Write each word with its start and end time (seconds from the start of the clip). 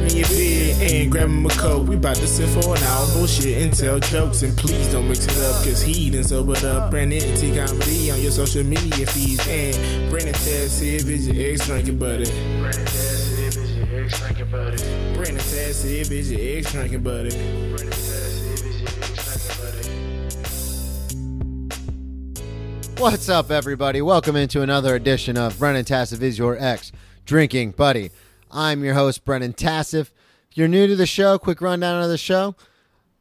and 0.00 1.10
grab 1.10 1.28
him 1.28 1.44
a 1.46 1.48
coke. 1.50 1.88
We 1.88 1.96
about 1.96 2.16
to 2.16 2.26
sit 2.26 2.48
for 2.48 2.76
an 2.76 2.82
hour, 2.82 3.06
bullshit 3.14 3.62
and 3.62 3.76
tell 3.76 3.98
jokes. 3.98 4.42
And 4.42 4.56
please 4.56 4.90
don't 4.92 5.08
mix 5.08 5.26
it 5.26 5.36
up, 5.38 5.64
cause 5.64 5.82
he 5.82 6.10
done 6.10 6.24
sobered 6.24 6.64
up. 6.64 6.90
Brandon 6.90 7.20
T 7.36 7.54
comedy 7.54 8.10
on 8.10 8.20
your 8.20 8.30
social 8.30 8.64
media 8.64 9.06
feeds. 9.06 9.46
And 9.48 10.10
Brandon 10.10 10.34
is 10.34 11.28
your 11.28 11.52
ex 11.52 11.66
drinking 11.66 11.98
buddy. 11.98 12.24
Brandon 12.60 12.86
is 12.86 13.38
your 13.38 13.48
ex 16.58 16.72
drinking 16.72 17.02
buddy. 17.02 17.30
What's 22.98 23.28
up, 23.28 23.52
everybody? 23.52 24.02
Welcome 24.02 24.34
into 24.34 24.62
another 24.62 24.96
edition 24.96 25.36
of 25.36 25.56
Brennan 25.58 25.84
Tassif 25.84 26.20
is 26.20 26.36
your 26.36 26.58
ex 26.58 26.90
drinking 27.26 27.70
buddy. 27.72 28.10
I'm 28.50 28.82
your 28.82 28.94
host, 28.94 29.24
Brennan 29.24 29.52
Tassif. 29.52 30.12
If 30.50 30.56
you're 30.56 30.68
new 30.68 30.86
to 30.86 30.96
the 30.96 31.06
show, 31.06 31.38
quick 31.38 31.60
rundown 31.60 32.02
of 32.02 32.08
the 32.08 32.16
show. 32.16 32.56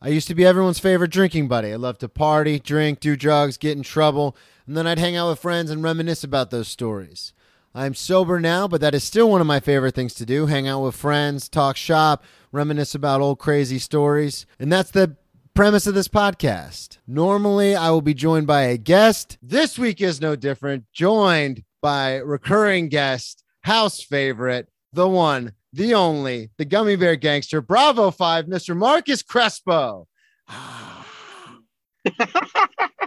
I 0.01 0.09
used 0.09 0.27
to 0.27 0.35
be 0.35 0.45
everyone's 0.45 0.79
favorite 0.79 1.11
drinking 1.11 1.47
buddy. 1.47 1.73
I 1.73 1.75
loved 1.75 1.99
to 2.01 2.09
party, 2.09 2.59
drink, 2.59 2.99
do 2.99 3.15
drugs, 3.15 3.57
get 3.57 3.75
in 3.75 3.83
trouble, 3.83 4.37
and 4.65 4.77
then 4.77 4.87
I'd 4.87 4.99
hang 4.99 5.15
out 5.15 5.29
with 5.29 5.39
friends 5.39 5.69
and 5.69 5.83
reminisce 5.83 6.23
about 6.23 6.51
those 6.51 6.67
stories. 6.67 7.33
I'm 7.73 7.93
sober 7.93 8.39
now, 8.39 8.67
but 8.67 8.79
that 8.81 8.95
is 8.95 9.03
still 9.03 9.29
one 9.29 9.41
of 9.41 9.47
my 9.47 9.59
favorite 9.59 9.95
things 9.95 10.13
to 10.15 10.25
do 10.25 10.45
hang 10.45 10.67
out 10.67 10.81
with 10.81 10.95
friends, 10.95 11.49
talk 11.49 11.77
shop, 11.77 12.23
reminisce 12.51 12.95
about 12.95 13.21
old 13.21 13.39
crazy 13.39 13.79
stories. 13.79 14.45
And 14.59 14.71
that's 14.71 14.91
the 14.91 15.17
premise 15.53 15.87
of 15.87 15.93
this 15.93 16.07
podcast. 16.07 16.99
Normally, 17.05 17.75
I 17.75 17.89
will 17.89 18.01
be 18.01 18.13
joined 18.13 18.47
by 18.47 18.61
a 18.61 18.77
guest. 18.77 19.37
This 19.41 19.77
week 19.77 20.01
is 20.01 20.21
no 20.21 20.35
different, 20.35 20.85
joined 20.93 21.63
by 21.81 22.15
recurring 22.15 22.89
guest, 22.89 23.43
house 23.61 23.99
favorite, 23.99 24.69
the 24.93 25.07
one, 25.07 25.53
the 25.73 25.93
only, 25.93 26.51
the 26.57 26.65
gummy 26.65 26.95
bear 26.95 27.15
gangster, 27.15 27.61
Bravo 27.61 28.11
5, 28.11 28.45
Mr. 28.45 28.75
Marcus 28.75 29.21
Crespo. 29.21 30.07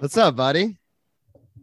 What's 0.00 0.16
up, 0.16 0.36
buddy? 0.36 0.78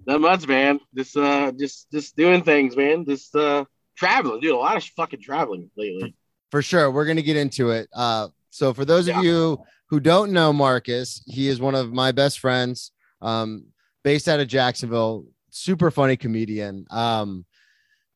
Not 0.06 0.22
much, 0.22 0.48
man. 0.48 0.80
Just 0.96 1.18
uh 1.18 1.52
just 1.58 1.92
just 1.92 2.16
doing 2.16 2.44
things, 2.44 2.76
man. 2.76 3.06
Just 3.06 3.36
uh 3.36 3.66
traveling, 3.96 4.40
dude. 4.40 4.54
A 4.54 4.58
lot 4.58 4.78
of 4.78 4.84
fucking 4.96 5.22
traveling 5.22 5.70
lately. 5.76 6.16
For 6.52 6.62
sure. 6.62 6.90
We're 6.92 7.04
going 7.06 7.18
to 7.18 7.24
get 7.24 7.36
into 7.36 7.72
it. 7.72 7.90
Uh, 7.94 8.30
so, 8.52 8.74
for 8.74 8.86
those 8.86 9.08
Yeah. 9.08 9.18
of 9.20 9.26
you 9.26 9.60
who 9.90 10.00
don't 10.00 10.32
know 10.32 10.54
Marcus, 10.54 11.22
he 11.26 11.50
is 11.50 11.60
one 11.60 11.76
of 11.76 11.92
my 11.92 12.14
best 12.14 12.40
friends, 12.40 12.92
um, 13.22 13.66
based 14.04 14.30
out 14.30 14.40
of 14.40 14.48
Jacksonville. 14.48 15.26
Super 15.50 15.92
funny 15.92 16.16
comedian. 16.16 16.86
Um, 16.90 17.46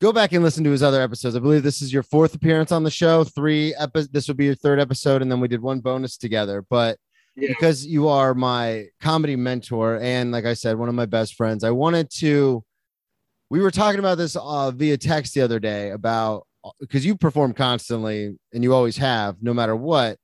go 0.01 0.11
back 0.11 0.31
and 0.33 0.43
listen 0.43 0.63
to 0.63 0.71
his 0.71 0.81
other 0.83 1.01
episodes. 1.01 1.35
I 1.35 1.39
believe 1.39 1.63
this 1.63 1.81
is 1.81 1.93
your 1.93 2.03
fourth 2.03 2.33
appearance 2.33 2.71
on 2.71 2.83
the 2.83 2.89
show. 2.91 3.23
Three 3.23 3.73
episodes. 3.75 4.11
This 4.11 4.27
will 4.27 4.35
be 4.35 4.45
your 4.45 4.55
third 4.55 4.79
episode, 4.79 5.21
and 5.21 5.31
then 5.31 5.39
we 5.39 5.47
did 5.47 5.61
one 5.61 5.79
bonus 5.79 6.17
together. 6.17 6.65
But 6.69 6.97
Yeah. 7.35 7.49
because 7.49 7.85
you 7.85 8.07
are 8.07 8.33
my 8.33 8.87
comedy 8.99 9.35
mentor 9.35 9.99
and, 10.01 10.31
like 10.31 10.45
I 10.45 10.53
said, 10.55 10.77
one 10.77 10.89
of 10.89 10.95
my 10.95 11.05
best 11.05 11.35
friends, 11.35 11.63
I 11.63 11.71
wanted 11.71 12.09
to. 12.17 12.63
We 13.49 13.59
were 13.61 13.71
talking 13.71 13.99
about 13.99 14.17
this 14.17 14.35
uh, 14.35 14.71
via 14.71 14.97
text 14.97 15.33
the 15.33 15.41
other 15.41 15.59
day 15.59 15.91
about 15.91 16.47
because 16.79 17.05
you 17.05 17.15
perform 17.17 17.53
constantly 17.53 18.37
and 18.53 18.63
you 18.63 18.73
always 18.73 18.97
have, 18.97 19.37
no 19.41 19.53
matter 19.53 19.75
what. 19.75 20.17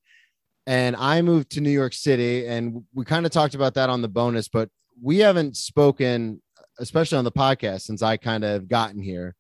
And 0.66 0.96
I 0.98 1.22
moved 1.22 1.52
to 1.52 1.62
New 1.62 1.70
York 1.72 1.94
City, 1.94 2.46
and 2.48 2.84
we 2.94 3.06
kind 3.06 3.26
of 3.26 3.32
talked 3.32 3.56
about 3.56 3.74
that 3.76 3.90
on 3.90 4.02
the 4.02 4.08
bonus, 4.10 4.48
but 4.50 4.70
we 5.02 5.20
haven't 5.20 5.56
spoken, 5.56 6.42
especially 6.80 7.18
on 7.18 7.24
the 7.24 7.32
podcast, 7.32 7.82
since 7.82 8.02
I 8.02 8.18
kind 8.18 8.44
of 8.44 8.68
gotten 8.68 9.02
here. 9.02 9.36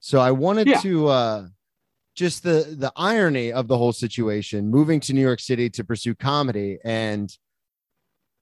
So 0.00 0.18
I 0.18 0.30
wanted 0.32 0.68
Yeah. 0.68 0.80
to 0.80 1.08
uh, 1.08 1.46
just 2.14 2.42
the 2.42 2.74
the 2.78 2.92
irony 2.96 3.52
of 3.52 3.68
the 3.68 3.78
whole 3.78 3.92
situation, 3.92 4.70
moving 4.70 5.00
to 5.00 5.12
New 5.14 5.20
York 5.22 5.40
City 5.40 5.70
to 5.70 5.84
pursue 5.84 6.14
comedy, 6.14 6.78
and 6.84 7.30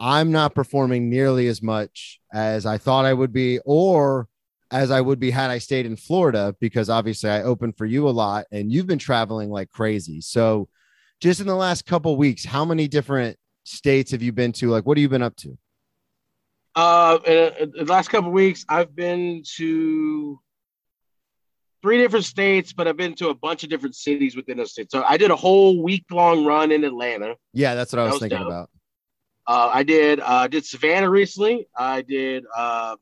I'm 0.00 0.30
not 0.30 0.54
performing 0.54 1.10
nearly 1.10 1.48
as 1.48 1.62
much 1.62 2.20
as 2.32 2.66
I 2.66 2.78
thought 2.78 3.04
I 3.04 3.12
would 3.12 3.32
be, 3.32 3.58
or 3.64 4.28
as 4.70 4.90
I 4.90 5.00
would 5.00 5.18
be 5.18 5.30
had 5.30 5.50
I 5.50 5.58
stayed 5.58 5.86
in 5.86 5.96
Florida, 5.96 6.54
because 6.60 6.88
obviously 6.88 7.30
I 7.30 7.42
open 7.42 7.72
for 7.72 7.86
you 7.86 8.08
a 8.08 8.10
lot 8.10 8.46
and 8.52 8.70
you've 8.70 8.86
been 8.86 8.98
traveling 8.98 9.50
like 9.50 9.70
crazy. 9.70 10.20
So, 10.20 10.68
just 11.20 11.40
in 11.40 11.46
the 11.46 11.54
last 11.56 11.84
couple 11.86 12.16
weeks, 12.16 12.44
how 12.44 12.64
many 12.64 12.86
different 12.86 13.36
states 13.64 14.12
have 14.12 14.22
you 14.22 14.30
been 14.32 14.52
to? 14.52 14.68
Like, 14.70 14.86
what 14.86 14.98
have 14.98 15.02
you 15.02 15.08
been 15.08 15.22
up 15.22 15.36
to? 15.36 15.58
Uh 16.74 17.18
in, 17.26 17.52
in 17.60 17.86
the 17.86 17.92
last 17.92 18.08
couple 18.08 18.28
of 18.28 18.34
weeks, 18.34 18.64
I've 18.68 18.94
been 18.94 19.42
to 19.56 20.38
three 21.82 21.98
different 21.98 22.24
states, 22.24 22.72
but 22.72 22.88
I've 22.88 22.96
been 22.96 23.14
to 23.14 23.28
a 23.28 23.34
bunch 23.34 23.64
of 23.64 23.70
different 23.70 23.94
cities 23.94 24.36
within 24.36 24.58
those 24.58 24.72
states. 24.72 24.92
So 24.92 25.02
I 25.02 25.16
did 25.16 25.30
a 25.30 25.36
whole 25.36 25.82
week 25.82 26.04
long 26.10 26.44
run 26.44 26.72
in 26.72 26.84
Atlanta. 26.84 27.36
Yeah, 27.52 27.74
that's 27.74 27.92
what 27.92 28.00
I 28.00 28.04
was, 28.04 28.12
was 28.12 28.20
thinking 28.20 28.38
dope. 28.38 28.48
about. 28.48 28.70
Uh, 29.46 29.70
I 29.72 29.82
did 29.82 30.20
uh, 30.20 30.24
I 30.26 30.48
did 30.48 30.66
Savannah 30.66 31.08
recently. 31.08 31.68
I 31.74 32.02
did 32.02 32.44
uh, 32.54 32.96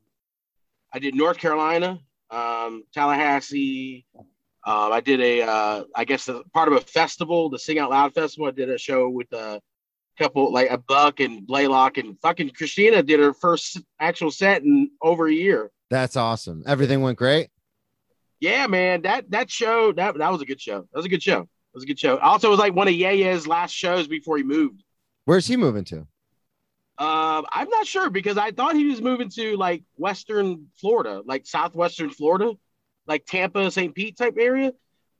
I 0.93 0.99
did 0.99 1.13
North 1.13 1.37
Carolina, 1.37 1.99
um, 2.31 2.83
Tallahassee. 2.93 4.05
Um, 4.15 4.91
I 4.91 5.01
did 5.01 5.19
a 5.19 5.41
uh, 5.41 5.83
I 5.95 6.05
guess 6.05 6.29
a 6.29 6.43
part 6.53 6.69
of 6.69 6.75
a 6.75 6.81
festival, 6.81 7.49
the 7.49 7.59
Sing 7.59 7.79
Out 7.79 7.89
Loud 7.89 8.13
festival. 8.13 8.47
I 8.47 8.51
did 8.51 8.69
a 8.69 8.77
show 8.77 9.09
with 9.09 9.31
a 9.33 9.61
couple 10.17 10.51
like 10.51 10.69
a 10.71 10.77
Buck 10.77 11.19
and 11.19 11.45
Blaylock 11.45 11.97
and 11.97 12.19
fucking 12.21 12.51
Christina 12.51 13.03
did 13.03 13.19
her 13.19 13.33
first 13.33 13.81
actual 13.99 14.31
set 14.31 14.63
in 14.63 14.89
over 15.01 15.27
a 15.27 15.33
year. 15.33 15.71
That's 15.89 16.15
awesome. 16.15 16.63
Everything 16.65 17.01
went 17.01 17.17
great. 17.17 17.49
Yeah, 18.39 18.67
man, 18.67 19.01
that 19.03 19.29
that 19.31 19.49
show 19.49 19.91
that 19.93 20.17
that 20.17 20.31
was 20.31 20.41
a 20.41 20.45
good 20.45 20.61
show. 20.61 20.81
That 20.91 20.97
was 20.97 21.05
a 21.05 21.09
good 21.09 21.23
show. 21.23 21.39
That 21.39 21.73
was 21.73 21.83
a 21.83 21.87
good 21.87 21.99
show. 21.99 22.17
Also, 22.17 22.47
it 22.47 22.51
was 22.51 22.59
like 22.59 22.75
one 22.75 22.87
of 22.87 22.93
Yaya's 22.93 23.47
last 23.47 23.71
shows 23.71 24.07
before 24.07 24.37
he 24.37 24.43
moved. 24.43 24.83
Where's 25.25 25.47
he 25.47 25.57
moving 25.57 25.83
to? 25.85 26.07
Um, 26.99 27.45
I'm 27.51 27.69
not 27.69 27.85
sure 27.85 28.09
because 28.09 28.37
I 28.37 28.51
thought 28.51 28.75
he 28.75 28.85
was 28.85 29.01
moving 29.01 29.29
to 29.31 29.55
like 29.57 29.83
Western 29.95 30.67
Florida, 30.79 31.21
like 31.25 31.45
Southwestern 31.45 32.09
Florida, 32.09 32.53
like 33.07 33.25
Tampa, 33.25 33.69
St. 33.69 33.93
Pete 33.93 34.17
type 34.17 34.35
area. 34.39 34.71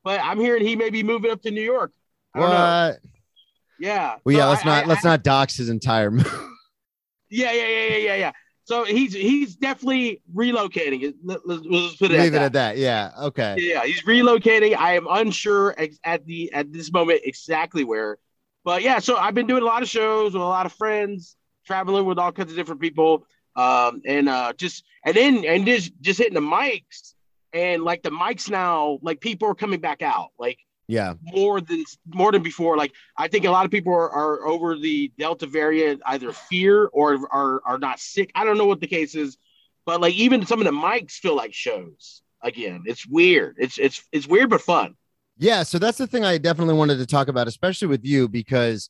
But 0.03 0.19
I'm 0.21 0.39
hearing 0.39 0.65
he 0.65 0.75
may 0.75 0.89
be 0.89 1.03
moving 1.03 1.29
up 1.31 1.41
to 1.43 1.51
New 1.51 1.61
York. 1.61 1.91
I 2.33 2.39
don't 2.39 2.49
know. 2.49 2.55
What? 2.55 2.99
Yeah. 3.79 4.15
Well, 4.25 4.35
yeah, 4.35 4.45
let's 4.45 4.63
I- 4.65 4.69
not 4.69 4.83
I- 4.85 4.87
let's 4.87 5.03
not 5.03 5.23
dox 5.23 5.57
his 5.57 5.69
entire 5.69 6.11
move. 6.11 6.43
Yeah, 7.29 7.51
yeah, 7.51 7.67
yeah, 7.67 7.85
yeah, 7.87 7.97
yeah, 7.97 8.15
yeah. 8.15 8.31
So 8.67 8.83
he's 8.83 9.13
he's 9.13 9.55
definitely 9.55 10.21
relocating. 10.35 11.01
It- 11.01 11.15
Let, 11.23 11.37
us 11.37 11.43
we'll 11.45 11.87
just 11.87 11.99
put 11.99 12.11
it 12.11 12.19
Leave 12.19 12.19
at 12.19 12.27
it 12.27 12.31
that. 12.33 12.41
at 12.41 12.53
that. 12.53 12.77
Yeah. 12.77 13.11
Okay. 13.17 13.55
Yeah, 13.59 13.85
he's 13.85 14.01
relocating. 14.01 14.75
I 14.75 14.97
am 14.97 15.07
unsure 15.09 15.73
ex- 15.77 15.99
at 16.03 16.25
the 16.25 16.51
at 16.51 16.73
this 16.73 16.91
moment 16.91 17.21
exactly 17.23 17.85
where, 17.85 18.17
but 18.65 18.81
yeah. 18.81 18.99
So 18.99 19.15
I've 19.15 19.33
been 19.33 19.47
doing 19.47 19.63
a 19.63 19.65
lot 19.65 19.83
of 19.83 19.87
shows 19.87 20.33
with 20.33 20.41
a 20.41 20.45
lot 20.45 20.65
of 20.65 20.73
friends, 20.73 21.37
traveling 21.65 22.05
with 22.05 22.19
all 22.19 22.33
kinds 22.33 22.51
of 22.51 22.57
different 22.57 22.81
people, 22.81 23.25
um, 23.55 24.01
and 24.05 24.27
uh, 24.27 24.51
just 24.57 24.83
and 25.05 25.15
then 25.15 25.45
and 25.45 25.65
just 25.65 25.93
just 26.01 26.19
hitting 26.19 26.33
the 26.33 26.41
mics, 26.41 27.13
and 27.53 27.83
like 27.83 28.03
the 28.03 28.09
mics 28.11 28.49
now, 28.49 28.99
like 29.01 29.21
people 29.21 29.47
are 29.47 29.55
coming 29.55 29.79
back 29.79 30.01
out, 30.01 30.31
like 30.37 30.59
Yeah. 30.87 31.15
more 31.21 31.59
than 31.59 31.83
more 32.05 32.31
than 32.31 32.43
before. 32.43 32.77
Like 32.77 32.93
I 33.17 33.27
think 33.27 33.45
a 33.45 33.51
lot 33.51 33.65
of 33.65 33.71
people 33.71 33.93
are, 33.93 34.09
are 34.09 34.47
over 34.47 34.77
the 34.77 35.11
Delta 35.17 35.45
variant, 35.45 36.01
either 36.05 36.31
fear 36.31 36.85
or 36.85 37.19
are 37.31 37.61
are 37.65 37.77
not 37.77 37.99
sick. 37.99 38.31
I 38.35 38.45
don't 38.45 38.57
know 38.57 38.65
what 38.65 38.79
the 38.79 38.87
case 38.87 39.13
is, 39.13 39.37
but 39.85 39.99
like 39.99 40.13
even 40.13 40.45
some 40.45 40.59
of 40.59 40.65
the 40.65 40.71
mics 40.71 41.13
feel 41.13 41.35
like 41.35 41.53
shows 41.53 42.21
again. 42.41 42.83
It's 42.85 43.05
weird. 43.05 43.57
It's 43.59 43.77
it's 43.77 44.01
it's 44.11 44.27
weird 44.27 44.49
but 44.49 44.61
fun. 44.61 44.95
Yeah, 45.37 45.63
so 45.63 45.77
that's 45.77 45.97
the 45.99 46.07
thing 46.07 46.25
I 46.25 46.37
definitely 46.39 46.73
wanted 46.73 46.97
to 46.97 47.05
talk 47.05 47.27
about, 47.27 47.47
especially 47.47 47.87
with 47.89 48.03
you, 48.03 48.27
because 48.27 48.89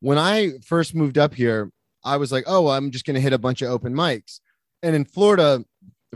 when 0.00 0.18
I 0.18 0.52
first 0.64 0.94
moved 0.94 1.18
up 1.18 1.34
here, 1.34 1.70
I 2.04 2.16
was 2.16 2.30
like, 2.30 2.44
oh, 2.46 2.68
I'm 2.68 2.90
just 2.90 3.04
going 3.04 3.16
to 3.16 3.20
hit 3.20 3.32
a 3.32 3.38
bunch 3.38 3.60
of 3.60 3.70
open 3.70 3.92
mics. 3.92 4.38
And 4.84 4.94
in 4.94 5.04
Florida, 5.04 5.64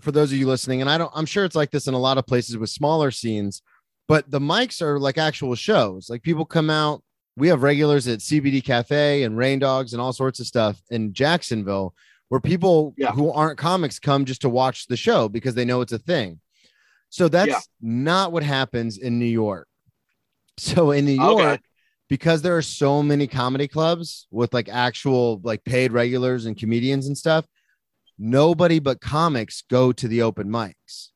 for 0.01 0.13
those 0.13 0.31
of 0.33 0.39
you 0.39 0.47
listening, 0.47 0.81
and 0.81 0.89
I 0.89 0.97
don't, 0.97 1.11
I'm 1.13 1.27
sure 1.27 1.45
it's 1.45 1.57
like 1.57 1.71
this 1.73 1.89
in 1.89 1.95
a 1.95 1.99
lot 1.99 2.19
of 2.19 2.27
places 2.27 2.57
with 2.57 2.71
smaller 2.71 3.11
scenes, 3.11 3.63
but 4.09 4.31
the 4.31 4.41
mics 4.41 4.83
are 4.83 4.99
like 4.99 5.19
actual 5.19 5.55
shows. 5.55 6.09
Like 6.11 6.23
people 6.23 6.45
come 6.45 6.71
out. 6.71 7.03
We 7.37 7.49
have 7.49 7.63
regulars 7.63 8.07
at 8.07 8.21
CBD 8.21 8.63
Cafe 8.63 9.23
and 9.25 9.37
Rain 9.37 9.59
Dogs 9.59 9.93
and 9.93 10.01
all 10.01 10.13
sorts 10.13 10.39
of 10.41 10.47
stuff 10.47 10.81
in 10.91 11.13
Jacksonville 11.13 11.95
where 12.29 12.41
people 12.41 12.95
Yeah. 12.97 13.11
who 13.13 13.31
aren't 13.33 13.59
comics 13.59 13.99
come 13.99 14.25
just 14.25 14.43
to 14.43 14.49
watch 14.49 14.87
the 14.87 14.97
show 14.97 15.29
because 15.29 15.55
they 15.55 15.65
know 15.65 15.81
it's 15.81 15.93
a 15.93 15.99
thing. 15.99 16.41
So 17.11 17.29
that's 17.29 17.49
Yeah. 17.51 17.61
not 17.81 18.33
what 18.33 18.43
happens 18.43 18.99
in 18.99 19.19
New 19.19 19.27
York. 19.27 19.69
So 20.59 20.93
in 20.93 21.07
New 21.07 21.21
Okay. 21.21 21.43
York, 21.43 21.61
because 22.09 22.43
there 22.43 22.57
are 22.57 22.63
so 22.63 23.03
many 23.03 23.27
comedy 23.27 23.67
clubs 23.67 24.29
with 24.31 24.55
like 24.55 24.69
actual 24.69 25.41
like 25.43 25.65
paid 25.65 25.91
regulars 25.91 26.47
and 26.47 26.57
comedians 26.57 27.09
and 27.09 27.19
stuff, 27.19 27.45
nobody 28.19 28.79
but 28.79 29.01
comics 29.01 29.65
go 29.69 29.91
to 29.91 30.07
the 30.07 30.23
open 30.23 30.49
mics. 30.49 31.09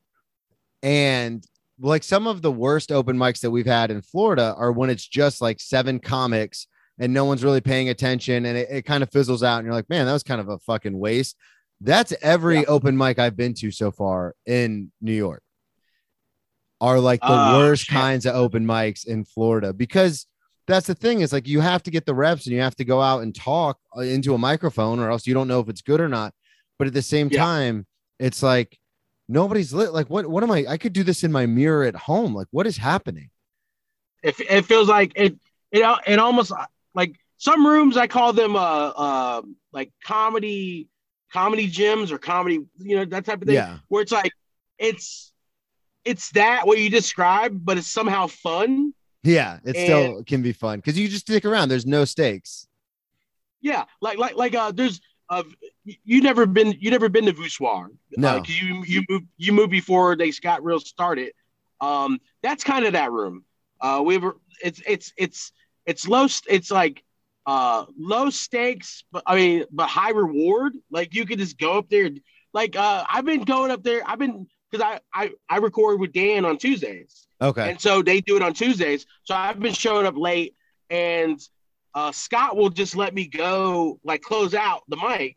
And 0.83 1.45
like 1.79 2.03
some 2.03 2.27
of 2.27 2.41
the 2.41 2.51
worst 2.51 2.91
open 2.91 3.17
mics 3.17 3.39
that 3.41 3.51
we've 3.51 3.65
had 3.65 3.91
in 3.91 4.01
Florida 4.01 4.53
are 4.57 4.71
when 4.71 4.89
it's 4.89 5.07
just 5.07 5.41
like 5.41 5.59
seven 5.59 5.99
comics 5.99 6.67
and 6.99 7.13
no 7.13 7.25
one's 7.25 7.43
really 7.43 7.61
paying 7.61 7.89
attention 7.89 8.45
and 8.45 8.57
it, 8.57 8.67
it 8.69 8.81
kind 8.85 9.01
of 9.03 9.11
fizzles 9.11 9.43
out 9.43 9.57
and 9.59 9.65
you're 9.65 9.73
like, 9.73 9.89
man, 9.89 10.05
that 10.05 10.13
was 10.13 10.23
kind 10.23 10.41
of 10.41 10.49
a 10.49 10.59
fucking 10.59 10.97
waste. 10.97 11.37
That's 11.81 12.13
every 12.21 12.57
Yeah. 12.59 12.65
open 12.67 12.97
mic 12.97 13.19
I've 13.19 13.37
been 13.37 13.53
to 13.55 13.71
so 13.71 13.91
far 13.91 14.35
in 14.45 14.91
New 15.01 15.13
York. 15.13 15.41
are 16.81 16.99
like 16.99 17.19
the 17.21 17.27
Oh, 17.33 17.53
worst 17.57 17.83
shit. 17.85 17.93
kinds 17.93 18.25
of 18.25 18.35
open 18.35 18.65
mics 18.65 19.05
in 19.05 19.25
Florida 19.25 19.73
because 19.73 20.25
that's 20.67 20.87
the 20.87 20.95
thing 20.95 21.19
is 21.21 21.33
like 21.33 21.47
you 21.47 21.59
have 21.59 21.83
to 21.83 21.91
get 21.91 22.05
the 22.05 22.13
reps 22.15 22.45
and 22.45 22.55
you 22.55 22.61
have 22.61 22.75
to 22.75 22.85
go 22.85 23.01
out 23.01 23.21
and 23.23 23.35
talk 23.35 23.77
uh, 23.97 24.01
into 24.01 24.33
a 24.33 24.37
microphone 24.37 24.99
or 24.99 25.09
else 25.11 25.27
you 25.27 25.33
don't 25.33 25.47
know 25.49 25.59
if 25.59 25.67
it's 25.67 25.81
good 25.81 25.99
or 25.99 26.07
not. 26.07 26.33
But 26.77 26.87
at 26.87 26.93
the 26.93 27.01
same 27.01 27.27
Yeah. 27.31 27.43
time, 27.43 27.85
it's 28.19 28.41
like 28.43 28.77
nobody's 29.29 29.71
lit. 29.73 29.93
Like, 29.93 30.09
what 30.09 30.27
what 30.27 30.43
am 30.43 30.51
I? 30.51 30.65
I 30.67 30.77
could 30.77 30.91
do 30.91 31.03
this 31.03 31.23
in 31.23 31.31
my 31.31 31.45
mirror 31.45 31.85
at 31.85 31.95
home. 31.95 32.33
Like, 32.35 32.47
what 32.51 32.67
is 32.67 32.75
happening? 32.77 33.29
it, 34.21 34.37
it 34.41 34.65
feels 34.65 34.89
like 34.89 35.13
it 35.15 35.39
it 35.71 35.99
it 36.05 36.19
almost 36.19 36.51
like 36.93 37.15
some 37.37 37.65
rooms 37.65 37.95
I 37.95 38.07
call 38.07 38.33
them 38.33 38.57
uh 38.57 38.59
uh 38.89 39.41
like 39.71 39.93
comedy 40.03 40.89
comedy 41.31 41.71
gyms 41.71 42.11
or 42.11 42.17
comedy 42.17 42.59
you 42.79 42.97
know 42.97 43.05
that 43.05 43.23
type 43.23 43.41
of 43.41 43.45
thing 43.47 43.55
Yeah. 43.55 43.77
where 43.87 44.01
it's 44.01 44.11
like 44.11 44.33
it's 44.77 45.31
it's 46.03 46.31
that 46.31 46.67
what 46.67 46.79
you 46.79 46.89
describe, 46.89 47.63
but 47.63 47.77
it's 47.77 47.87
somehow 47.91 48.27
fun 48.27 48.93
Yeah, 49.23 49.59
it 49.63 49.75
And- 49.77 49.85
still 49.85 50.23
can 50.25 50.41
be 50.41 50.51
fun 50.51 50.79
because 50.79 50.99
you 50.99 51.07
just 51.07 51.21
stick 51.27 51.45
around. 51.45 51.69
There's 51.69 51.85
no 51.85 52.03
stakes. 52.03 52.67
yeah 53.61 53.85
like 54.01 54.17
like 54.17 54.35
like 54.35 54.53
uh 54.55 54.71
there's 54.71 54.99
uh 55.29 55.43
you 55.83 56.21
never 56.21 56.45
been 56.45 56.75
you 56.79 56.91
never 56.91 57.09
been 57.09 57.25
to 57.25 57.33
Voussoir 57.33 57.87
No. 58.17 58.39
because 58.39 58.61
you 58.61 58.83
you 58.85 59.03
moved 59.09 59.25
you 59.37 59.53
moved 59.53 59.71
before 59.71 60.15
they 60.15 60.31
got 60.31 60.63
real 60.63 60.79
started. 60.79 61.33
Um 61.81 62.19
that's 62.41 62.63
kind 62.63 62.85
of 62.85 62.93
that 62.93 63.11
room. 63.11 63.43
Uh 63.79 64.01
we 64.05 64.17
were 64.17 64.37
it's 64.63 64.81
it's 64.87 65.13
it's 65.17 65.51
it's 65.85 66.07
low 66.07 66.27
it's 66.47 66.71
like 66.71 67.03
uh 67.45 67.85
low 67.97 68.29
stakes 68.29 69.03
but 69.11 69.23
i 69.25 69.35
mean 69.35 69.65
but 69.71 69.87
high 69.87 70.11
reward. 70.11 70.73
Like 70.91 71.13
you 71.13 71.25
could 71.25 71.39
just 71.39 71.57
go 71.57 71.77
up 71.77 71.89
there. 71.89 72.09
Like 72.53 72.75
uh 72.75 73.05
i've 73.09 73.25
been 73.25 73.43
going 73.43 73.71
up 73.71 73.83
there. 73.83 74.01
I've 74.05 74.19
been 74.19 74.47
because 74.71 74.85
I, 74.85 74.99
I 75.13 75.31
i 75.49 75.57
record 75.57 75.99
with 75.99 76.13
dan 76.13 76.45
on 76.45 76.57
tuesdays. 76.57 77.27
Okay. 77.41 77.69
and 77.69 77.79
so 77.79 78.01
they 78.01 78.19
do 78.21 78.35
it 78.35 78.41
on 78.41 78.53
tuesdays. 78.53 79.05
So 79.23 79.35
i've 79.35 79.59
been 79.59 79.73
showing 79.73 80.05
up 80.05 80.17
late 80.17 80.55
and 80.89 81.39
uh 81.95 82.11
scott 82.11 82.55
will 82.55 82.69
just 82.69 82.95
let 82.95 83.13
me 83.13 83.27
go 83.27 83.99
like 84.03 84.21
close 84.21 84.53
out 84.53 84.81
the 84.87 84.97
mic 84.97 85.35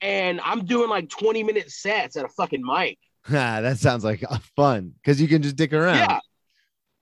and 0.00 0.40
i'm 0.42 0.64
doing 0.64 0.90
like 0.90 1.08
20 1.08 1.42
minute 1.42 1.70
sets 1.70 2.16
at 2.16 2.24
a 2.24 2.28
fucking 2.28 2.62
mic 2.64 2.98
that 3.28 3.78
sounds 3.78 4.04
like 4.04 4.22
uh, 4.28 4.38
fun 4.54 4.92
because 5.02 5.20
you 5.20 5.26
can 5.26 5.42
just 5.42 5.56
dick 5.56 5.72
around. 5.72 5.96
yeah. 5.96 6.18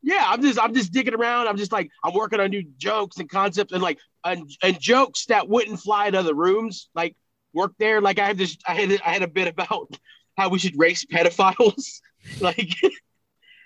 Yeah, 0.06 0.22
I'm 0.26 0.42
just 0.42 0.58
I'm 0.60 0.74
just 0.74 0.92
digging 0.92 1.14
around. 1.14 1.48
I'm 1.48 1.56
just 1.56 1.72
like 1.72 1.88
I'm 2.04 2.12
working 2.12 2.38
on 2.38 2.50
new 2.50 2.62
jokes 2.76 3.16
and 3.18 3.26
concepts 3.28 3.72
and 3.72 3.82
like 3.82 3.98
and, 4.22 4.50
and 4.62 4.78
jokes 4.78 5.24
that 5.26 5.48
wouldn't 5.48 5.80
fly 5.80 6.10
to 6.10 6.18
other 6.18 6.34
rooms 6.34 6.90
like 6.94 7.16
work 7.54 7.72
there. 7.78 8.02
Like 8.02 8.18
I 8.18 8.26
had 8.26 8.36
this 8.36 8.58
I 8.68 8.74
had 8.74 9.00
I 9.02 9.10
had 9.14 9.22
a 9.22 9.28
bit 9.28 9.48
about 9.48 9.88
how 10.36 10.50
we 10.50 10.58
should 10.58 10.78
race 10.78 11.06
pedophiles. 11.06 12.00
like 12.40 12.74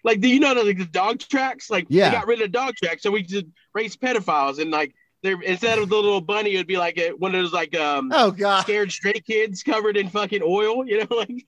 like 0.04 0.20
do 0.20 0.28
you 0.28 0.38
know 0.38 0.54
the, 0.54 0.62
like 0.62 0.78
the 0.78 0.84
dog 0.84 1.18
tracks? 1.18 1.70
Like 1.70 1.86
Yeah. 1.88 2.12
got 2.12 2.28
rid 2.28 2.40
of 2.40 2.52
the 2.52 2.56
dog 2.56 2.74
tracks, 2.76 3.02
so 3.02 3.10
we 3.10 3.24
just 3.24 3.46
race 3.74 3.96
pedophiles 3.96 4.60
and 4.60 4.70
like 4.70 4.94
they're 5.22 5.40
instead 5.40 5.78
of 5.78 5.88
the 5.88 5.96
little 5.96 6.20
bunny, 6.20 6.54
it'd 6.54 6.66
be 6.66 6.76
like 6.78 6.98
a, 6.98 7.10
one 7.10 7.34
of 7.34 7.42
those 7.42 7.52
like 7.52 7.76
um 7.76 8.10
Oh 8.12 8.30
god. 8.30 8.62
scared 8.62 8.92
stray 8.92 9.14
kids 9.20 9.62
covered 9.62 9.96
in 9.96 10.08
fucking 10.08 10.42
oil, 10.42 10.86
you 10.86 10.98
know, 11.00 11.06
like 11.16 11.46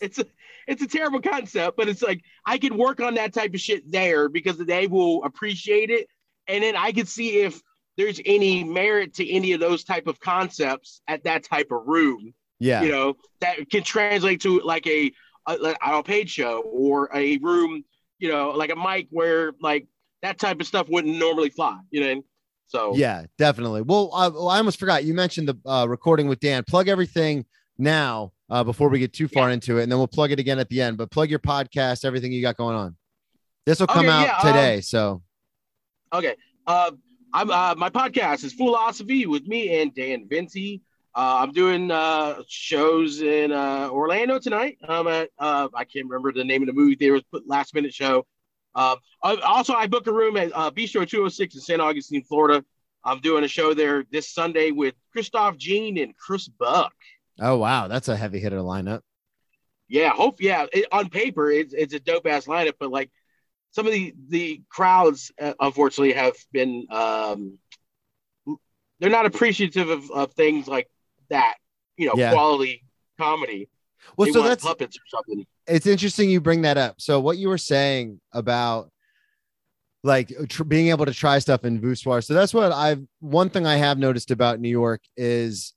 it's 0.00 0.18
a 0.18 0.26
it's 0.66 0.82
a 0.82 0.86
terrible 0.86 1.20
concept, 1.20 1.76
but 1.76 1.88
it's 1.88 2.02
like 2.02 2.22
I 2.46 2.58
can 2.58 2.76
work 2.76 3.00
on 3.00 3.14
that 3.14 3.32
type 3.34 3.54
of 3.54 3.60
shit 3.60 3.90
there 3.90 4.28
because 4.28 4.56
they 4.58 4.86
will 4.86 5.22
appreciate 5.24 5.90
it. 5.90 6.06
And 6.48 6.62
then 6.64 6.74
I 6.76 6.92
can 6.92 7.06
see 7.06 7.40
if 7.42 7.60
there's 7.96 8.20
any 8.24 8.64
merit 8.64 9.14
to 9.14 9.30
any 9.30 9.52
of 9.52 9.60
those 9.60 9.84
type 9.84 10.06
of 10.06 10.18
concepts 10.20 11.00
at 11.06 11.24
that 11.24 11.44
type 11.44 11.68
of 11.70 11.82
room, 11.86 12.34
Yeah. 12.58 12.82
you 12.82 12.90
know, 12.90 13.16
that 13.40 13.70
can 13.70 13.82
translate 13.82 14.40
to 14.42 14.60
like 14.60 14.86
a, 14.86 15.12
a 15.46 15.74
a 15.82 16.02
paid 16.02 16.28
show 16.30 16.60
or 16.66 17.08
a 17.14 17.36
room, 17.38 17.84
you 18.18 18.30
know, 18.30 18.50
like 18.50 18.70
a 18.70 18.76
mic 18.76 19.06
where 19.10 19.52
like 19.60 19.86
that 20.22 20.38
type 20.38 20.60
of 20.60 20.66
stuff 20.66 20.88
wouldn't 20.88 21.16
normally 21.18 21.50
fly, 21.50 21.78
you 21.90 22.00
know. 22.00 22.22
So 22.74 22.96
Yeah, 22.96 23.24
definitely. 23.38 23.82
Well, 23.82 24.10
I, 24.12 24.26
I 24.26 24.58
almost 24.58 24.80
forgot. 24.80 25.04
You 25.04 25.14
mentioned 25.14 25.48
the 25.48 25.56
uh, 25.64 25.86
recording 25.88 26.26
with 26.26 26.40
Dan. 26.40 26.64
Plug 26.64 26.88
everything 26.88 27.44
now 27.78 28.32
uh, 28.50 28.64
before 28.64 28.88
we 28.88 28.98
get 28.98 29.12
too 29.12 29.28
far 29.28 29.50
into 29.50 29.78
it, 29.78 29.84
and 29.84 29.92
then 29.92 29.98
we'll 29.98 30.08
plug 30.08 30.32
it 30.32 30.40
again 30.40 30.58
at 30.58 30.68
the 30.68 30.80
end. 30.82 30.96
But 30.96 31.10
plug 31.12 31.30
your 31.30 31.38
podcast, 31.38 32.04
everything 32.04 32.32
you 32.32 32.42
got 32.42 32.56
going 32.56 32.74
on. 32.74 32.96
This 33.64 33.78
will 33.78 33.86
come 33.86 34.06
Okay, 34.06 34.08
out 34.08 34.26
yeah, 34.26 34.36
um, 34.38 34.46
today. 34.46 34.80
so 34.80 35.22
Okay. 36.12 36.34
Uh, 36.66 36.90
I'm 37.32 37.50
uh, 37.50 37.74
my 37.76 37.90
podcast 37.90 38.44
is 38.44 38.52
Philosophy 38.52 39.26
with 39.26 39.46
me 39.46 39.80
and 39.80 39.94
Dan 39.94 40.26
Vinci. 40.28 40.82
Uh, 41.16 41.42
I'm 41.42 41.52
doing 41.52 41.90
uh, 41.92 42.42
shows 42.48 43.22
in 43.22 43.52
uh, 43.52 43.88
Orlando 43.90 44.38
tonight. 44.40 44.78
I'm 44.88 45.06
at 45.06 45.30
uh, 45.38 45.68
I 45.74 45.84
can't 45.84 46.06
remember 46.08 46.32
the 46.32 46.44
name 46.44 46.62
of 46.62 46.66
the 46.66 46.72
movie 46.72 46.96
theater. 46.96 47.14
It 47.14 47.18
was 47.18 47.24
put 47.40 47.48
last 47.48 47.72
minute 47.74 47.94
show. 47.94 48.26
Uh, 48.74 48.96
also, 49.22 49.74
I 49.74 49.86
booked 49.86 50.08
a 50.08 50.12
room 50.12 50.36
at 50.36 50.50
uh, 50.54 50.70
Bistro 50.70 51.08
206 51.08 51.54
in 51.54 51.60
St. 51.60 51.80
Augustine, 51.80 52.24
Florida. 52.24 52.64
I'm 53.04 53.20
doing 53.20 53.44
a 53.44 53.48
show 53.48 53.74
there 53.74 54.04
this 54.10 54.32
Sunday 54.32 54.70
with 54.70 54.94
Christoph 55.12 55.56
Jean 55.56 55.98
and 55.98 56.16
Chris 56.16 56.48
Buck. 56.48 56.94
oh 57.40 57.56
wow, 57.58 57.86
that's 57.88 58.08
a 58.08 58.16
heavy 58.16 58.40
hitter 58.40 58.58
lineup. 58.58 59.00
Yeah, 59.88 60.10
hope 60.10 60.40
yeah. 60.40 60.66
It, 60.72 60.86
on 60.90 61.10
paper, 61.10 61.50
it's 61.50 61.74
it's 61.74 61.92
a 61.94 62.00
dope 62.00 62.26
ass 62.26 62.46
lineup, 62.46 62.74
but 62.80 62.90
like 62.90 63.10
some 63.72 63.86
of 63.86 63.92
the 63.92 64.14
the 64.28 64.62
crowds, 64.70 65.30
uh, 65.40 65.52
unfortunately, 65.60 66.14
have 66.14 66.34
been 66.52 66.86
um, 66.90 67.58
they're 69.00 69.10
not 69.10 69.26
appreciative 69.26 69.88
of, 69.90 70.10
of 70.10 70.32
things 70.32 70.66
like 70.66 70.88
that. 71.28 71.56
You 71.96 72.06
know, 72.06 72.14
Yeah. 72.16 72.32
quality 72.32 72.84
comedy. 73.18 73.68
Well, 74.16 74.26
they 74.26 74.32
so 74.32 74.42
that's 74.42 74.64
puppets 74.64 74.96
or 74.96 75.06
something. 75.08 75.46
It's 75.66 75.86
interesting 75.86 76.30
you 76.30 76.40
bring 76.40 76.62
that 76.62 76.76
up. 76.76 77.00
So 77.00 77.20
what 77.20 77.38
you 77.38 77.48
were 77.48 77.58
saying 77.58 78.20
about 78.32 78.90
like 80.02 80.32
tr- 80.48 80.64
being 80.64 80.88
able 80.88 81.06
to 81.06 81.14
try 81.14 81.38
stuff 81.38 81.64
in 81.64 81.80
Voussoir. 81.80 82.22
So 82.22 82.34
that's 82.34 82.52
what 82.52 82.72
I've 82.72 83.02
one 83.20 83.48
thing 83.48 83.66
I 83.66 83.76
have 83.76 83.98
noticed 83.98 84.30
about 84.30 84.60
New 84.60 84.68
York 84.68 85.02
is 85.16 85.72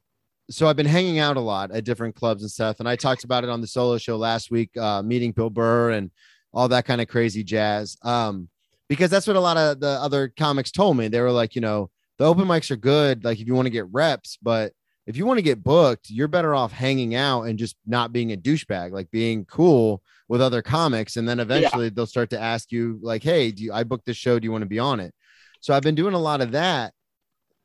so 0.50 0.68
I've 0.68 0.76
been 0.76 0.86
hanging 0.86 1.20
out 1.20 1.38
a 1.38 1.42
lot 1.42 1.72
at 1.72 1.84
different 1.84 2.16
clubs 2.16 2.42
and 2.42 2.52
stuff. 2.52 2.80
And 2.80 2.88
I 2.88 2.96
talked 2.96 3.24
about 3.24 3.44
it 3.44 3.50
on 3.50 3.62
the 3.62 3.68
solo 3.68 3.98
show 3.98 4.18
last 4.18 4.52
week, 4.52 4.76
uh, 4.78 5.02
meeting 5.02 5.32
Bill 5.32 5.50
Burr 5.50 5.92
and 5.92 6.12
all 6.54 6.68
that 6.70 6.86
kind 6.86 7.02
of 7.02 7.08
crazy 7.08 7.44
jazz. 7.44 7.98
Um, 8.04 8.50
because 8.90 9.10
that's 9.10 9.28
what 9.28 9.36
a 9.36 9.42
lot 9.42 9.58
of 9.58 9.80
the 9.80 9.88
other 9.88 10.32
comics 10.38 10.72
told 10.72 10.96
me. 10.96 11.10
They 11.10 11.20
were 11.20 11.32
like, 11.32 11.56
you 11.56 11.62
know, 11.62 11.90
the 12.18 12.26
open 12.26 12.46
mics 12.46 12.72
are 12.72 12.78
good, 12.78 13.24
like 13.26 13.40
if 13.40 13.48
you 13.48 13.54
want 13.54 13.66
to 13.66 13.72
get 13.72 13.92
reps, 13.92 14.38
but 14.42 14.72
if 15.08 15.16
you 15.16 15.26
want 15.26 15.38
to 15.38 15.44
get 15.44 15.64
booked, 15.64 16.10
you're 16.10 16.28
better 16.28 16.54
off 16.54 16.74
hanging 16.74 17.16
out 17.16 17.44
and 17.44 17.58
just 17.58 17.78
not 17.86 18.12
being 18.12 18.34
a 18.34 18.38
douchebag, 18.38 18.92
like 18.92 19.10
being 19.10 19.46
cool 19.46 20.04
with 20.28 20.42
other 20.42 20.62
comics. 20.62 21.16
And 21.16 21.28
then 21.28 21.40
eventually 21.40 21.90
they'll 21.90 22.06
start 22.06 22.30
to 22.32 22.40
ask 22.40 22.74
you, 22.74 23.00
like, 23.02 23.24
hey, 23.24 23.52
do 23.52 23.64
you, 23.64 23.74
I 23.74 23.86
booked 23.86 24.06
this 24.06 24.18
show? 24.18 24.38
Do 24.38 24.46
you 24.46 24.52
want 24.52 24.64
to 24.64 24.70
be 24.70 24.80
on 24.80 25.00
it? 25.00 25.16
So 25.62 25.74
I've 25.74 25.82
been 25.82 25.96
doing 25.96 26.14
a 26.14 26.20
lot 26.20 26.42
of 26.42 26.52
that. 26.52 26.94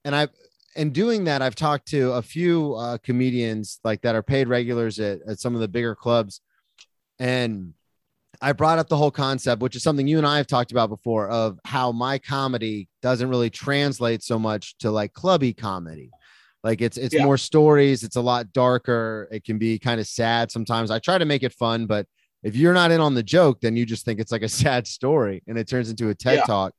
And 0.05 0.15
I've, 0.15 0.31
and 0.77 0.93
doing 0.93 1.25
that, 1.25 1.43
I've 1.43 1.57
talked 1.57 1.89
to 1.89 2.13
a 2.13 2.23
few 2.23 2.75
uh, 2.75 2.99
comedians 2.99 3.81
like 3.83 4.03
that 4.03 4.15
are 4.15 4.23
paid 4.23 4.49
regulars 4.49 5.01
at, 5.01 5.19
at 5.29 5.41
some 5.41 5.57
of 5.57 5.61
the 5.61 5.69
bigger 5.69 5.97
clubs. 5.97 6.41
And 7.19 7.75
I 8.41 8.53
brought 8.53 8.79
up 8.79 8.89
the 8.89 8.97
whole 8.97 9.11
concept, 9.11 9.63
which 9.63 9.77
is 9.77 9.83
something 9.83 10.07
you 10.07 10.19
and 10.19 10.27
I 10.27 10.37
have 10.37 10.47
talked 10.47 10.71
about 10.71 10.89
before, 10.89 11.29
of 11.29 11.59
how 11.65 11.93
my 11.93 12.19
comedy 12.19 12.89
doesn't 13.03 13.29
really 13.29 13.51
translate 13.51 14.23
so 14.23 14.39
much 14.39 14.79
to 14.79 14.91
like 14.93 15.13
clubby 15.13 15.53
comedy. 15.53 16.11
Like 16.65 16.81
it's 16.81 16.97
it's 16.97 17.15
Yeah. 17.15 17.25
more 17.25 17.37
stories, 17.39 18.03
it's 18.05 18.17
a 18.17 18.21
lot 18.21 18.53
darker. 18.53 19.29
It 19.33 19.45
can 19.45 19.59
be 19.59 19.79
kind 19.79 20.01
of 20.01 20.07
sad 20.07 20.51
sometimes. 20.53 20.91
I 20.91 20.99
try 20.99 21.19
to 21.19 21.25
make 21.25 21.43
it 21.43 21.53
fun, 21.53 21.87
but 21.87 22.07
if 22.43 22.55
you're 22.57 22.75
not 22.75 22.91
in 22.91 23.01
on 23.01 23.15
the 23.15 23.23
joke, 23.23 23.61
then 23.61 23.77
you 23.77 23.85
just 23.87 24.05
think 24.05 24.21
it's 24.21 24.33
like 24.33 24.43
a 24.43 24.49
sad 24.67 24.87
story 24.87 25.43
and 25.47 25.59
it 25.59 25.69
turns 25.69 25.91
into 25.91 26.09
a 26.09 26.15
TED 26.15 26.39
Yeah. 26.39 26.45
talk. 26.45 26.73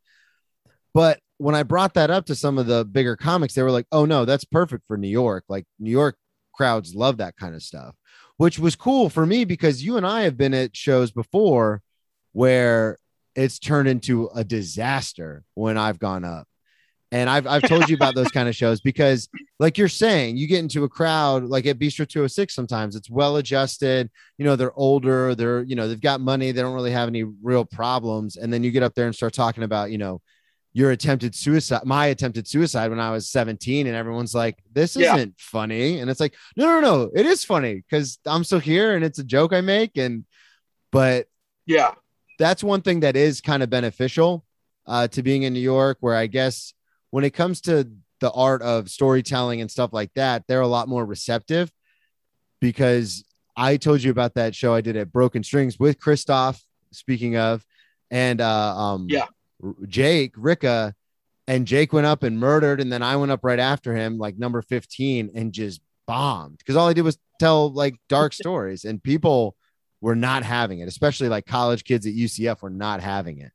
But 0.94 1.20
when 1.38 1.56
I 1.56 1.63
brought 1.63 1.96
that 1.96 2.10
up 2.12 2.25
to 2.28 2.36
some 2.36 2.58
of 2.58 2.68
the 2.68 2.86
bigger 2.86 3.16
comics, 3.18 3.54
they 3.56 3.63
were 3.63 3.72
like, 3.72 3.88
"Oh 3.92 4.06
no, 4.06 4.25
that's 4.25 4.46
perfect 4.46 4.86
for 4.88 4.98
New 4.98 5.10
York. 5.10 5.44
Like 5.50 5.66
New 5.80 5.92
York 5.92 6.16
crowds 6.54 6.94
love 6.96 7.18
that 7.18 7.36
kind 7.36 7.56
of 7.56 7.62
stuff." 7.63 7.96
Which 8.38 8.60
was 8.60 8.75
cool 8.75 9.10
for 9.10 9.25
me 9.25 9.44
because 9.46 9.84
you 9.84 9.98
and 9.98 10.06
I 10.08 10.22
have 10.22 10.38
been 10.38 10.54
at 10.54 10.75
shows 10.78 11.12
before 11.12 11.82
where 12.32 12.98
it's 13.36 13.60
turned 13.60 13.88
into 13.90 14.30
a 14.36 14.44
disaster 14.44 15.44
when 15.56 15.78
I've 15.78 16.00
gone 16.00 16.24
up. 16.24 16.48
And 17.13 17.29
I've 17.29 17.46
I've 17.46 17.63
told 17.63 17.88
you 17.88 17.96
about 17.96 18.15
those 18.15 18.32
kind 18.38 18.50
of 18.50 18.55
shows 18.55 18.82
because 18.82 19.29
like 19.60 19.77
you're 19.77 19.88
saying, 19.88 20.36
you 20.36 20.48
get 20.48 20.60
into 20.60 20.84
a 20.84 20.89
crowd 20.89 21.43
like 21.43 21.67
at 21.67 21.77
Bistro 21.77 22.08
206 22.08 22.53
sometimes 22.53 22.96
it's 22.96 23.10
well 23.10 23.38
adjusted, 23.38 24.10
you 24.38 24.43
know, 24.43 24.55
they're 24.55 24.74
older, 24.74 25.36
they're, 25.36 25.62
you 25.62 25.75
know, 25.75 25.88
they've 25.88 26.01
got 26.01 26.20
money, 26.22 26.51
they 26.51 26.62
don't 26.62 26.74
really 26.74 26.91
have 26.91 27.08
any 27.08 27.24
real 27.24 27.63
problems. 27.63 28.36
And 28.36 28.51
then 28.51 28.63
you 28.63 28.72
get 28.72 28.82
up 28.82 28.96
there 28.96 29.05
and 29.05 29.15
start 29.15 29.34
talking 29.34 29.63
about, 29.63 29.91
you 29.91 30.00
know, 30.00 30.22
your 30.74 30.89
attempted 30.89 31.36
suicide, 31.36 31.86
my 31.86 32.08
attempted 32.08 32.48
suicide 32.48 32.89
when 32.89 33.00
I 33.00 33.12
was 33.12 33.29
17, 33.29 33.86
and 33.86 33.96
everyone's 33.96 34.34
like, 34.34 34.58
This 34.74 34.98
isn't 34.98 35.36
funny. 35.38 36.00
And 36.00 36.10
it's 36.10 36.20
like, 36.20 36.34
no, 36.58 36.65
no, 36.65 36.79
no, 36.82 37.12
it 37.13 37.27
is 37.27 37.46
funny 37.46 37.75
because 37.75 38.17
I'm 38.25 38.43
still 38.43 38.60
here 38.60 38.96
and 38.96 39.05
it's 39.05 39.20
a 39.20 39.24
joke 39.24 39.53
I 39.53 39.62
make. 39.62 39.98
And 39.98 40.25
but 40.91 41.27
Yeah. 41.67 41.91
that's 42.39 42.63
one 42.63 42.82
thing 42.82 43.01
that 43.01 43.15
is 43.15 43.39
kind 43.39 43.62
of 43.62 43.70
beneficial 43.70 44.43
uh, 44.88 45.08
to 45.10 45.22
being 45.22 45.43
in 45.43 45.53
New 45.53 45.60
York, 45.60 45.98
where 46.00 46.15
I 46.15 46.25
guess 46.25 46.74
when 47.13 47.24
it 47.24 47.29
comes 47.29 47.62
to 47.62 47.88
the 48.22 48.32
art 48.32 48.63
of 48.63 48.89
storytelling 48.89 49.62
and 49.62 49.70
stuff 49.70 49.93
like 49.93 50.12
that, 50.15 50.43
they're 50.48 50.62
a 50.62 50.67
lot 50.67 50.88
more 50.88 51.05
receptive 51.05 51.72
because 52.60 53.24
I 53.55 53.77
told 53.77 54.01
you 54.01 54.10
about 54.10 54.34
that 54.34 54.55
show 54.55 54.74
I 54.74 54.82
did 54.82 54.98
at 54.98 55.12
Broken 55.12 55.43
Strings 55.43 55.77
with 55.77 56.00
Christoph 56.00 56.60
speaking 56.89 57.38
of, 57.38 57.63
and 58.10 58.41
uh, 58.41 58.75
um, 58.75 59.05
Yeah. 59.12 59.27
Jake 59.88 60.36
Ricka, 60.36 60.93
and 61.48 61.67
Jake 61.67 61.93
went 61.93 62.08
up 62.08 62.24
and 62.24 62.39
murdered, 62.39 62.82
and 62.82 62.91
then 62.91 63.03
I 63.03 63.15
went 63.17 63.32
up 63.32 63.41
right 63.43 63.60
after 63.60 63.96
him, 63.96 64.17
like 64.17 64.39
number 64.39 64.63
fifteen, 64.63 65.29
and 65.36 65.53
just 65.53 65.82
bombed 66.08 66.58
because 66.58 66.75
all 66.75 66.88
I 66.88 66.93
did 66.93 67.03
was 67.03 67.20
tell 67.39 67.72
like 67.72 67.93
dark 68.10 68.34
stories, 68.43 68.86
and 68.86 69.03
people 69.03 69.55
were 70.01 70.15
not 70.15 70.41
having 70.41 70.79
it, 70.79 70.88
especially 70.88 71.29
like 71.29 71.46
college 71.46 71.84
kids 71.84 72.08
at 72.08 72.13
UCF 72.13 72.63
were 72.63 72.72
not 72.72 73.01
having 73.01 73.38
it. 73.38 73.51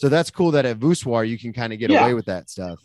So 0.00 0.08
that's 0.08 0.30
cool 0.30 0.52
that 0.52 0.64
at 0.64 0.78
Voussoir 0.78 1.28
you 1.28 1.38
can 1.38 1.52
kind 1.52 1.74
of 1.74 1.78
get 1.78 1.90
Yeah. 1.90 2.00
away 2.04 2.14
with 2.14 2.24
that 2.24 2.48
stuff. 2.48 2.78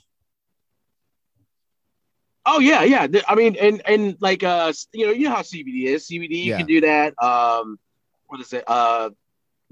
Oh 2.46 2.60
yeah, 2.60 2.84
yeah. 2.84 3.08
I 3.26 3.36
mean, 3.36 3.56
and 3.56 3.82
and 3.88 4.18
like 4.20 4.44
uh, 4.44 4.74
you 4.94 5.06
know, 5.06 5.14
you 5.14 5.24
know 5.30 5.36
how 5.36 5.42
CBD 5.42 5.86
is. 5.86 6.08
CBD, 6.10 6.32
you 6.44 6.50
Yeah. 6.52 6.58
can 6.58 6.66
do 6.66 6.82
that. 6.82 7.14
Um, 7.24 7.80
what 8.28 8.42
is 8.42 8.52
it? 8.52 8.66
Uh, 8.68 9.12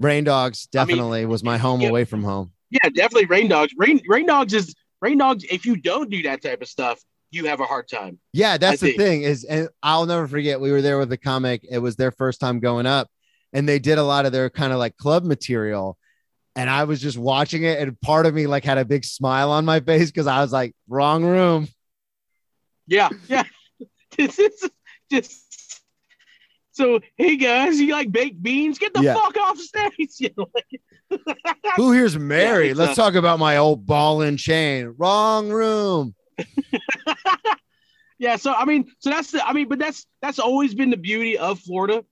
Rain 0.00 0.24
Dogs 0.24 0.68
I 0.74 0.78
mean, 0.78 0.86
definitely 0.96 1.26
was 1.26 1.44
my 1.44 1.58
home 1.58 1.82
yeah. 1.82 1.90
away 1.90 2.06
from 2.06 2.24
home. 2.24 2.52
yeah, 2.70 2.88
definitely 2.88 3.26
rain 3.26 3.48
dogs. 3.48 3.74
Rain 3.76 4.00
rain 4.08 4.24
dogs 4.24 4.54
is 4.54 4.74
rain 5.02 5.18
dogs. 5.18 5.44
If 5.44 5.66
you 5.66 5.76
don't 5.76 6.08
do 6.10 6.22
that 6.22 6.40
type 6.42 6.62
of 6.62 6.68
stuff, 6.68 6.98
you 7.30 7.44
have 7.44 7.60
a 7.60 7.64
hard 7.66 7.88
time. 7.88 8.18
Yeah, 8.32 8.56
that's 8.56 8.82
I 8.82 8.86
the 8.86 8.92
think. 8.92 8.98
thing 8.98 9.22
is, 9.22 9.44
and 9.44 9.68
I'll 9.82 10.06
never 10.06 10.26
forget. 10.26 10.58
We 10.62 10.72
were 10.72 10.80
there 10.80 10.98
with 10.98 11.10
the 11.10 11.18
comic. 11.18 11.66
It 11.70 11.78
was 11.78 11.96
their 11.96 12.10
first 12.10 12.40
time 12.40 12.58
going 12.58 12.86
up, 12.86 13.08
and 13.52 13.68
they 13.68 13.78
did 13.78 13.98
a 13.98 14.02
lot 14.02 14.24
of 14.24 14.32
their 14.32 14.48
kind 14.48 14.72
of 14.72 14.78
like 14.78 14.96
club 14.96 15.24
material. 15.24 15.98
And 16.56 16.70
I 16.70 16.84
was 16.84 17.00
just 17.00 17.18
watching 17.18 17.64
it, 17.64 17.80
and 17.80 18.00
part 18.00 18.26
of 18.26 18.34
me 18.34 18.46
like 18.46 18.64
had 18.64 18.78
a 18.78 18.84
big 18.84 19.04
smile 19.04 19.50
on 19.50 19.64
my 19.64 19.80
face 19.80 20.10
because 20.10 20.28
I 20.28 20.40
was 20.40 20.52
like, 20.52 20.72
wrong 20.88 21.24
room. 21.24 21.66
Yeah, 22.86 23.08
yeah. 23.28 23.42
this 24.16 24.38
is 24.38 24.70
just 25.10 25.80
so. 26.72 27.00
Hey 27.16 27.36
guys, 27.36 27.80
you 27.80 27.90
like 27.92 28.12
baked 28.12 28.40
beans? 28.40 28.78
Get 28.78 28.94
the 28.94 29.02
Yeah. 29.02 29.14
fuck 29.14 29.36
off 29.38 29.58
stage. 29.58 29.90
You 30.20 30.30
know, 30.38 30.46
like, 30.54 30.80
Who 31.76 31.90
here's 31.92 32.16
Mary? 32.16 32.68
it's, 32.70 32.78
Let's 32.78 32.96
uh, 32.98 33.02
talk 33.02 33.14
about 33.14 33.38
my 33.40 33.56
old 33.56 33.84
ball 33.84 34.22
and 34.22 34.38
chain. 34.38 34.94
Wrong 34.96 35.50
room. 35.50 36.14
yeah. 38.18 38.36
So 38.36 38.52
I 38.54 38.64
mean, 38.64 38.90
so 39.00 39.10
that's 39.10 39.32
the. 39.32 39.44
I 39.44 39.52
mean, 39.52 39.68
but 39.68 39.78
that's 39.80 40.06
that's 40.22 40.38
always 40.38 40.74
been 40.74 40.90
the 40.90 40.96
beauty 40.96 41.36
of 41.36 41.58
Florida, 41.60 42.04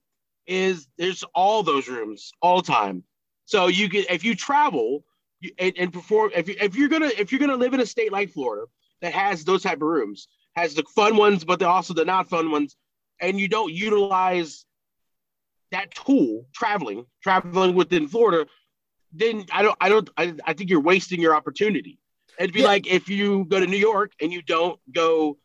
is 0.47 0.87
there's 0.97 1.23
all 1.33 1.63
those 1.63 1.87
rooms 1.87 2.31
all 2.41 2.61
the 2.61 2.67
time. 2.71 3.03
So 3.45 3.67
you 3.67 3.87
get 3.89 4.09
if 4.09 4.23
you 4.23 4.35
travel 4.35 5.03
you, 5.41 5.51
and, 5.57 5.73
and 5.77 5.93
perform 5.93 6.31
if 6.35 6.47
you, 6.47 6.55
if 6.59 6.75
you're 6.75 6.89
gonna 6.89 7.11
if 7.17 7.31
you're 7.31 7.39
gonna 7.39 7.55
live 7.55 7.73
in 7.73 7.79
a 7.79 7.85
state 7.85 8.11
like 8.11 8.31
Florida 8.31 8.65
that 9.01 9.13
has 9.13 9.43
those 9.43 9.63
type 9.63 9.77
of 9.81 9.87
rooms, 9.87 10.27
has 10.55 10.73
the 10.73 10.83
fun 10.95 11.17
ones, 11.17 11.43
but 11.43 11.59
they're 11.59 11.67
also 11.67 11.93
the 11.93 12.05
not 12.05 12.29
fun 12.29 12.51
ones, 12.51 12.75
and 13.19 13.39
you 13.39 13.47
don't 13.47 13.73
utilize 13.73 14.65
that 15.71 15.93
tool 15.93 16.45
traveling 16.53 17.05
traveling 17.21 17.75
within 17.75 18.07
Florida, 18.07 18.49
then 19.11 19.45
I 19.51 19.61
don't 19.63 19.77
I 19.81 19.89
don't 19.89 20.09
I, 20.17 20.33
I 20.45 20.53
think 20.53 20.69
you're 20.69 20.79
wasting 20.81 21.19
your 21.19 21.35
opportunity. 21.35 21.99
It'd 22.39 22.53
be 22.53 22.61
Yeah. 22.61 22.67
like 22.67 22.87
if 22.87 23.09
you 23.09 23.45
go 23.45 23.59
to 23.59 23.67
New 23.67 23.77
York 23.77 24.13
and 24.21 24.31
you 24.31 24.41
don't 24.41 24.79
go, 24.91 25.37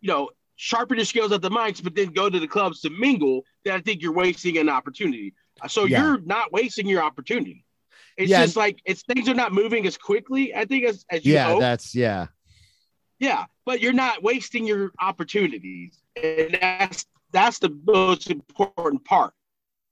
you 0.00 0.08
know, 0.08 0.30
sharpen 0.56 0.96
your 0.96 1.04
skills 1.04 1.32
at 1.32 1.42
the 1.42 1.50
mics, 1.50 1.82
but 1.82 1.94
then 1.94 2.08
go 2.12 2.30
to 2.30 2.38
the 2.38 2.46
clubs 2.46 2.80
to 2.82 2.90
mingle, 2.90 3.42
then 3.64 3.74
I 3.74 3.80
think 3.80 4.02
you're 4.02 4.12
wasting 4.12 4.56
an 4.58 4.68
opportunity. 4.68 5.34
So 5.68 5.84
Yeah. 5.84 6.00
you're 6.02 6.20
not 6.20 6.52
wasting 6.52 6.86
your 6.86 7.02
opportunity. 7.02 7.64
It's 8.16 8.30
Yeah. 8.30 8.42
just 8.42 8.56
like 8.56 8.80
it's 8.84 9.02
things 9.02 9.28
are 9.28 9.34
not 9.34 9.52
moving 9.52 9.86
as 9.86 9.96
quickly, 9.96 10.54
I 10.54 10.64
think, 10.64 10.84
as, 10.84 11.04
as 11.10 11.24
you 11.24 11.34
Yeah, 11.34 11.46
hope. 11.50 11.60
that's 11.60 11.94
yeah. 11.94 12.28
Yeah, 13.20 13.44
but 13.64 13.80
you're 13.80 13.92
not 13.92 14.22
wasting 14.22 14.66
your 14.66 14.92
opportunities, 15.00 16.02
and 16.20 16.58
that's 16.60 17.06
that's 17.32 17.58
the 17.58 17.76
most 17.86 18.30
important 18.30 19.04
part. 19.04 19.32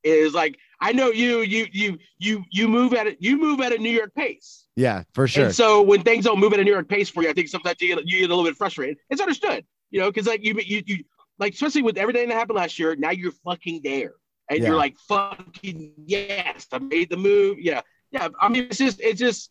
Is 0.05 0.35
like 0.35 0.59
I 0.81 0.93
know 0.93 1.11
you, 1.11 1.41
you, 1.43 1.69
you, 1.73 1.99
you, 2.19 2.45
you 2.51 2.67
move 2.67 2.93
at 2.93 3.07
it. 3.07 3.19
You 3.21 3.39
move 3.39 3.61
at 3.61 3.73
a 3.73 3.79
New 3.79 3.91
York 3.91 4.13
pace, 4.17 4.67
Yeah, 4.75 5.05
for 5.15 5.29
sure. 5.29 5.45
and 5.47 5.55
so 5.55 5.81
when 5.81 6.03
things 6.03 6.25
don't 6.25 6.41
move 6.41 6.53
at 6.53 6.59
a 6.59 6.65
New 6.65 6.73
York 6.73 6.89
pace 6.89 7.09
for 7.09 7.23
you, 7.23 7.29
I 7.31 7.33
think 7.33 7.47
sometimes 7.49 7.77
you 7.81 7.95
get 7.95 8.05
you 8.07 8.19
get 8.21 8.31
a 8.31 8.35
little 8.35 8.45
bit 8.45 8.57
frustrated. 8.57 8.97
It's 9.11 9.21
understood, 9.21 9.65
you 9.93 10.01
know, 10.01 10.11
because 10.11 10.27
like 10.27 10.45
you, 10.45 10.59
you, 10.65 10.83
you, 10.87 11.05
like 11.39 11.55
especially 11.55 11.83
with 11.83 11.97
everything 11.99 12.29
that 12.29 12.35
happened 12.35 12.57
last 12.57 12.81
year, 12.81 12.97
now 12.97 13.11
you're 13.11 13.33
fucking 13.45 13.83
there, 13.85 14.15
and 14.55 14.63
Yeah. 14.63 14.69
you're 14.69 14.77
like 14.77 14.97
fucking 15.09 15.93
yes, 16.07 16.67
I 16.73 16.79
made 16.79 17.11
the 17.11 17.17
move. 17.17 17.59
Yeah, 17.61 17.81
yeah. 18.11 18.29
I 18.41 18.49
mean, 18.49 18.65
it's 18.65 18.79
just, 18.79 19.01
it's 19.01 19.19
just, 19.19 19.51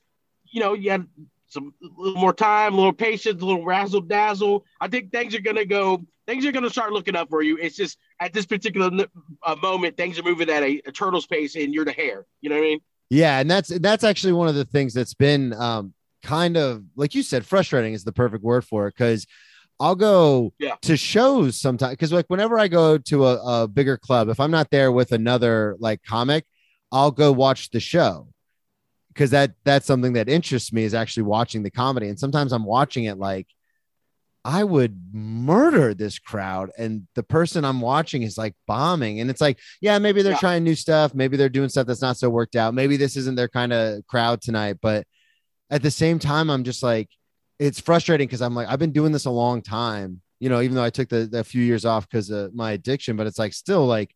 you 0.51 0.59
know, 0.61 0.73
you 0.73 0.91
had 0.91 1.05
some 1.47 1.73
a 1.83 2.01
little 2.01 2.19
more 2.19 2.33
time, 2.33 2.73
a 2.73 2.77
little 2.77 2.93
patience, 2.93 3.41
a 3.41 3.45
little 3.45 3.65
razzle 3.65 4.01
dazzle. 4.01 4.65
I 4.79 4.87
think 4.87 5.11
things 5.11 5.35
are 5.35 5.41
gonna 5.41 5.65
go. 5.65 6.01
Things 6.27 6.45
are 6.45 6.51
gonna 6.51 6.69
start 6.69 6.93
looking 6.93 7.15
up 7.15 7.29
for 7.29 7.41
you. 7.41 7.57
It's 7.57 7.75
just 7.75 7.97
at 8.19 8.31
this 8.31 8.45
particular 8.45 8.89
uh, 9.43 9.55
moment, 9.61 9.97
things 9.97 10.17
are 10.17 10.23
moving 10.23 10.49
at 10.49 10.63
a, 10.63 10.81
a 10.85 10.91
turtle's 10.91 11.25
pace, 11.27 11.55
and 11.55 11.73
you're 11.73 11.85
the 11.85 11.91
hare. 11.91 12.25
You 12.41 12.49
know 12.49 12.55
what 12.55 12.61
I 12.61 12.67
mean? 12.67 12.79
Yeah, 13.09 13.39
and 13.39 13.51
that's 13.51 13.67
that's 13.79 14.03
actually 14.05 14.33
one 14.33 14.47
of 14.47 14.55
the 14.55 14.63
things 14.65 14.93
that's 14.93 15.13
been 15.13 15.51
um, 15.53 15.93
kind 16.23 16.55
of 16.55 16.83
like 16.95 17.15
you 17.15 17.23
said, 17.23 17.45
frustrating 17.45 17.93
is 17.93 18.03
the 18.05 18.13
perfect 18.13 18.43
word 18.43 18.63
for 18.63 18.87
it 18.87 18.93
because 18.95 19.27
I'll 19.81 19.95
go 19.95 20.53
Yeah. 20.59 20.75
to 20.83 20.95
shows 20.95 21.59
sometimes 21.59 21.91
because 21.93 22.13
like 22.13 22.27
whenever 22.27 22.59
I 22.59 22.67
go 22.67 22.97
to 22.97 23.25
a, 23.25 23.63
a 23.63 23.67
bigger 23.67 23.97
club, 23.97 24.29
if 24.29 24.39
I'm 24.39 24.51
not 24.51 24.69
there 24.69 24.91
with 24.91 25.11
another 25.11 25.75
like 25.79 26.01
comic, 26.03 26.45
I'll 26.91 27.11
go 27.11 27.31
watch 27.31 27.71
the 27.71 27.79
show 27.79 28.27
because 29.09 29.31
that 29.31 29.53
that's 29.65 29.87
something 29.87 30.13
that 30.13 30.29
interests 30.29 30.71
me 30.71 30.83
is 30.83 30.93
actually 30.93 31.23
watching 31.23 31.63
the 31.63 31.71
comedy, 31.71 32.07
and 32.09 32.19
sometimes 32.19 32.53
I'm 32.53 32.65
watching 32.65 33.05
it 33.05 33.17
like. 33.17 33.47
I 34.43 34.63
would 34.63 34.99
murder 35.13 35.93
this 35.93 36.17
crowd, 36.17 36.71
and 36.75 37.05
the 37.13 37.21
person 37.21 37.63
I'm 37.63 37.79
watching 37.79 38.23
is 38.23 38.39
like 38.39 38.55
bombing, 38.65 39.19
and 39.19 39.29
it's 39.29 39.39
like, 39.39 39.59
yeah, 39.81 39.99
maybe 39.99 40.23
they're 40.23 40.31
Yeah. 40.33 40.39
trying 40.39 40.63
new 40.63 40.73
stuff, 40.73 41.13
maybe 41.13 41.37
they're 41.37 41.47
doing 41.47 41.69
stuff 41.69 41.85
that's 41.85 42.01
not 42.01 42.17
so 42.17 42.27
worked 42.27 42.55
out, 42.55 42.73
maybe 42.73 42.97
this 42.97 43.15
isn't 43.17 43.35
their 43.35 43.47
kind 43.47 43.71
of 43.71 44.05
crowd 44.07 44.41
tonight, 44.41 44.77
but 44.81 45.05
at 45.69 45.83
the 45.83 45.91
same 45.91 46.17
time, 46.17 46.49
I'm 46.49 46.63
just 46.63 46.81
like, 46.81 47.07
it's 47.61 47.79
frustrating 47.79 48.27
because 48.27 48.41
I'm 48.41 48.55
like, 48.55 48.67
I've 48.67 48.79
been 48.79 48.91
doing 48.91 49.11
this 49.11 49.25
a 49.25 49.29
long 49.31 49.61
time, 49.61 50.21
you 50.39 50.49
know, 50.49 50.61
even 50.61 50.75
though 50.75 50.83
I 50.83 50.89
took 50.89 51.09
the, 51.09 51.27
the 51.27 51.43
few 51.43 51.61
years 51.61 51.85
off 51.85 52.09
because 52.09 52.29
of 52.31 52.55
my 52.55 52.71
addiction, 52.71 53.15
but 53.15 53.27
it's 53.27 53.37
like 53.39 53.53
still 53.53 53.85
like 53.85 54.15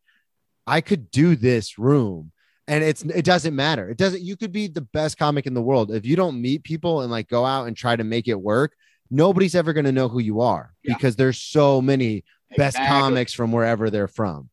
I 0.66 0.80
could 0.80 1.10
do 1.12 1.36
this 1.36 1.78
room 1.78 2.32
and 2.66 2.82
it's 2.82 3.02
it 3.02 3.24
doesn't 3.24 3.54
matter. 3.54 3.88
It 3.88 3.98
doesn't 3.98 4.22
you 4.22 4.36
could 4.36 4.50
be 4.50 4.66
the 4.66 4.80
best 4.80 5.16
comic 5.16 5.46
in 5.46 5.54
the 5.54 5.62
world. 5.62 5.92
If 5.94 6.04
you 6.04 6.16
don't 6.16 6.42
meet 6.42 6.64
people 6.64 7.02
and 7.02 7.10
like 7.12 7.28
go 7.28 7.44
out 7.44 7.68
and 7.68 7.76
try 7.76 7.94
to 7.94 8.02
make 8.02 8.26
it 8.26 8.34
work, 8.40 8.74
nobody's 9.10 9.54
ever 9.54 9.72
gonna 9.72 9.92
know 9.92 10.08
who 10.08 10.18
you 10.18 10.40
are 10.40 10.74
Yeah. 10.82 10.94
because 10.94 11.14
there's 11.14 11.40
so 11.40 11.80
many 11.80 12.24
best 12.56 12.76
Exactly. 12.76 12.88
comics 13.00 13.32
from 13.32 13.52
wherever 13.52 13.90
they're 13.90 14.08
from. 14.08 14.50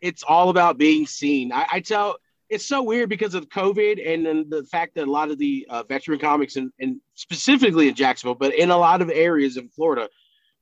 it's 0.00 0.22
all 0.22 0.48
about 0.48 0.78
being 0.78 1.06
seen. 1.06 1.52
I, 1.52 1.66
I 1.72 1.80
tell 1.80 2.16
it's 2.50 2.66
so 2.66 2.82
weird 2.82 3.08
because 3.08 3.34
of 3.34 3.48
COVID 3.48 4.12
and 4.12 4.26
then 4.26 4.46
the 4.48 4.64
fact 4.64 4.96
that 4.96 5.06
a 5.06 5.10
lot 5.10 5.30
of 5.30 5.38
the 5.38 5.66
uh, 5.70 5.84
veteran 5.84 6.18
comics 6.18 6.56
and, 6.56 6.72
and 6.80 7.00
specifically 7.14 7.88
in 7.88 7.94
Jacksonville, 7.94 8.34
but 8.34 8.54
in 8.54 8.70
a 8.70 8.76
lot 8.76 9.00
of 9.00 9.08
areas 9.08 9.56
in 9.56 9.68
Florida, 9.68 10.08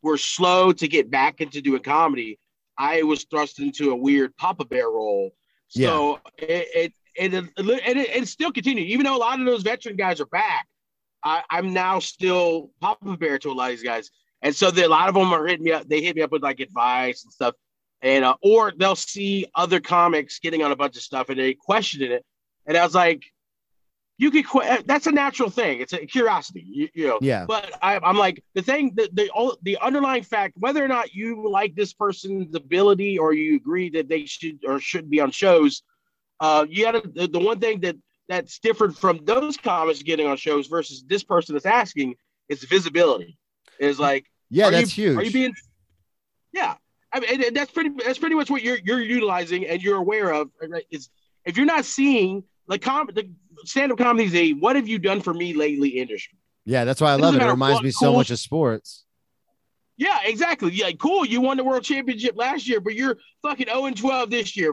were 0.03 0.19
slow 0.19 0.73
to 0.73 0.87
get 0.87 1.11
back 1.11 1.41
into 1.41 1.61
doing 1.61 1.83
comedy. 1.83 2.39
I 2.79 3.03
was 3.03 3.25
thrust 3.25 3.59
into 3.59 3.91
a 3.91 3.97
weird 3.97 4.37
Papa 4.37 4.65
Bear 4.65 4.89
role. 4.89 5.33
So 5.69 6.21
it 6.37 6.69
it, 6.75 6.93
it, 7.17 7.35
it, 7.35 7.45
and 7.59 7.99
it, 7.99 8.17
it 8.17 8.29
still 8.29 8.53
continued, 8.53 8.87
even 8.87 9.05
though 9.05 9.17
a 9.17 9.19
lot 9.19 9.41
of 9.41 9.47
those 9.47 9.63
veteran 9.63 9.97
guys 9.97 10.21
are 10.21 10.27
back. 10.27 10.67
I, 11.25 11.43
I'm 11.51 11.73
now 11.73 11.99
still 11.99 12.71
Papa 12.81 13.17
Bear 13.17 13.39
to 13.41 13.51
a 13.51 13.53
lot 13.53 13.73
of 13.73 13.77
these 13.77 13.85
guys. 13.85 14.11
And 14.41 14.55
so 14.55 14.71
the, 14.71 14.87
a 14.87 14.89
lot 14.89 15.09
of 15.09 15.17
them 15.17 15.33
are 15.33 15.47
hitting 15.47 15.65
me 15.65 15.73
up. 15.73 15.89
They 15.89 16.01
hit 16.01 16.15
me 16.15 16.23
up 16.23 16.31
with 16.31 16.43
like 16.45 16.61
advice 16.61 17.25
and 17.25 17.33
stuff 17.33 17.55
and 18.03 18.25
uh, 18.25 18.37
or 18.43 18.73
they'll 18.77 18.97
see 18.97 19.47
other 19.55 19.81
comics 19.81 20.39
getting 20.39 20.63
on 20.63 20.73
a 20.73 20.77
bunch 20.77 20.97
of 20.97 21.03
stuff 21.03 21.29
and 21.29 21.39
they 21.39 21.55
questioning 21.55 22.13
it 22.13 22.25
and 22.67 22.77
i 22.77 22.85
was 22.85 22.95
like 22.95 23.25
you 24.19 24.31
could 24.31 24.49
que- 24.49 24.83
that's 24.87 25.07
a 25.07 25.13
natural 25.13 25.51
thing 25.51 25.81
it's 25.81 25.93
a 25.93 26.07
curiosity 26.07 26.65
you, 26.67 26.89
you 26.95 27.07
know 27.09 27.19
Yeah. 27.23 27.47
but 27.47 27.73
I, 27.83 27.99
i'm 28.03 28.17
like 28.17 28.43
the 28.55 28.63
thing 28.63 28.93
the, 28.95 29.09
the 29.13 29.57
the 29.63 29.79
underlying 29.81 30.23
fact 30.23 30.55
whether 30.57 30.85
or 30.85 30.89
not 30.89 31.15
you 31.15 31.49
like 31.49 31.75
this 31.75 31.93
person's 31.93 32.55
ability 32.55 33.19
or 33.19 33.33
you 33.33 33.57
agree 33.57 33.91
that 33.91 34.09
they 34.09 34.27
should 34.27 34.59
or 34.67 34.81
should 34.81 35.11
be 35.11 35.21
on 35.21 35.31
shows 35.31 35.83
uh 36.41 36.67
you 36.69 36.85
gotta 36.85 37.03
the, 37.15 37.27
the 37.27 37.39
one 37.39 37.59
thing 37.59 37.81
that 37.81 37.97
that's 38.29 38.59
different 38.59 38.97
from 38.97 39.25
those 39.25 39.57
comics 39.57 40.03
getting 40.03 40.27
on 40.27 40.37
shows 40.37 40.67
versus 40.67 41.03
this 41.07 41.25
person 41.25 41.55
that's 41.55 41.67
asking 41.67 42.15
is 42.49 42.63
visibility 42.65 43.39
is 43.81 43.99
like 43.99 44.27
Yeah, 44.51 44.71
that's 44.71 44.97
you, 44.97 45.09
huge. 45.11 45.19
Are 45.19 45.23
you 45.23 45.31
being? 45.33 45.55
Yeah, 46.53 46.75
I 47.13 47.21
mean, 47.21 47.55
that's 47.55 47.71
pretty. 47.71 47.91
That's 48.05 48.19
pretty 48.19 48.35
much 48.35 48.51
what 48.51 48.63
you're 48.63 48.79
you're 48.85 49.01
utilizing 49.01 49.67
and 49.67 49.83
you're 49.83 49.97
aware 49.97 50.31
of. 50.33 50.51
Right? 50.67 50.85
Is 50.91 51.09
if 51.45 51.57
you're 51.57 51.67
not 51.67 51.85
seeing 51.85 52.45
like 52.67 52.83
com- 52.83 53.09
the 53.15 53.31
stand-up 53.65 53.99
comedy 53.99 54.25
is 54.27 54.35
a 54.35 54.53
what 54.53 54.77
have 54.77 54.87
you 54.89 54.99
done 54.99 55.21
for 55.21 55.33
me 55.33 55.55
lately 55.55 55.89
industry. 55.91 56.39
yeah, 56.67 56.85
that's 56.85 57.01
why 57.01 57.13
I 57.13 57.15
It 57.15 57.21
love 57.21 57.35
it. 57.35 57.43
It 57.43 57.47
reminds 57.47 57.83
me 57.83 57.91
so 57.91 58.07
cool- 58.09 58.17
much 58.17 58.31
of 58.31 58.39
sports. 58.39 59.05
Yeah, 59.97 60.19
exactly. 60.25 60.71
Yeah, 60.73 60.93
cool. 60.93 61.25
You 61.25 61.41
won 61.41 61.57
the 61.57 61.65
world 61.65 61.83
championship 61.83 62.37
last 62.37 62.69
year, 62.69 62.81
but 62.81 62.95
you're 62.95 63.17
fucking 63.43 63.67
0 63.67 63.87
and 63.87 63.97
12 63.97 64.31
this 64.31 64.57
year, 64.57 64.73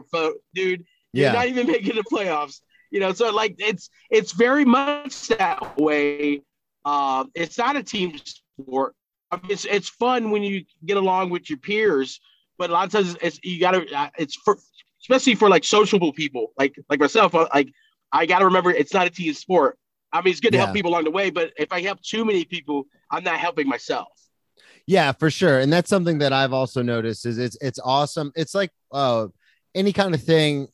dude. 0.54 0.84
You're 1.12 1.26
Yeah. 1.26 1.32
not 1.32 1.48
even 1.48 1.66
making 1.66 1.96
the 1.96 2.04
playoffs. 2.04 2.60
You 2.92 3.00
know, 3.00 3.12
so 3.12 3.30
like 3.34 3.56
it's 3.58 3.90
it's 4.10 4.32
very 4.32 4.64
much 4.64 5.26
that 5.28 5.76
way. 5.78 6.42
Um, 6.84 7.30
it's 7.34 7.58
not 7.58 7.74
a 7.76 7.82
team 7.82 8.16
sport. 8.18 8.94
I 9.30 9.36
mean, 9.36 9.50
it's 9.50 9.64
it's 9.64 9.88
fun 9.88 10.30
when 10.30 10.42
you 10.42 10.64
get 10.84 10.96
along 10.96 11.30
with 11.30 11.50
your 11.50 11.58
peers, 11.58 12.20
but 12.58 12.70
a 12.70 12.72
lot 12.72 12.86
of 12.86 12.92
times 12.92 13.16
it's 13.20 13.38
you 13.42 13.58
gotta 13.60 13.84
uh, 13.96 14.08
it's 14.18 14.36
for 14.36 14.56
especially 15.00 15.34
for 15.34 15.48
like 15.48 15.64
sociable 15.64 16.12
people 16.12 16.52
like 16.58 16.74
like 16.88 17.00
myself. 17.00 17.34
uh, 17.34 17.48
Like 17.52 17.70
I 18.12 18.26
got 18.26 18.38
to 18.38 18.44
remember, 18.46 18.70
it's 18.70 18.94
not 18.94 19.06
a 19.06 19.10
team 19.10 19.34
sport. 19.34 19.78
I 20.12 20.22
mean, 20.22 20.30
it's 20.30 20.40
good 20.40 20.52
to 20.52 20.58
Yeah. 20.58 20.64
help 20.64 20.74
people 20.74 20.90
along 20.92 21.04
the 21.04 21.10
way, 21.10 21.30
but 21.30 21.52
if 21.58 21.72
I 21.72 21.80
help 21.80 22.00
too 22.02 22.24
many 22.24 22.44
people, 22.44 22.84
I'm 23.10 23.24
not 23.24 23.38
helping 23.38 23.68
myself. 23.68 24.08
Yeah, 24.86 25.12
for 25.12 25.30
sure. 25.30 25.58
And 25.58 25.72
that's 25.72 25.90
something 25.90 26.18
that 26.18 26.32
I've 26.32 26.52
also 26.52 26.82
noticed 26.82 27.26
is 27.26 27.38
it's 27.38 27.56
it's 27.60 27.80
awesome. 27.84 28.32
It's 28.36 28.54
like 28.54 28.70
uh 28.92 29.26
any 29.74 29.92
kind 29.92 30.14
of 30.14 30.22
thing 30.22 30.68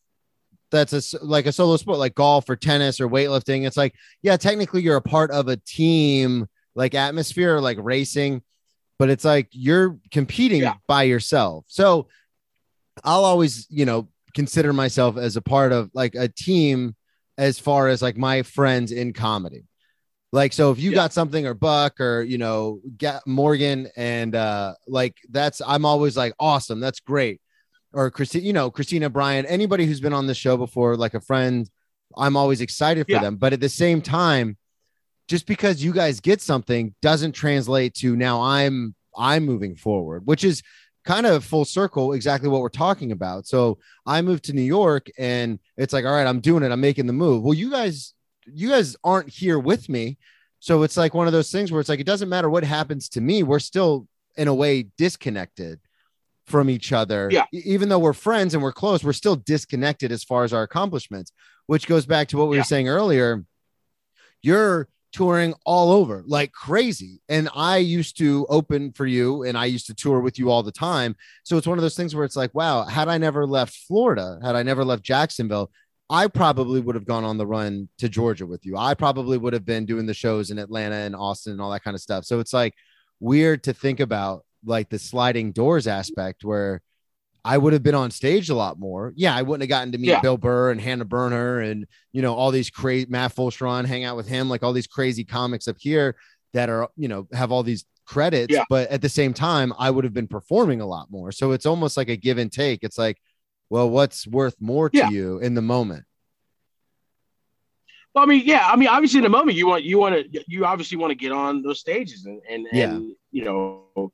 that's 0.71 0.93
a 1.15 1.25
like 1.25 1.47
a 1.47 1.53
solo 1.53 1.77
sport 1.77 1.99
like 1.99 2.15
golf 2.15 2.49
or 2.49 2.57
tennis 2.57 3.01
or 3.01 3.09
weightlifting. 3.09 3.67
It's 3.67 3.77
like, 3.77 3.95
yeah, 4.23 4.37
technically 4.37 4.83
you're 4.83 4.97
a 4.97 5.03
part 5.03 5.31
of 5.31 5.49
a 5.49 5.57
team 5.57 6.47
like 6.75 6.95
atmosphere, 6.95 7.59
like 7.61 7.79
racing, 7.81 8.43
but 8.99 9.11
it's 9.11 9.25
like 9.25 9.49
you're 9.53 9.99
competing 10.11 10.63
Yeah. 10.63 10.75
by 10.87 11.05
yourself. 11.05 11.65
So 11.69 12.09
I'll 13.05 13.25
always, 13.25 13.67
you 13.71 13.85
know, 13.85 14.09
consider 14.35 14.73
myself 14.73 15.17
as 15.17 15.37
a 15.37 15.43
part 15.43 15.73
of 15.73 15.91
like 15.95 16.15
a 16.15 16.29
team 16.29 16.95
as 17.39 17.59
far 17.59 17.89
as 17.89 18.03
like 18.03 18.17
my 18.17 18.43
friends 18.43 18.93
in 18.93 19.13
comedy. 19.13 19.65
Like, 20.33 20.53
so 20.55 20.71
if 20.71 20.79
you 20.79 20.91
Yeah. 20.91 20.97
got 20.97 21.13
something 21.13 21.47
or 21.47 21.53
Buck 21.55 22.01
or, 22.01 22.23
you 22.23 22.39
know, 22.39 22.81
get 22.97 23.27
Morgan 23.27 23.89
and 23.97 24.35
uh 24.35 24.75
like 24.87 25.17
that's 25.31 25.61
I'm 25.67 25.85
always 25.85 26.17
like, 26.17 26.33
awesome, 26.39 26.81
that's 26.81 27.01
great. 27.01 27.41
Or 27.93 28.11
Christina, 28.11 28.47
you 28.47 28.53
know, 28.55 28.71
Christina 28.71 29.11
Bryan, 29.11 29.45
anybody 29.45 29.85
who's 29.85 30.01
been 30.01 30.15
on 30.15 30.27
the 30.27 30.35
show 30.35 30.57
before, 30.57 30.97
like 30.97 31.13
a 31.13 31.21
friend, 31.21 31.69
I'm 32.17 32.37
always 32.37 32.63
excited 32.63 33.05
for 33.07 33.13
Yeah. 33.13 33.21
them. 33.21 33.37
But 33.37 33.53
at 33.53 33.61
the 33.61 33.69
same 33.69 34.01
time, 34.01 34.57
just 35.29 35.47
because 35.47 35.83
you 35.83 35.93
guys 35.93 36.21
get 36.21 36.41
something 36.41 36.95
doesn't 37.03 37.33
translate 37.33 37.95
to 37.95 38.17
now 38.17 38.41
I'm 38.43 38.95
I'm 39.17 39.45
moving 39.45 39.77
forward, 39.77 40.27
which 40.27 40.43
is 40.45 40.63
kind 41.05 41.27
of 41.27 41.45
full 41.45 41.65
circle 41.65 42.13
exactly 42.13 42.49
what 42.49 42.61
we're 42.61 42.69
talking 42.69 43.13
about. 43.13 43.47
So 43.47 43.79
I 44.07 44.23
moved 44.23 44.45
to 44.45 44.53
New 44.53 44.63
York 44.63 45.09
and 45.19 45.59
it's 45.77 45.93
like, 45.93 46.05
all 46.05 46.13
right, 46.13 46.27
I'm 46.27 46.41
doing 46.41 46.63
it. 46.63 46.71
I'm 46.71 46.81
making 46.81 47.07
the 47.07 47.13
move. 47.13 47.43
Well, 47.43 47.55
you 47.55 47.71
guys, 47.71 48.15
you 48.47 48.69
guys 48.71 48.97
aren't 49.03 49.29
here 49.29 49.59
with 49.59 49.89
me. 49.89 50.17
So 50.61 50.83
it's 50.85 50.97
like 50.97 51.13
one 51.13 51.27
of 51.27 51.33
those 51.33 51.51
things 51.51 51.73
where 51.73 51.81
it's 51.81 51.89
like, 51.89 51.99
it 52.01 52.07
doesn't 52.07 52.29
matter 52.29 52.49
what 52.49 52.63
happens 52.63 53.09
to 53.11 53.21
me. 53.21 53.43
We're 53.43 53.59
still 53.59 54.07
in 54.37 54.47
a 54.49 54.55
way 54.55 54.85
disconnected 54.97 55.81
from 56.47 56.71
each 56.71 56.93
other. 56.93 57.29
Yeah. 57.33 57.47
Even 57.53 57.89
though 57.89 57.99
we're 57.99 58.13
friends 58.13 58.55
and 58.55 58.63
we're 58.63 58.73
close, 58.73 59.03
we're 59.03 59.13
still 59.13 59.37
disconnected 59.37 60.13
as 60.13 60.23
far 60.23 60.45
as 60.45 60.53
our 60.53 60.63
accomplishments, 60.63 61.33
which 61.67 61.87
goes 61.89 62.07
back 62.07 62.29
to 62.29 62.37
what 62.39 62.49
we 62.49 62.57
Yeah. 62.57 62.61
were 62.61 62.65
saying 62.67 62.89
earlier. 62.89 63.45
You're 64.41 64.89
touring 65.13 65.55
all 65.65 65.93
over 65.93 66.25
like 66.27 66.53
crazy. 66.53 67.21
And 67.29 67.49
I 67.55 67.77
used 67.77 68.17
to 68.19 68.47
open 68.49 68.93
for 68.93 69.07
you 69.07 69.45
and 69.45 69.57
I 69.57 69.67
used 69.67 69.87
to 69.87 69.95
tour 69.95 70.21
with 70.21 70.39
you 70.39 70.51
all 70.51 70.63
the 70.63 70.73
time. 70.73 71.15
So 71.45 71.57
it's 71.57 71.67
one 71.67 71.79
of 71.79 71.83
those 71.83 71.97
things 71.97 72.15
where 72.15 72.25
it's 72.25 72.37
like, 72.37 72.55
wow, 72.55 72.85
had 72.85 73.09
I 73.09 73.19
never 73.19 73.47
left 73.47 73.75
Florida, 73.75 74.39
had 74.43 74.57
I 74.57 74.63
never 74.63 74.85
left 74.85 75.03
Jacksonville, 75.03 75.71
I 76.09 76.27
probably 76.27 76.81
would 76.81 76.95
have 76.95 77.07
gone 77.07 77.25
on 77.25 77.39
the 77.39 77.47
run 77.47 77.89
to 77.99 78.09
Georgia 78.09 78.47
with 78.47 78.67
you. 78.67 78.77
I 78.77 78.95
probably 78.95 79.39
would 79.39 79.53
have 79.53 79.65
been 79.65 79.87
doing 79.87 80.07
the 80.07 80.15
shows 80.15 80.51
in 80.51 80.59
Atlanta 80.59 80.97
and 80.97 81.17
Austin 81.17 81.53
and 81.53 81.61
all 81.61 81.71
that 81.71 81.85
kind 81.85 81.95
of 81.95 82.01
stuff. 82.01 82.25
So 82.25 82.41
it's 82.41 82.53
like 82.53 82.75
weird 83.21 83.65
to 83.65 83.73
think 83.73 84.01
about 84.01 84.45
like 84.65 84.89
the 84.89 84.99
sliding 84.99 85.53
doors 85.53 85.87
aspect 85.87 86.45
where 86.45 86.83
I 87.45 87.59
would 87.59 87.73
have 87.73 87.83
been 87.83 87.95
on 87.95 88.11
stage 88.11 88.51
a 88.51 88.55
lot 88.55 88.79
more. 88.79 89.13
Yeah, 89.17 89.35
I 89.35 89.43
wouldn't 89.43 89.63
have 89.63 89.69
gotten 89.69 89.93
to 89.93 89.99
meet 89.99 90.09
Yeah. 90.09 90.21
Bill 90.21 90.37
Burr 90.37 90.71
and 90.71 90.81
Hannah 90.81 91.05
Berner 91.05 91.61
and 91.61 91.87
you 92.13 92.23
know 92.23 92.35
all 92.35 92.51
these 92.51 92.71
crazy 92.71 93.07
Matt 93.09 93.35
Fulchiron, 93.35 93.85
hang 93.85 94.05
out 94.05 94.17
with 94.17 94.29
him, 94.29 94.49
like 94.49 94.63
all 94.63 94.73
these 94.73 94.87
crazy 94.87 95.25
comics 95.25 95.67
up 95.67 95.77
here 95.79 96.17
that 96.53 96.69
are 96.69 96.89
you 96.97 97.09
know 97.09 97.27
have 97.33 97.51
all 97.51 97.63
these 97.63 97.85
credits. 98.07 98.53
Yeah. 98.53 98.65
But 98.69 98.91
at 98.91 99.03
the 99.03 99.09
same 99.09 99.35
time, 99.35 99.73
I 99.79 99.91
would 99.91 100.05
have 100.05 100.13
been 100.15 100.29
performing 100.29 100.81
a 100.81 100.87
lot 100.87 101.11
more. 101.11 101.33
So 101.33 101.53
it's 101.53 101.67
almost 101.67 101.97
like 101.97 102.09
a 102.09 102.17
give 102.17 102.39
and 102.39 102.51
take. 102.53 102.81
It's 102.83 102.99
like, 102.99 103.19
well, 103.71 103.89
what's 103.91 104.27
worth 104.27 104.57
more 104.61 104.91
to 104.91 104.97
Yeah. 104.99 105.09
you 105.11 105.39
in 105.39 105.55
the 105.55 105.63
moment? 105.63 106.05
Well, 108.15 108.25
I 108.25 108.27
mean, 108.27 108.43
yeah, 108.45 108.69
I 108.71 108.77
mean, 108.77 108.89
obviously, 108.89 109.19
in 109.19 109.25
the 109.25 109.31
moment, 109.31 109.57
you 109.57 109.67
want 109.67 109.85
you 109.85 109.99
want 109.99 110.33
to 110.33 110.45
you 110.47 110.65
obviously 110.67 110.99
want 110.99 111.11
to 111.13 111.15
get 111.17 111.33
on 111.33 111.63
those 111.63 111.81
stages 111.81 112.25
and 112.27 112.41
and, 112.49 112.67
and 112.73 113.13
you 113.31 113.45
know 113.45 114.13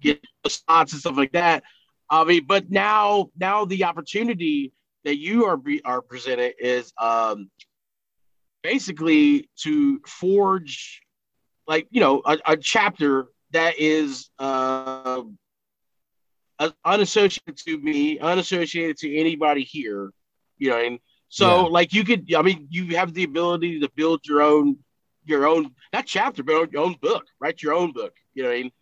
get 0.00 0.24
the 0.44 0.50
spots 0.50 0.92
and 0.92 1.00
stuff 1.00 1.16
like 1.16 1.32
that. 1.32 1.64
I 2.10 2.24
mean, 2.24 2.44
but 2.46 2.70
now 2.70 3.30
now 3.38 3.64
the 3.64 3.84
opportunity 3.84 4.72
that 5.04 5.18
you 5.18 5.44
are 5.46 5.60
are 5.84 6.02
presented 6.02 6.54
is 6.58 6.92
um 7.00 7.50
basically 8.62 9.48
to 9.62 10.00
forge 10.06 11.02
like 11.66 11.86
you 11.90 12.00
know 12.00 12.22
a, 12.24 12.38
a 12.46 12.56
chapter 12.56 13.26
that 13.52 13.78
is 13.78 14.30
uh 14.38 15.22
unassociated 16.84 17.56
to 17.56 17.78
me, 17.78 18.18
unassociated 18.18 18.96
to 18.98 19.16
anybody 19.16 19.62
here. 19.62 20.10
You 20.58 20.70
know, 20.70 20.78
and 20.78 20.98
so 21.28 21.62
Yeah. 21.62 21.68
like 21.68 21.92
you 21.92 22.04
could, 22.04 22.32
I 22.34 22.42
mean, 22.42 22.66
you 22.70 22.96
have 22.96 23.12
the 23.14 23.24
ability 23.24 23.80
to 23.80 23.88
build 23.94 24.20
your 24.26 24.42
own, 24.42 24.78
your 25.24 25.46
own 25.46 25.74
not 25.92 26.06
chapter, 26.06 26.42
but 26.42 26.72
your 26.72 26.82
own 26.82 26.96
book, 27.00 27.26
write 27.40 27.62
your 27.62 27.74
own 27.74 27.92
book. 27.92 28.14
You 28.34 28.42
know 28.42 28.48
what 28.50 28.56
I 28.56 28.62
mean? 28.62 28.72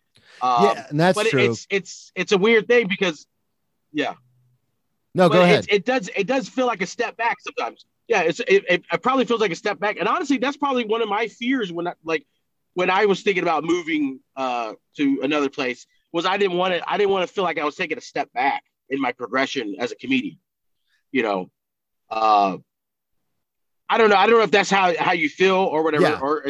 Um, 0.41 0.63
yeah, 0.65 0.87
and 0.89 0.99
that's 0.99 1.15
but 1.15 1.27
true. 1.27 1.39
it's 1.39 1.67
it's 1.69 2.11
it's 2.15 2.31
a 2.31 2.37
weird 2.37 2.67
thing 2.67 2.87
because, 2.87 3.25
yeah, 3.91 4.13
no, 5.13 5.29
but 5.29 5.35
go 5.35 5.41
ahead. 5.43 5.65
it 5.69 5.85
does 5.85 6.09
it 6.15 6.27
does 6.27 6.47
feel 6.47 6.67
like 6.67 6.81
a 6.81 6.85
step 6.85 7.17
back 7.17 7.37
sometimes. 7.41 7.85
Yeah, 8.07 8.21
it's 8.21 8.39
it, 8.41 8.63
it, 8.69 8.83
it 8.91 9.01
probably 9.01 9.25
feels 9.25 9.41
like 9.41 9.51
a 9.51 9.55
step 9.55 9.79
back, 9.79 9.97
and 9.97 10.07
honestly, 10.07 10.37
that's 10.37 10.57
probably 10.57 10.85
one 10.85 11.01
of 11.01 11.09
my 11.09 11.27
fears 11.27 11.71
when 11.71 11.87
I 11.87 11.93
like 12.03 12.25
when 12.75 12.89
I 12.89 13.05
was 13.05 13.21
thinking 13.21 13.43
about 13.43 13.63
moving 13.63 14.19
uh 14.35 14.73
to 14.97 15.19
another 15.23 15.49
place 15.49 15.87
was 16.13 16.25
I 16.25 16.37
didn't 16.37 16.57
want 16.57 16.73
to 16.75 16.89
I 16.89 16.97
didn't 16.97 17.11
want 17.11 17.27
to 17.27 17.33
feel 17.33 17.43
like 17.43 17.59
I 17.59 17.65
was 17.65 17.75
taking 17.75 17.97
a 17.97 18.01
step 18.01 18.31
back 18.33 18.63
in 18.89 19.01
my 19.01 19.11
progression 19.11 19.75
as 19.79 19.91
a 19.91 19.95
comedian. 19.95 20.37
You 21.11 21.23
know, 21.23 21.51
uh, 22.09 22.57
I 23.89 23.97
don't 23.97 24.09
know. 24.09 24.15
I 24.15 24.27
don't 24.27 24.37
know 24.37 24.43
if 24.43 24.51
that's 24.51 24.69
how 24.69 24.93
how 24.97 25.13
you 25.13 25.29
feel 25.29 25.55
or 25.55 25.83
whatever. 25.83 26.03
Yeah. 26.03 26.19
Or 26.19 26.45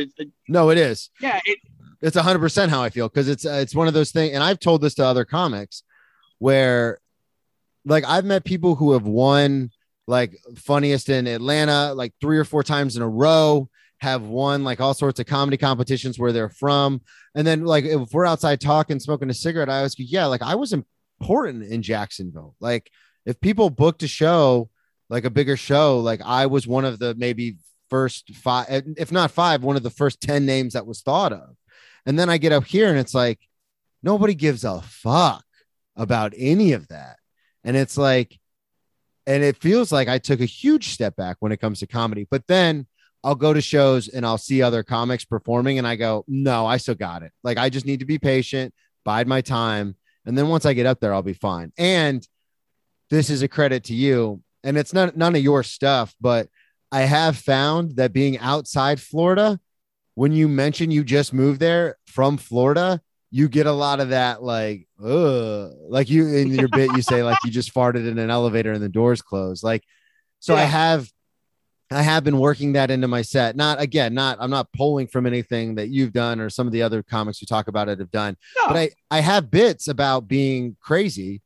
no, 0.48 0.70
it 0.70 0.78
is. 0.78 1.10
yeah, 1.22 1.40
it, 1.46 1.60
it's 2.02 2.18
hundred 2.18 2.40
percent 2.40 2.72
how 2.72 2.82
I 2.82 2.90
feel 2.90 3.10
because 3.10 3.28
it's 3.28 3.46
uh, 3.46 3.60
it's 3.62 3.76
one 3.76 3.88
of 3.88 3.94
those 3.94 4.12
things, 4.12 4.34
and 4.34 4.44
I've 4.44 4.60
told 4.60 4.82
this 4.82 4.96
to 4.96 5.06
other 5.06 5.26
comics 5.26 5.84
where, 6.40 7.00
like, 7.86 8.06
I've 8.06 8.26
met 8.26 8.46
people 8.46 8.76
who 8.76 8.94
have 8.94 9.06
won 9.06 9.72
like 10.10 10.38
funniest 10.56 11.10
in 11.10 11.28
Atlanta 11.28 11.94
like 11.94 12.14
three 12.22 12.38
or 12.38 12.46
four 12.46 12.64
times 12.64 12.96
in 12.96 13.02
a 13.02 13.10
row, 13.10 13.70
have 13.98 14.24
won 14.24 14.64
like 14.64 14.80
all 14.80 14.94
sorts 14.94 15.20
of 15.20 15.26
comedy 15.26 15.58
competitions 15.58 16.18
where 16.18 16.32
they're 16.32 16.50
from, 16.50 17.02
and 17.36 17.46
then 17.46 17.66
like 17.66 17.86
if 17.86 18.12
we're 18.12 18.26
outside 18.26 18.62
talking, 18.62 19.00
smoking 19.00 19.30
a 19.30 19.34
cigarette, 19.34 19.70
I 19.70 19.84
you, 19.84 19.92
yeah, 19.98 20.26
like 20.26 20.42
I 20.42 20.56
was 20.56 20.74
important 20.74 21.64
in 21.64 21.82
Jacksonville, 21.82 22.56
like 22.60 22.90
if 23.26 23.40
people 23.42 23.70
booked 23.70 24.04
a 24.04 24.08
show 24.08 24.70
like 25.10 25.26
a 25.26 25.30
bigger 25.30 25.58
show, 25.58 26.00
like 26.00 26.22
I 26.24 26.46
was 26.48 26.68
one 26.68 26.86
of 26.86 27.00
the 27.00 27.16
maybe 27.16 27.58
first 27.90 28.34
five, 28.36 28.68
if 28.98 29.12
not 29.12 29.32
five, 29.32 29.64
one 29.64 29.76
of 29.76 29.84
the 29.84 29.90
first 29.90 30.22
10 30.22 30.46
names 30.46 30.74
that 30.74 30.86
was 30.86 31.02
thought 31.02 31.34
of. 31.34 31.56
And 32.08 32.18
then 32.18 32.30
I 32.30 32.38
get 32.38 32.54
up 32.54 32.64
here 32.64 32.90
and 32.90 32.98
it's 32.98 33.14
like, 33.14 33.40
nobody 34.02 34.34
gives 34.34 34.64
a 34.64 34.82
fuck 34.82 35.44
about 35.96 36.34
any 36.38 36.72
of 36.72 36.88
that. 36.88 37.18
And 37.64 37.76
it's 37.76 37.98
like, 37.98 38.40
and 39.26 39.44
it 39.44 39.58
feels 39.58 39.92
like 39.92 40.08
I 40.08 40.18
took 40.18 40.40
a 40.40 40.46
huge 40.46 40.90
step 40.90 41.18
back 41.18 41.36
when 41.42 41.52
it 41.52 41.58
comes 41.58 41.80
to 41.82 41.88
comedy. 41.88 42.26
But 42.32 42.48
then 42.48 42.88
I'll 43.26 43.36
go 43.36 43.52
to 43.52 43.60
shows 43.60 44.08
and 44.08 44.26
I'll 44.26 44.38
see 44.38 44.62
other 44.62 44.84
comics 44.84 45.26
performing 45.26 45.80
and 45.80 45.86
I 45.86 45.98
go, 45.98 46.24
no, 46.30 46.66
I 46.66 46.78
still 46.78 46.96
got 46.96 47.24
it. 47.24 47.34
Like 47.44 47.58
I 47.58 47.70
just 47.70 47.86
need 47.86 48.00
to 48.00 48.06
be 48.06 48.18
patient, 48.18 48.74
bide 49.04 49.28
my 49.28 49.42
time. 49.42 49.98
And 50.26 50.38
then 50.38 50.48
once 50.48 50.66
I 50.66 50.74
get 50.74 50.86
up 50.86 51.02
there, 51.02 51.14
I'll 51.14 51.22
be 51.22 51.34
fine. 51.34 51.74
And 51.78 52.26
this 53.10 53.30
is 53.30 53.42
a 53.42 53.50
credit 53.50 53.84
to 53.86 53.94
you. 53.94 54.42
And 54.64 54.78
it's 54.78 54.94
not 54.94 55.18
none 55.18 55.36
of 55.36 55.42
your 55.42 55.62
stuff, 55.62 56.16
but 56.22 56.48
I 56.90 57.02
have 57.02 57.36
found 57.38 57.98
that 57.98 58.14
being 58.14 58.38
outside 58.40 59.02
Florida, 59.02 59.60
when 60.18 60.32
you 60.32 60.48
mention 60.48 60.90
you 60.90 61.04
just 61.04 61.32
moved 61.32 61.60
there 61.60 61.96
from 62.08 62.38
Florida, 62.38 63.00
you 63.30 63.48
get 63.48 63.68
a 63.68 63.72
lot 63.72 64.00
of 64.00 64.10
that 64.10 64.42
like, 64.42 64.88
uh, 65.00 65.68
like 65.90 66.10
you 66.10 66.28
in 66.28 66.48
your 66.48 66.68
bit, 66.68 66.90
you 66.96 67.04
say 67.04 67.22
like 67.22 67.38
you 67.46 67.52
just 67.52 67.72
farted 67.72 68.10
in 68.10 68.18
an 68.18 68.32
elevator 68.32 68.72
and 68.72 68.82
the 68.82 68.90
doors 68.90 69.22
closed. 69.22 69.64
Like, 69.64 69.84
so 70.40 70.56
I 70.56 70.64
have, 70.64 71.08
I 71.92 72.02
have 72.02 72.24
been 72.24 72.40
working 72.40 72.74
that 72.74 72.90
into 72.90 73.08
my 73.08 73.22
set. 73.22 73.56
Not 73.56 73.80
again, 73.80 74.16
not 74.16 74.40
I'm 74.42 74.50
not 74.50 74.74
pulling 74.74 75.06
from 75.06 75.28
anything 75.28 75.76
that 75.76 75.90
you've 75.90 76.14
done 76.14 76.40
or 76.40 76.50
some 76.50 76.66
of 76.66 76.74
the 76.74 76.82
other 76.82 77.04
comics 77.04 77.38
who 77.38 77.46
talk 77.46 77.68
about 77.68 77.88
it 77.88 78.00
have 78.00 78.10
done, 78.10 78.38
no, 78.58 78.70
but 78.70 78.76
I 78.76 78.90
I 79.12 79.20
have 79.20 79.52
bits 79.52 79.88
about 79.88 80.28
being 80.28 80.78
crazy, 80.82 81.44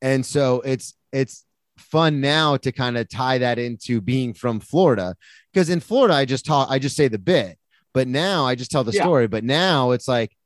and 0.00 0.24
so 0.24 0.62
it's 0.62 0.94
it's 1.12 1.44
fun 1.76 2.22
now 2.22 2.56
to 2.56 2.72
kind 2.72 2.96
of 2.96 3.06
tie 3.10 3.36
that 3.36 3.58
into 3.58 4.00
being 4.00 4.32
from 4.32 4.60
Florida. 4.60 5.14
Because 5.52 5.68
in 5.68 5.80
Florida 5.80 6.14
I 6.14 6.24
just 6.24 6.46
talk 6.46 6.70
I 6.70 6.78
just 6.78 6.96
say 6.96 7.08
the 7.08 7.18
bit, 7.18 7.58
but 7.94 8.06
now 8.06 8.44
I 8.44 8.54
just 8.54 8.70
tell 8.70 8.84
the 8.84 8.92
Yeah. 8.92 9.02
story. 9.02 9.26
But 9.26 9.44
now 9.44 9.92
it's 9.92 10.06
like, 10.06 10.36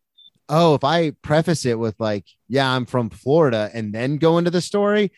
oh, 0.49 0.75
if 0.75 0.85
I 0.85 1.11
preface 1.23 1.67
it 1.67 1.79
with 1.79 1.99
like, 1.99 2.25
yeah, 2.49 2.71
I'm 2.71 2.87
from 2.87 3.11
Florida, 3.11 3.71
and 3.75 3.93
then 3.93 4.19
go 4.19 4.39
into 4.39 4.51
the 4.53 4.61
story, 4.61 5.11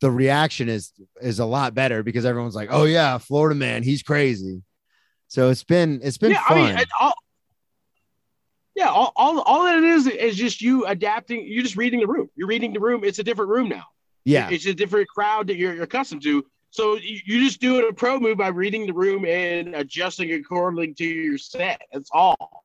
the 0.00 0.10
reaction 0.10 0.68
is 0.68 0.92
is 1.22 1.38
a 1.38 1.46
lot 1.46 1.74
better 1.74 2.02
because 2.02 2.24
everyone's 2.26 2.56
like, 2.56 2.70
oh 2.72 2.84
yeah, 2.84 3.18
Florida 3.18 3.54
man, 3.54 3.84
he's 3.84 4.02
crazy. 4.02 4.62
So 5.28 5.50
it's 5.50 5.64
been 5.64 6.00
it's 6.02 6.18
been 6.18 6.32
yeah, 6.32 6.44
fun. 6.48 6.58
I 6.58 6.74
mean, 6.74 6.84
all, 7.00 7.14
yeah, 8.74 8.88
all, 8.88 9.12
all 9.14 9.40
all 9.42 9.64
that 9.64 9.78
it 9.78 9.84
is 9.84 10.06
is 10.06 10.36
just 10.36 10.60
you 10.60 10.84
adapting. 10.86 11.46
You're 11.46 11.62
just 11.62 11.76
reading 11.76 12.00
the 12.00 12.06
room. 12.08 12.28
You're 12.34 12.48
reading 12.48 12.72
the 12.72 12.80
room. 12.80 13.04
It's 13.04 13.20
a 13.20 13.22
different 13.22 13.50
room 13.50 13.68
now. 13.68 13.84
Yeah. 14.24 14.50
It's 14.50 14.66
a 14.66 14.74
different 14.74 15.08
crowd 15.08 15.46
that 15.48 15.56
you're, 15.56 15.74
you're 15.74 15.84
accustomed 15.84 16.22
to. 16.22 16.44
So 16.74 16.96
you, 16.96 17.40
just 17.40 17.60
do 17.60 17.78
it 17.78 17.88
a 17.88 17.92
pro 17.92 18.18
move 18.18 18.38
by 18.38 18.48
reading 18.48 18.88
the 18.88 18.92
room 18.92 19.24
and 19.24 19.76
adjusting 19.76 20.32
accordingly 20.32 20.92
to 20.94 21.04
your 21.04 21.38
set. 21.38 21.80
That's 21.92 22.10
all. 22.12 22.64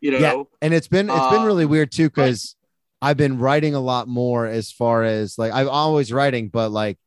You 0.00 0.12
know. 0.12 0.18
Yeah. 0.18 0.42
And 0.62 0.72
it's 0.72 0.86
been 0.86 1.10
it's 1.10 1.30
been 1.30 1.42
Uh, 1.42 1.44
really 1.44 1.66
weird 1.66 1.90
too 1.90 2.08
because 2.08 2.54
I've 3.02 3.16
been 3.16 3.40
writing 3.40 3.74
a 3.74 3.80
lot 3.80 4.06
more 4.06 4.46
as 4.46 4.70
far 4.70 5.02
as 5.02 5.38
like 5.38 5.52
I'm 5.52 5.68
always 5.68 6.12
writing, 6.12 6.50
but 6.50 6.70
like 6.70 7.00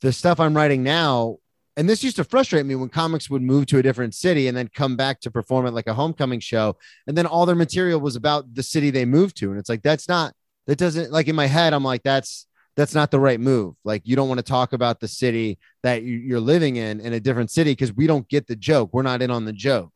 the 0.00 0.14
stuff 0.14 0.40
I'm 0.40 0.56
writing 0.56 0.82
now, 0.82 1.36
and 1.76 1.90
this 1.90 2.02
used 2.02 2.16
to 2.16 2.24
frustrate 2.24 2.64
me 2.64 2.74
when 2.74 2.88
comics 2.88 3.28
would 3.28 3.42
move 3.42 3.66
to 3.66 3.76
a 3.76 3.82
different 3.82 4.14
city 4.14 4.48
and 4.48 4.56
then 4.56 4.70
come 4.74 4.96
back 4.96 5.20
to 5.20 5.30
perform 5.30 5.66
at 5.66 5.74
like 5.74 5.88
a 5.88 5.94
homecoming 5.94 6.40
show, 6.40 6.78
and 7.06 7.18
then 7.18 7.26
all 7.26 7.44
their 7.44 7.54
material 7.54 8.00
was 8.00 8.16
about 8.16 8.54
the 8.54 8.62
city 8.62 8.88
they 8.88 9.04
moved 9.04 9.36
to, 9.40 9.50
and 9.50 9.58
it's 9.58 9.68
like 9.68 9.82
that's 9.82 10.08
not 10.08 10.32
that 10.66 10.78
doesn't 10.78 11.12
like 11.12 11.28
in 11.28 11.36
my 11.36 11.48
head 11.48 11.74
I'm 11.74 11.84
like 11.84 12.02
that's 12.02 12.46
that's 12.76 12.94
not 12.94 13.10
the 13.10 13.20
right 13.20 13.38
move. 13.40 13.74
Like 13.84 14.02
you 14.04 14.16
don't 14.16 14.28
want 14.28 14.38
to 14.38 14.44
talk 14.44 14.72
about 14.72 15.00
the 15.00 15.08
city 15.08 15.58
that 15.82 16.02
you- 16.02 16.18
you're 16.18 16.40
living 16.40 16.76
in 16.76 17.00
in 17.00 17.12
a 17.12 17.20
different 17.20 17.50
city 17.50 17.72
because 17.72 17.92
we 17.92 18.06
don't 18.06 18.28
get 18.28 18.46
the 18.46 18.56
joke. 18.56 18.90
We're 18.92 19.02
not 19.02 19.22
in 19.22 19.30
on 19.30 19.44
the 19.44 19.52
joke. 19.52 19.92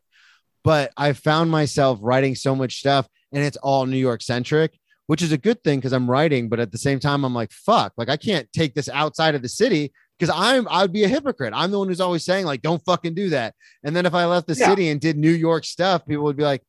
But 0.63 0.91
I 0.97 1.13
found 1.13 1.51
myself 1.51 1.99
writing 2.01 2.35
so 2.35 2.55
much 2.55 2.79
stuff 2.79 3.07
and 3.31 3.43
it's 3.43 3.57
all 3.57 3.85
New 3.85 3.97
York 3.97 4.21
centric, 4.21 4.77
which 5.07 5.21
is 5.21 5.31
a 5.31 5.37
good 5.37 5.63
thing 5.63 5.79
because 5.79 5.93
I'm 5.93 6.09
writing. 6.09 6.49
But 6.49 6.59
at 6.59 6.71
the 6.71 6.77
same 6.77 6.99
time, 6.99 7.23
I'm 7.25 7.33
like, 7.33 7.51
fuck, 7.51 7.93
like 7.97 8.09
I 8.09 8.17
can't 8.17 8.51
take 8.53 8.75
this 8.75 8.89
outside 8.89 9.35
of 9.35 9.41
the 9.41 9.49
city 9.49 9.91
because 10.17 10.33
I'm 10.35 10.67
I'd 10.69 10.91
be 10.93 11.03
a 11.03 11.07
hypocrite. 11.07 11.53
I'm 11.55 11.71
the 11.71 11.79
one 11.79 11.87
who's 11.87 12.01
always 12.01 12.23
saying 12.25 12.45
like, 12.45 12.61
don't 12.61 12.83
fucking 12.85 13.13
do 13.13 13.29
that. 13.29 13.55
And 13.83 13.95
then 13.95 14.05
if 14.05 14.13
I 14.13 14.25
left 14.25 14.47
the 14.47 14.55
Yeah. 14.55 14.67
city 14.69 14.89
and 14.89 14.99
did 15.01 15.17
New 15.17 15.31
York 15.31 15.63
stuff, 15.65 16.05
people 16.05 16.23
would 16.25 16.37
be 16.37 16.43
like, 16.43 16.61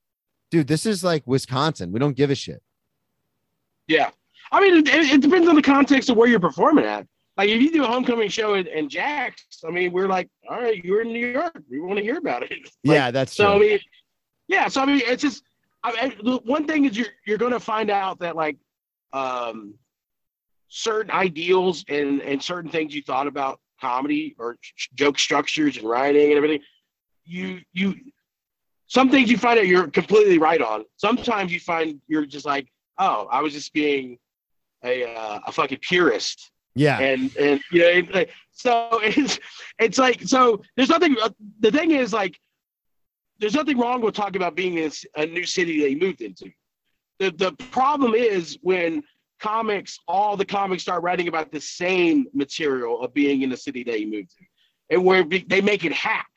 dude, 0.51 0.67
this 0.69 0.87
is 0.87 1.03
like 1.05 1.23
Wisconsin. 1.27 1.93
We 1.93 1.99
don't 2.01 2.17
give 2.17 2.31
a 2.31 2.35
shit. 2.35 2.63
Yeah. 3.89 4.11
I 4.53 4.61
mean, 4.61 4.77
it, 4.79 4.89
it 4.89 5.21
depends 5.21 5.49
on 5.49 5.55
the 5.55 5.63
context 5.63 6.09
of 6.11 6.17
where 6.17 6.29
you're 6.29 6.41
performing 6.41 6.85
at. 6.85 7.07
Like, 7.37 7.49
if 7.49 7.63
you 7.63 7.71
do 7.73 7.85
a 7.85 7.87
homecoming 7.87 8.29
show 8.29 8.55
in, 8.55 8.67
in 8.67 8.89
Jax, 8.89 9.47
I 9.67 9.71
mean, 9.71 9.93
we're 9.93 10.09
like, 10.09 10.29
all 10.49 10.61
right, 10.61 10.83
you're 10.85 11.01
in 11.03 11.09
New 11.09 11.27
York. 11.27 11.63
We 11.71 11.81
want 11.81 11.99
to 11.99 12.03
hear 12.03 12.19
about 12.19 12.43
it. 12.43 12.51
Like, 12.85 12.95
yeah, 12.97 13.11
that's 13.11 13.35
So, 13.35 13.55
I 13.55 13.59
true. 13.59 13.69
mean, 13.69 13.79
yeah. 14.49 14.69
So, 14.69 14.83
I 14.83 14.87
mean, 14.87 15.01
it's 15.05 15.23
just, 15.23 15.43
I, 15.83 15.91
I, 15.91 16.23
the 16.23 16.39
one 16.45 16.67
thing 16.67 16.85
is 16.85 16.99
you're, 16.99 17.07
you're 17.27 17.39
going 17.39 17.53
to 17.53 17.61
find 17.61 17.91
out 17.91 18.19
that, 18.21 18.37
like, 18.37 18.57
um, 19.13 19.75
certain 20.69 21.11
ideals 21.11 21.85
and, 21.89 22.21
and 22.23 22.43
certain 22.43 22.71
things 22.71 22.95
you 22.95 23.03
thought 23.03 23.27
about 23.27 23.61
comedy 23.81 24.35
or 24.39 24.57
sh- 24.61 24.89
joke 24.95 25.19
structures 25.19 25.77
and 25.77 25.89
writing 25.89 26.29
and 26.29 26.37
everything, 26.37 26.61
you, 27.25 27.61
you, 27.73 27.95
some 28.87 29.09
things 29.11 29.31
you 29.31 29.39
find 29.39 29.59
out 29.59 29.67
you're 29.67 29.89
completely 29.89 30.39
right 30.39 30.61
on. 30.61 30.85
Sometimes 30.97 31.53
you 31.53 31.61
find 31.61 32.01
you're 32.09 32.27
just 32.27 32.45
like, 32.45 32.69
oh, 32.99 33.29
I 33.31 33.41
was 33.41 33.53
just 33.53 33.73
being 33.73 34.19
a 34.85 35.15
uh, 35.15 35.41
a 35.47 35.53
fucking 35.53 35.79
purist, 35.83 36.51
yeah. 36.75 36.99
and 36.99 37.35
and 37.37 37.61
you 37.73 37.81
know, 38.13 38.25
so 38.53 38.89
it's 39.03 39.39
it's 39.79 39.99
like 39.99 40.23
so. 40.23 40.63
There's 40.77 40.89
nothing. 40.89 41.17
uh, 41.23 41.31
The 41.61 41.71
thing 41.71 41.91
is 41.93 42.13
like, 42.13 42.39
there's 43.39 43.55
nothing 43.55 43.79
wrong 43.79 44.01
with 44.01 44.15
talking 44.15 44.37
about 44.37 44.55
being 44.55 44.79
in 44.79 44.91
a 45.17 45.27
new 45.27 45.45
city 45.47 45.81
that 45.83 45.91
you 45.91 45.99
moved 45.99 46.21
into. 46.23 46.51
The 47.19 47.31
the 47.31 47.53
problem 47.71 48.15
is 48.15 48.59
when 48.63 49.03
comics, 49.41 49.99
all 50.07 50.37
the 50.37 50.45
comics 50.45 50.83
start 50.83 51.03
writing 51.03 51.29
about 51.29 51.51
the 51.51 51.61
same 51.61 52.27
material 52.35 53.01
of 53.03 53.15
being 53.15 53.43
in 53.43 53.51
the 53.51 53.57
city 53.57 53.83
that 53.85 54.01
you 54.01 54.11
moved 54.11 54.31
to, 54.39 54.45
and 54.95 55.05
where 55.05 55.25
they 55.25 55.61
make 55.61 55.85
it 55.85 55.93
hack 55.93 56.29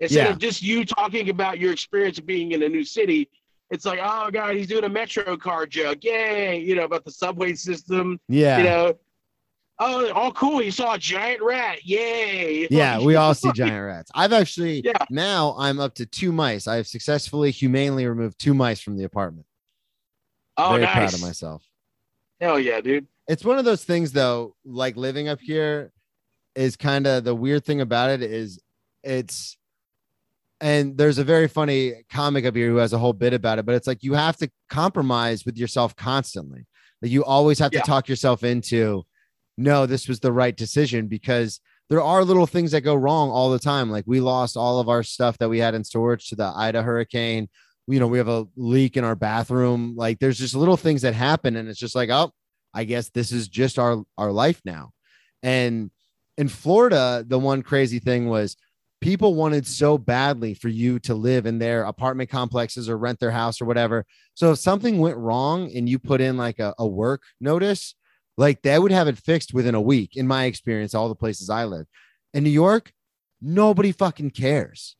instead 0.00 0.26
Yeah. 0.26 0.32
of 0.32 0.38
just 0.38 0.62
you 0.62 0.84
talking 0.84 1.28
about 1.30 1.58
your 1.58 1.72
experience 1.72 2.18
of 2.18 2.26
being 2.26 2.52
in 2.52 2.62
a 2.62 2.68
new 2.68 2.84
city. 2.84 3.28
It's 3.70 3.84
like, 3.84 4.00
oh 4.02 4.30
god, 4.30 4.56
he's 4.56 4.66
doing 4.66 4.84
a 4.84 4.88
Metro 4.88 5.36
card 5.36 5.70
joke, 5.70 6.02
yay! 6.02 6.58
You 6.58 6.74
know 6.74 6.84
about 6.84 7.04
the 7.04 7.12
subway 7.12 7.54
system, 7.54 8.18
yeah. 8.28 8.58
you 8.58 8.64
know. 8.64 8.94
Oh, 9.82 10.10
all 10.12 10.30
cool. 10.32 10.60
You 10.60 10.70
saw 10.70 10.94
a 10.94 10.98
giant 10.98 11.40
rat. 11.40 11.86
Yay. 11.86 12.68
Yeah, 12.70 13.00
we 13.00 13.16
all 13.16 13.32
see 13.32 13.50
giant 13.52 13.82
rats. 13.86 14.10
I've 14.14 14.34
actually 14.34 14.80
Yeah. 14.84 14.92
now 15.08 15.54
I'm 15.58 15.80
up 15.80 15.94
to 15.94 16.04
two 16.04 16.32
mice. 16.32 16.66
I 16.66 16.76
have 16.76 16.86
successfully 16.86 17.50
humanely 17.50 18.06
removed 18.06 18.38
two 18.38 18.52
mice 18.52 18.82
from 18.82 18.98
the 18.98 19.04
apartment. 19.04 19.46
Oh, 20.58 20.72
Very 20.72 20.82
nice. 20.82 20.94
proud 20.94 21.14
of 21.14 21.22
myself. 21.22 21.64
Hell 22.42 22.60
yeah, 22.60 22.82
dude. 22.82 23.06
It's 23.26 23.42
one 23.42 23.58
of 23.58 23.64
those 23.64 23.82
things 23.82 24.12
though, 24.12 24.54
like 24.66 24.96
living 24.96 25.28
up 25.28 25.40
here 25.40 25.92
is 26.54 26.76
kind 26.76 27.06
of 27.06 27.24
the 27.24 27.34
weird 27.34 27.64
thing 27.64 27.80
about 27.80 28.10
it 28.10 28.22
is 28.22 28.60
it's 29.02 29.56
and 30.60 30.96
there's 30.96 31.18
a 31.18 31.24
very 31.24 31.48
funny 31.48 31.94
comic 32.10 32.44
up 32.44 32.54
here 32.56 32.68
who 32.68 32.76
has 32.76 32.92
a 32.92 32.98
whole 32.98 33.12
bit 33.12 33.32
about 33.32 33.58
it, 33.58 33.66
but 33.66 33.74
it's 33.74 33.86
like 33.86 34.02
you 34.02 34.14
have 34.14 34.36
to 34.38 34.50
compromise 34.68 35.44
with 35.44 35.56
yourself 35.56 35.96
constantly. 35.96 36.66
Like 37.02 37.10
you 37.10 37.24
always 37.24 37.58
have 37.58 37.72
Yeah. 37.72 37.80
to 37.80 37.86
talk 37.86 38.08
yourself 38.08 38.44
into 38.44 39.04
no, 39.58 39.84
this 39.84 40.08
was 40.08 40.20
the 40.20 40.32
right 40.32 40.56
decision 40.56 41.06
because 41.06 41.60
there 41.90 42.00
are 42.00 42.24
little 42.24 42.46
things 42.46 42.70
that 42.70 42.80
go 42.82 42.94
wrong 42.94 43.30
all 43.30 43.50
the 43.50 43.58
time. 43.58 43.90
Like 43.90 44.04
we 44.06 44.20
lost 44.20 44.56
all 44.56 44.80
of 44.80 44.88
our 44.88 45.02
stuff 45.02 45.36
that 45.38 45.48
we 45.50 45.58
had 45.58 45.74
in 45.74 45.84
storage 45.84 46.28
to 46.28 46.36
the 46.36 46.50
Ida 46.56 46.82
hurricane. 46.82 47.48
You 47.86 47.98
know, 48.00 48.06
we 48.06 48.18
have 48.18 48.28
a 48.28 48.46
leak 48.56 48.96
in 48.96 49.04
our 49.04 49.16
bathroom. 49.16 49.94
Like 49.96 50.18
there's 50.18 50.38
just 50.38 50.54
little 50.54 50.76
things 50.76 51.02
that 51.02 51.14
happen, 51.14 51.56
and 51.56 51.68
it's 51.68 51.78
just 51.80 51.94
like, 51.96 52.08
oh, 52.08 52.30
I 52.72 52.84
guess 52.84 53.10
this 53.10 53.32
is 53.32 53.48
just 53.48 53.78
our 53.78 54.02
our 54.16 54.30
life 54.30 54.60
now. 54.64 54.90
And 55.42 55.90
in 56.38 56.48
Florida, 56.48 57.24
the 57.26 57.38
one 57.38 57.62
crazy 57.62 57.98
thing 57.98 58.28
was 58.28 58.56
people 59.00 59.34
wanted 59.34 59.66
so 59.66 59.96
badly 59.96 60.54
for 60.54 60.68
you 60.68 60.98
to 61.00 61.14
live 61.14 61.46
in 61.46 61.58
their 61.58 61.84
apartment 61.84 62.30
complexes 62.30 62.88
or 62.88 62.98
rent 62.98 63.18
their 63.18 63.30
house 63.30 63.60
or 63.60 63.64
whatever. 63.64 64.04
So 64.34 64.52
if 64.52 64.58
something 64.58 64.98
went 64.98 65.16
wrong 65.16 65.70
and 65.74 65.88
you 65.88 65.98
put 65.98 66.20
in 66.20 66.36
like 66.36 66.58
a, 66.58 66.74
a 66.78 66.86
work 66.86 67.22
notice, 67.40 67.94
like 68.36 68.62
they 68.62 68.78
would 68.78 68.92
have 68.92 69.08
it 69.08 69.18
fixed 69.18 69.54
within 69.54 69.74
a 69.74 69.80
week, 69.80 70.16
in 70.16 70.26
my 70.26 70.44
experience, 70.44 70.94
all 70.94 71.08
the 71.08 71.14
places 71.14 71.50
I 71.50 71.64
live. 71.64 71.86
In 72.34 72.44
New 72.44 72.50
York, 72.50 72.92
nobody 73.40 73.92
fucking 73.92 74.30
cares. 74.30 74.96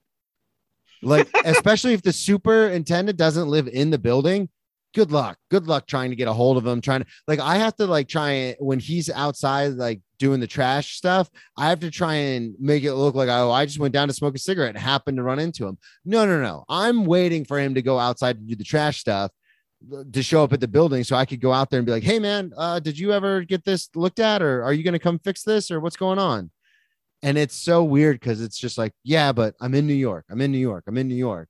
Like, 1.03 1.29
especially 1.45 1.95
if 1.95 2.03
the 2.03 2.13
superintendent 2.13 3.19
doesn't 3.19 3.49
live 3.49 3.69
in 3.69 3.91
the 3.91 3.99
building, 3.99 4.49
good 4.95 5.13
luck. 5.13 5.39
Good 5.51 5.67
luck 5.67 5.87
trying 5.87 6.11
to 6.11 6.17
get 6.17 6.29
a 6.29 6.33
hold 6.33 6.57
of 6.57 6.67
him. 6.67 6.81
Trying 6.81 7.01
to 7.01 7.07
like 7.27 7.39
I 7.39 7.57
have 7.59 7.77
to 7.77 7.87
like 7.87 8.09
try 8.09 8.57
when 8.59 8.79
he's 8.79 9.11
outside, 9.11 9.75
like 9.75 10.01
doing 10.21 10.39
the 10.39 10.47
trash 10.47 10.95
stuff, 10.95 11.29
I 11.57 11.69
have 11.69 11.81
to 11.81 11.91
try 11.91 12.15
and 12.15 12.55
make 12.61 12.85
it 12.85 12.95
look 12.95 13.17
like 13.17 13.29
oh, 13.29 13.51
I 13.51 13.67
just 13.67 13.81
went 13.81 13.93
down 13.93 14.07
to 14.07 14.15
smoke 14.15 14.37
a 14.37 14.39
cigarette 14.39 14.69
and 14.69 14.79
happened 14.79 15.17
to 15.17 15.25
run 15.25 15.41
into 15.41 15.67
him. 15.67 15.79
No, 16.05 16.25
no, 16.25 16.41
no. 16.41 16.65
I'm 16.69 17.05
waiting 17.05 17.45
for 17.45 17.59
him 17.59 17.75
to 17.75 17.83
go 17.83 17.99
outside 17.99 18.39
to 18.39 18.45
do 18.45 18.55
the 18.55 18.63
trash 18.63 19.01
stuff 19.01 19.33
to 20.13 20.23
show 20.23 20.45
up 20.45 20.53
at 20.53 20.61
the 20.61 20.69
building 20.69 21.03
so 21.03 21.17
I 21.17 21.25
could 21.25 21.41
go 21.41 21.53
out 21.53 21.71
there 21.71 21.79
and 21.79 21.87
be 21.87 21.93
like, 21.93 22.03
hey 22.03 22.19
man, 22.19 22.53
uh, 22.57 22.79
did 22.79 22.99
you 22.99 23.13
ever 23.13 23.43
get 23.43 23.65
this 23.65 23.89
looked 23.97 24.21
at 24.21 24.43
or 24.43 24.63
are 24.63 24.75
you 24.75 24.85
gonna 24.85 24.99
come 24.99 25.19
fix 25.19 25.43
this 25.43 25.71
or 25.71 25.81
what's 25.81 25.97
going 25.97 26.19
on? 26.19 26.51
And 27.23 27.37
it's 27.37 27.57
so 27.57 27.83
weird 27.83 28.21
because 28.21 28.41
it's 28.41 28.59
just 28.59 28.79
like, 28.79 28.93
yeah, 29.03 29.33
but 29.33 29.55
I'm 29.61 29.75
in 29.75 29.87
New 29.87 29.95
York. 29.95 30.27
I'm 30.31 30.41
in 30.41 30.53
New 30.53 30.59
York. 30.59 30.85
I'm 30.87 30.97
in 30.97 31.09
New 31.09 31.15
York. 31.15 31.49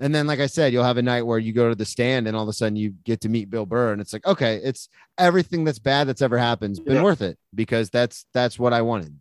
And 0.00 0.12
then, 0.14 0.26
like 0.26 0.40
I 0.40 0.46
said, 0.46 0.72
you'll 0.72 0.82
have 0.84 0.96
a 0.96 1.02
night 1.02 1.22
where 1.22 1.38
you 1.38 1.52
go 1.52 1.68
to 1.68 1.74
the 1.74 1.84
stand 1.84 2.26
and 2.26 2.36
all 2.36 2.42
of 2.42 2.48
a 2.48 2.52
sudden 2.52 2.74
you 2.74 2.94
get 3.04 3.20
to 3.20 3.28
meet 3.28 3.48
Bill 3.48 3.64
Burr. 3.64 3.92
And 3.92 4.00
it's 4.00 4.12
like, 4.12 4.26
okay, 4.26 4.56
it's 4.56 4.88
everything 5.18 5.62
that's 5.64 5.78
bad 5.78 6.08
that's 6.08 6.20
ever 6.22 6.36
happened's 6.36 6.80
been 6.80 6.96
Yeah. 6.96 7.02
worth 7.04 7.22
it 7.22 7.38
because 7.54 7.90
that's 7.90 8.26
that's 8.34 8.58
what 8.58 8.72
I 8.72 8.82
wanted. 8.82 9.18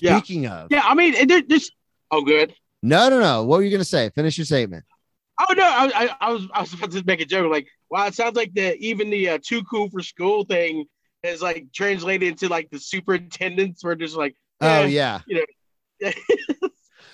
Yeah. 0.00 0.16
Speaking 0.18 0.46
of, 0.46 0.68
Yeah, 0.70 0.82
I 0.84 0.94
mean, 0.94 1.26
there- 1.28 1.42
there's. 1.46 1.70
Oh, 2.10 2.22
good. 2.22 2.54
no, 2.82 3.08
no, 3.08 3.20
no. 3.20 3.44
What 3.44 3.58
were 3.58 3.62
you 3.64 3.70
gonna 3.70 3.84
say? 3.84 4.10
Finish 4.14 4.38
your 4.38 4.44
statement. 4.46 4.84
Oh 5.40 5.52
no, 5.52 5.64
I, 5.64 5.90
I, 6.04 6.16
I 6.20 6.32
was 6.32 6.46
I 6.54 6.60
was 6.60 6.72
about 6.72 6.92
to 6.92 7.02
make 7.04 7.20
a 7.20 7.24
joke. 7.24 7.50
Like, 7.50 7.66
wow, 7.90 8.06
it 8.06 8.14
sounds 8.14 8.36
like 8.36 8.54
the 8.54 8.76
even 8.78 9.10
the 9.10 9.30
uh, 9.30 9.38
too 9.42 9.62
cool 9.64 9.90
for 9.90 10.00
school 10.00 10.44
thing 10.44 10.84
is 11.24 11.42
like 11.42 11.66
translated 11.74 12.28
into 12.28 12.48
like 12.48 12.70
the 12.70 12.78
superintendents 12.78 13.82
where 13.84 13.94
just 13.96 14.16
like, 14.16 14.36
Oh 14.60 14.82
eh, 14.84 14.86
yeah. 14.86 15.20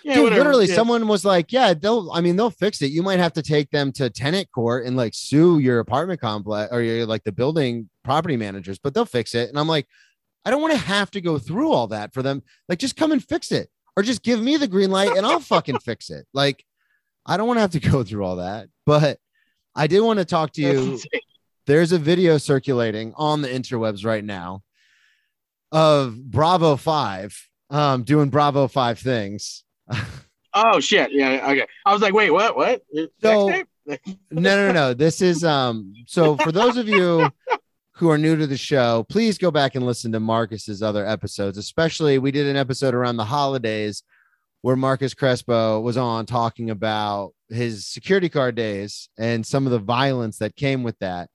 yeah, 0.02 0.14
Dude, 0.14 0.24
whatever, 0.24 0.40
literally, 0.40 0.66
yeah. 0.66 0.74
someone 0.74 1.08
was 1.08 1.24
like, 1.24 1.52
"Yeah, 1.52 1.74
they'll. 1.74 2.10
I 2.12 2.20
mean, 2.20 2.36
they'll 2.36 2.50
fix 2.50 2.82
it. 2.82 2.90
You 2.90 3.02
might 3.02 3.18
have 3.18 3.32
to 3.34 3.42
take 3.42 3.70
them 3.70 3.92
to 3.92 4.10
tenant 4.10 4.50
court 4.52 4.86
and 4.86 4.96
like 4.96 5.14
sue 5.14 5.58
your 5.58 5.80
apartment 5.80 6.20
complex 6.20 6.72
or 6.72 6.82
your 6.82 7.06
like 7.06 7.24
the 7.24 7.32
building 7.32 7.88
property 8.04 8.36
managers, 8.36 8.78
but 8.78 8.94
they'll 8.94 9.04
fix 9.04 9.34
it." 9.34 9.48
And 9.48 9.58
I'm 9.58 9.68
like, 9.68 9.86
I 10.44 10.50
don't 10.50 10.62
want 10.62 10.74
to 10.74 10.80
have 10.80 11.10
to 11.12 11.20
go 11.20 11.38
through 11.38 11.72
all 11.72 11.88
that 11.88 12.14
for 12.14 12.22
them. 12.22 12.42
Like, 12.68 12.78
just 12.78 12.96
come 12.96 13.12
and 13.12 13.22
fix 13.22 13.52
it, 13.52 13.68
or 13.96 14.02
just 14.02 14.22
give 14.22 14.40
me 14.40 14.56
the 14.56 14.68
green 14.68 14.90
light 14.90 15.16
and 15.16 15.26
I'll 15.26 15.40
fucking 15.40 15.78
fix 15.84 16.10
it. 16.10 16.26
Like, 16.32 16.64
I 17.26 17.36
don't 17.36 17.46
want 17.46 17.58
to 17.58 17.62
have 17.62 17.72
to 17.72 17.80
go 17.80 18.02
through 18.02 18.24
all 18.24 18.36
that. 18.36 18.68
But 18.86 19.18
I 19.74 19.86
did 19.86 20.00
want 20.00 20.18
to 20.18 20.24
talk 20.24 20.52
to 20.52 20.62
you 20.62 20.98
there's 21.66 21.92
a 21.92 21.98
video 21.98 22.36
circulating 22.38 23.12
on 23.16 23.42
the 23.42 23.48
interwebs 23.48 24.04
right 24.04 24.24
now 24.24 24.62
of 25.70 26.20
Bravo 26.30 26.76
5 26.76 27.48
um 27.70 28.02
doing 28.02 28.28
Bravo 28.28 28.66
5 28.66 28.98
things. 28.98 29.62
Oh 30.52 30.80
shit! 30.80 31.12
Yeah, 31.12 31.48
okay. 31.50 31.66
I 31.86 31.92
was 31.92 32.02
like, 32.02 32.12
wait, 32.12 32.30
what? 32.30 32.56
What? 32.56 32.82
So- 33.22 33.52
no, 33.86 33.96
no, 34.30 34.72
no. 34.72 34.94
This 34.94 35.22
is 35.22 35.42
um 35.44 35.94
so 36.06 36.36
for 36.36 36.52
those 36.52 36.76
of 36.76 36.88
you 36.88 37.28
who 37.92 38.10
are 38.10 38.18
new 38.18 38.36
to 38.36 38.46
the 38.46 38.56
show, 38.56 39.04
please 39.08 39.36
go 39.38 39.50
back 39.50 39.74
and 39.74 39.84
listen 39.84 40.12
to 40.12 40.20
Marcus's 40.20 40.82
other 40.82 41.06
episodes, 41.06 41.58
especially 41.58 42.18
we 42.18 42.30
did 42.30 42.46
an 42.46 42.56
episode 42.56 42.94
around 42.94 43.16
the 43.16 43.24
holidays 43.24 44.02
where 44.62 44.76
Marcus 44.76 45.14
Crespo 45.14 45.80
was 45.80 45.96
on 45.96 46.26
talking 46.26 46.70
about 46.70 47.32
his 47.48 47.86
security 47.86 48.28
card 48.28 48.54
days 48.54 49.08
and 49.18 49.44
some 49.44 49.66
of 49.66 49.72
the 49.72 49.78
violence 49.78 50.38
that 50.38 50.54
came 50.56 50.82
with 50.82 50.98
that. 50.98 51.28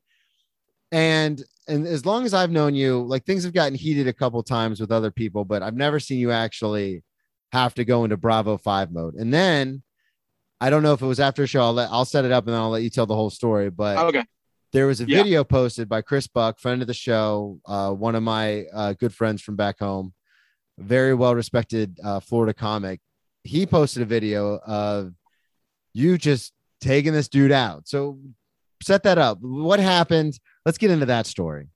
And 0.91 1.43
and 1.67 1.87
as 1.87 2.05
long 2.05 2.25
as 2.25 2.33
I've 2.33 2.51
known 2.51 2.75
you, 2.75 3.01
like 3.03 3.25
things 3.25 3.43
have 3.43 3.53
gotten 3.53 3.75
heated 3.75 4.07
a 4.07 4.13
couple 4.13 4.41
times 4.43 4.79
with 4.79 4.91
other 4.91 5.11
people, 5.11 5.43
but 5.45 5.63
I've 5.63 5.75
never 5.75 5.99
seen 5.99 6.19
you 6.19 6.31
actually 6.31 7.03
have 7.51 7.73
to 7.75 7.85
go 7.85 8.03
into 8.03 8.17
Bravo 8.17 8.57
5 8.57 8.91
mode. 8.91 9.15
And 9.15 9.33
then 9.33 9.83
I 10.61 10.69
don't 10.69 10.83
know 10.83 10.93
if 10.93 11.01
it 11.01 11.05
was 11.05 11.19
after 11.19 11.43
a 11.43 11.47
show. 11.47 11.61
I'll 11.61 11.73
let 11.73 11.89
I'll 11.91 12.05
set 12.05 12.25
it 12.25 12.31
up 12.31 12.45
and 12.45 12.53
then 12.53 12.61
I'll 12.61 12.69
let 12.69 12.83
you 12.83 12.89
tell 12.89 13.05
the 13.05 13.15
whole 13.15 13.29
story. 13.29 13.69
But 13.69 13.97
Okay. 14.07 14.23
there 14.71 14.87
was 14.87 15.01
a 15.01 15.05
Yeah. 15.05 15.17
video 15.17 15.43
posted 15.43 15.87
by 15.89 16.01
Chris 16.01 16.27
Buck, 16.27 16.59
friend 16.59 16.81
of 16.81 16.87
the 16.87 16.93
show, 16.93 17.59
uh, 17.65 17.91
one 17.91 18.15
of 18.15 18.23
my 18.23 18.65
uh, 18.73 18.93
good 18.93 19.13
friends 19.13 19.41
from 19.41 19.55
back 19.55 19.79
home, 19.79 20.13
very 20.77 21.13
well 21.13 21.35
respected 21.35 21.99
uh, 22.03 22.19
Florida 22.19 22.53
comic. 22.53 22.99
He 23.43 23.65
posted 23.65 24.01
a 24.01 24.05
video 24.05 24.57
of 24.59 25.13
you 25.93 26.17
just 26.17 26.51
taking 26.81 27.13
this 27.13 27.27
dude 27.29 27.51
out. 27.51 27.87
So 27.87 28.19
set 28.81 29.03
that 29.03 29.17
up. 29.17 29.37
What 29.41 29.79
happened? 29.79 30.39
Let's 30.65 30.77
get 30.77 30.91
into 30.91 31.05
that 31.05 31.25
story. 31.25 31.69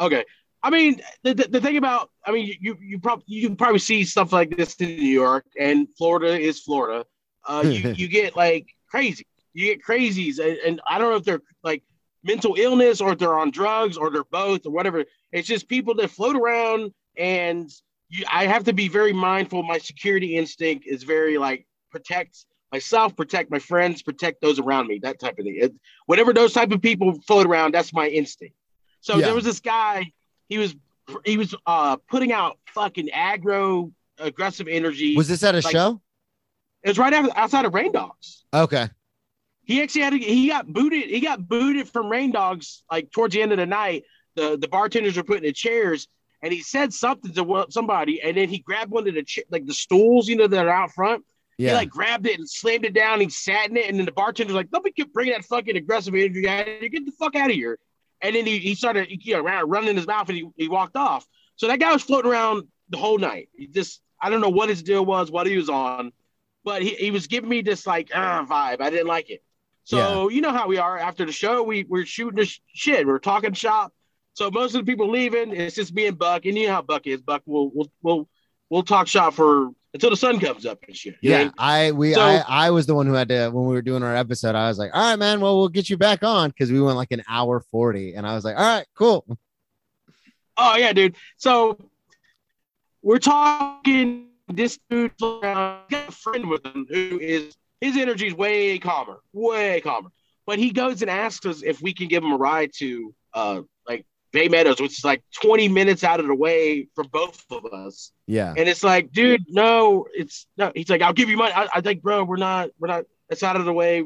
Okay. 0.00 0.24
I 0.62 0.70
mean, 0.70 1.00
the, 1.24 1.34
the, 1.34 1.48
the 1.48 1.60
thing 1.60 1.76
about, 1.76 2.10
I 2.24 2.30
mean, 2.30 2.54
you 2.60 2.76
you 2.80 2.98
probably 2.98 3.24
you 3.26 3.46
can 3.48 3.56
probably 3.56 3.80
see 3.80 4.04
stuff 4.04 4.32
like 4.32 4.56
this 4.56 4.74
in 4.76 4.96
New 4.96 5.08
York, 5.08 5.44
and 5.58 5.88
Florida 5.98 6.38
is 6.38 6.60
Florida. 6.60 7.04
Uh, 7.46 7.64
you 7.66 7.94
you 7.96 8.08
get 8.08 8.36
like 8.36 8.68
crazy. 8.88 9.26
You 9.54 9.66
get 9.66 9.84
crazies, 9.84 10.38
and, 10.38 10.56
and 10.58 10.80
I 10.88 10.98
don't 10.98 11.10
know 11.10 11.16
if 11.16 11.24
they're 11.24 11.42
like 11.64 11.82
mental 12.24 12.54
illness 12.56 13.00
or 13.00 13.12
if 13.12 13.18
they're 13.18 13.38
on 13.38 13.50
drugs 13.50 13.96
or 13.96 14.10
they're 14.10 14.24
both 14.24 14.64
or 14.64 14.70
whatever. 14.70 15.04
It's 15.32 15.48
just 15.48 15.68
people 15.68 15.94
that 15.96 16.10
float 16.10 16.36
around, 16.36 16.92
and 17.16 17.68
you, 18.08 18.24
I 18.30 18.46
have 18.46 18.64
to 18.64 18.72
be 18.72 18.88
very 18.88 19.12
mindful. 19.12 19.62
My 19.64 19.78
security 19.78 20.36
instinct 20.36 20.86
is 20.86 21.02
very 21.02 21.38
like 21.38 21.66
protect 21.90 22.46
myself, 22.70 23.14
protect 23.16 23.50
my 23.50 23.58
friends, 23.58 24.00
protect 24.00 24.40
those 24.40 24.58
around 24.58 24.86
me, 24.86 24.98
that 25.02 25.18
type 25.18 25.38
of 25.38 25.44
thing. 25.44 25.58
It, 25.60 25.74
whenever 26.06 26.32
those 26.32 26.52
type 26.54 26.70
of 26.70 26.80
people 26.80 27.20
float 27.26 27.46
around, 27.46 27.74
that's 27.74 27.92
my 27.92 28.06
instinct. 28.08 28.54
So 29.00 29.16
Yeah. 29.18 29.26
there 29.26 29.34
was 29.34 29.44
this 29.44 29.60
guy. 29.60 30.12
He 30.48 30.58
was 30.58 30.74
he 31.24 31.36
was 31.36 31.54
uh 31.66 31.96
putting 32.08 32.32
out 32.32 32.58
fucking 32.74 33.08
aggro 33.08 33.92
aggressive 34.18 34.68
energy. 34.68 35.16
Was 35.16 35.28
this 35.28 35.42
at 35.42 35.54
a 35.54 35.58
Like- 35.58 35.72
show? 35.72 36.00
it 36.82 36.88
was 36.88 36.98
right 36.98 37.12
after, 37.12 37.30
outside 37.36 37.64
of 37.64 37.74
Rain 37.74 37.92
Dogs. 37.92 38.44
Okay. 38.52 38.88
He 39.64 39.80
actually 39.82 40.02
had 40.02 40.10
to, 40.10 40.18
he 40.18 40.48
got 40.48 40.66
booted. 40.66 41.04
He 41.04 41.20
got 41.20 41.46
booted 41.48 41.88
from 41.88 42.08
Rain 42.08 42.32
Dogs 42.32 42.82
like 42.90 43.10
towards 43.12 43.34
the 43.34 43.42
end 43.42 43.52
of 43.52 43.58
the 43.58 43.66
night. 43.66 44.04
The 44.34 44.56
the 44.58 44.68
bartenders 44.68 45.16
were 45.16 45.22
putting 45.22 45.44
the 45.44 45.52
chairs, 45.52 46.08
and 46.42 46.52
he 46.52 46.60
said 46.60 46.92
something 46.92 47.32
to 47.34 47.66
somebody, 47.70 48.20
and 48.22 48.36
then 48.36 48.48
he 48.48 48.58
grabbed 48.58 48.90
one 48.90 49.06
of 49.08 49.14
the 49.14 49.24
like 49.50 49.66
the 49.66 49.74
stools, 49.74 50.26
you 50.28 50.36
know, 50.36 50.48
that 50.48 50.66
are 50.66 50.70
out 50.70 50.90
front. 50.92 51.24
Yeah. 51.58 51.70
He 51.70 51.74
like 51.76 51.90
grabbed 51.90 52.26
it 52.26 52.38
and 52.38 52.48
slammed 52.48 52.84
it 52.84 52.94
down. 52.94 53.20
He 53.20 53.28
sat 53.28 53.70
in 53.70 53.76
it, 53.76 53.88
and 53.88 53.98
then 53.98 54.06
the 54.06 54.12
bartender's 54.12 54.54
like, 54.56 54.70
"Don't 54.70 54.84
be 54.84 54.90
keep 54.90 55.12
bringing 55.12 55.34
that 55.34 55.44
fucking 55.44 55.76
aggressive 55.76 56.14
energy 56.14 56.48
out 56.48 56.66
here. 56.66 56.88
Get 56.88 57.06
the 57.06 57.12
fuck 57.12 57.36
out 57.36 57.50
of 57.50 57.54
here." 57.56 57.78
And 58.22 58.36
then 58.36 58.46
he, 58.46 58.58
he 58.58 58.74
started 58.74 59.08
you 59.10 59.34
know, 59.34 59.62
running 59.62 59.96
his 59.96 60.06
mouth, 60.06 60.28
and 60.28 60.38
he, 60.38 60.48
he 60.56 60.68
walked 60.68 60.96
off. 60.96 61.26
So 61.56 61.66
that 61.68 61.80
guy 61.80 61.92
was 61.92 62.02
floating 62.02 62.30
around 62.30 62.68
the 62.88 62.98
whole 62.98 63.18
night. 63.18 63.48
He 63.54 63.66
just 63.66 64.00
I 64.20 64.30
don't 64.30 64.40
know 64.40 64.48
what 64.48 64.68
his 64.68 64.82
deal 64.82 65.04
was, 65.04 65.30
what 65.30 65.46
he 65.46 65.56
was 65.56 65.68
on, 65.68 66.12
but 66.64 66.82
he, 66.82 66.90
he 66.90 67.10
was 67.10 67.26
giving 67.26 67.50
me 67.50 67.62
this 67.62 67.86
like 67.86 68.10
uh, 68.14 68.44
vibe. 68.44 68.80
I 68.80 68.90
didn't 68.90 69.08
like 69.08 69.30
it. 69.30 69.42
So 69.84 70.28
you 70.28 70.40
know 70.40 70.52
how 70.52 70.68
we 70.68 70.78
are 70.78 70.96
after 70.96 71.24
the 71.24 71.32
show. 71.32 71.62
We 71.62 71.84
we're 71.88 72.06
shooting 72.06 72.38
the 72.38 72.50
shit. 72.72 73.06
We're 73.06 73.18
talking 73.18 73.52
shop. 73.52 73.92
So 74.34 74.50
most 74.50 74.74
of 74.74 74.84
the 74.84 74.90
people 74.90 75.10
leaving, 75.10 75.52
it's 75.52 75.74
just 75.74 75.92
me 75.92 76.06
and 76.06 76.18
Buck. 76.18 76.46
And 76.46 76.56
you 76.56 76.68
know 76.68 76.74
how 76.74 76.82
Buck 76.82 77.06
is. 77.06 77.20
Buck 77.20 77.42
will 77.46 77.70
will 77.70 77.90
will 78.02 78.28
we'll 78.72 78.82
talk 78.82 79.06
shop 79.06 79.34
for 79.34 79.68
until 79.92 80.08
the 80.08 80.16
sun 80.16 80.40
comes 80.40 80.64
up 80.64 80.78
and 80.88 80.96
shit. 80.96 81.16
you 81.20 81.30
know? 81.30 81.38
yeah. 81.40 81.50
I 81.58 81.92
we 81.92 82.14
So- 82.14 82.20
I 82.22 82.42
I 82.48 82.70
was 82.70 82.86
the 82.86 82.94
one 82.94 83.06
who 83.06 83.12
had 83.12 83.28
to 83.28 83.50
when 83.50 83.66
we 83.66 83.74
were 83.74 83.82
doing 83.82 84.02
our 84.02 84.16
episode. 84.16 84.54
I 84.54 84.68
was 84.68 84.78
like, 84.78 84.90
all 84.94 85.02
right, 85.10 85.18
man. 85.18 85.40
Well, 85.42 85.58
we'll 85.58 85.68
get 85.68 85.90
you 85.90 85.98
back 85.98 86.24
on 86.24 86.48
because 86.48 86.72
we 86.72 86.80
went 86.80 86.96
like 86.96 87.12
an 87.12 87.22
hour 87.28 87.60
forty, 87.60 88.14
and 88.14 88.26
I 88.26 88.34
was 88.34 88.44
like, 88.44 88.56
all 88.56 88.62
right, 88.64 88.86
cool. 88.94 89.26
Oh 90.56 90.76
yeah, 90.76 90.92
dude. 90.94 91.16
So 91.36 91.78
we're 93.02 93.18
talking. 93.18 94.28
This 94.48 94.78
dude 94.90 95.12
got 95.18 95.84
a 95.92 96.10
friend 96.10 96.48
with 96.48 96.64
him 96.66 96.84
who 96.88 97.18
is 97.20 97.54
his 97.80 97.96
energy 97.96 98.26
is 98.26 98.34
way 98.34 98.78
calmer, 98.78 99.20
way 99.32 99.80
calmer. 99.80 100.10
But 100.46 100.58
he 100.58 100.72
goes 100.72 101.00
and 101.02 101.10
asks 101.10 101.46
us 101.46 101.62
if 101.62 101.80
we 101.80 101.94
can 101.94 102.08
give 102.08 102.22
him 102.24 102.32
a 102.32 102.36
ride 102.36 102.70
to 102.78 103.14
uh 103.34 103.60
like 103.88 104.04
Bay 104.32 104.48
Meadows, 104.48 104.80
which 104.80 104.98
is 104.98 105.04
like 105.04 105.22
20 105.42 105.68
minutes 105.68 106.02
out 106.04 106.18
of 106.20 106.26
the 106.26 106.34
way 106.34 106.88
for 106.94 107.04
both 107.04 107.44
of 107.50 107.66
us. 107.66 108.12
Yeah. 108.26 108.54
And 108.56 108.68
it's 108.68 108.82
like, 108.82 109.12
dude, 109.12 109.44
no, 109.48 110.06
it's 110.14 110.46
no. 110.56 110.72
He's 110.74 110.88
like, 110.88 111.02
I'll 111.02 111.12
give 111.12 111.28
you 111.28 111.36
money. 111.36 111.52
I, 111.54 111.68
I 111.74 111.80
think, 111.80 112.02
bro, 112.02 112.24
we're 112.24 112.36
not, 112.36 112.70
we're 112.78 112.88
not. 112.88 113.04
It's 113.28 113.42
out 113.42 113.56
of 113.56 113.64
the 113.64 113.72
way. 113.72 114.04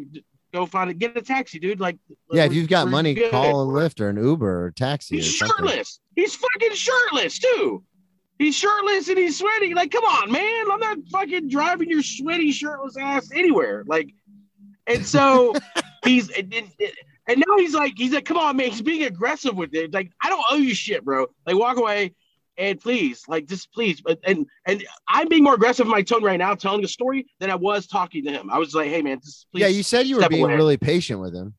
Go 0.52 0.66
find 0.66 0.90
it. 0.90 0.98
Get 0.98 1.16
a 1.16 1.22
taxi, 1.22 1.58
dude. 1.58 1.80
Like, 1.80 1.98
Yeah. 2.32 2.44
If 2.44 2.54
you've 2.54 2.68
got 2.68 2.88
money, 2.88 3.14
good. 3.14 3.30
call 3.30 3.62
a 3.62 3.66
Lyft 3.72 4.00
or 4.00 4.08
an 4.08 4.16
Uber 4.16 4.64
or 4.66 4.70
taxi 4.72 5.16
or 5.16 5.18
He's 5.18 5.38
something. 5.38 5.56
shirtless. 5.68 6.00
He's 6.14 6.34
fucking 6.34 6.74
shirtless 6.74 7.38
too. 7.38 7.82
He's 8.38 8.54
shirtless 8.56 9.08
and 9.08 9.18
he's 9.18 9.38
sweaty. 9.38 9.74
Like, 9.74 9.90
come 9.90 10.04
on, 10.04 10.30
man. 10.30 10.64
I'm 10.70 10.80
not 10.80 10.98
fucking 11.10 11.48
driving 11.48 11.88
your 11.88 12.02
sweaty, 12.02 12.52
shirtless 12.52 12.96
ass 12.96 13.30
anywhere. 13.34 13.84
Like, 13.86 14.10
and 14.86 15.04
so 15.06 15.54
he's 16.04 16.30
and, 16.30 16.52
and, 16.52 16.70
and 17.36 17.44
now 17.46 17.58
he's 17.58 17.74
like, 17.74 17.92
he's 17.96 18.12
like, 18.12 18.24
come 18.24 18.38
on, 18.38 18.56
man. 18.56 18.70
He's 18.70 18.80
being 18.80 19.04
aggressive 19.04 19.54
with 19.54 19.74
it. 19.74 19.92
Like, 19.92 20.10
I 20.22 20.30
don't 20.30 20.44
owe 20.50 20.56
you 20.56 20.74
shit, 20.74 21.04
bro. 21.04 21.26
Like, 21.46 21.56
walk 21.56 21.76
away 21.76 22.14
and 22.56 22.80
please, 22.80 23.24
like, 23.28 23.46
just 23.46 23.70
please. 23.72 24.00
But 24.00 24.18
and 24.24 24.46
and 24.64 24.82
I'm 25.06 25.28
being 25.28 25.44
more 25.44 25.54
aggressive 25.54 25.84
in 25.84 25.92
my 25.92 26.00
tone 26.00 26.24
right 26.24 26.38
now, 26.38 26.54
telling 26.54 26.82
a 26.82 26.88
story 26.88 27.26
than 27.38 27.50
I 27.50 27.54
was 27.54 27.86
talking 27.86 28.24
to 28.24 28.30
him. 28.32 28.50
I 28.50 28.58
was 28.58 28.74
like, 28.74 28.88
hey, 28.88 29.02
man, 29.02 29.20
just 29.20 29.46
please. 29.52 29.60
Yeah, 29.60 29.66
you 29.68 29.82
said 29.82 30.06
you 30.06 30.16
were 30.16 30.28
being 30.28 30.44
away. 30.44 30.54
really 30.54 30.76
patient 30.78 31.20
with 31.20 31.34
him. 31.34 31.54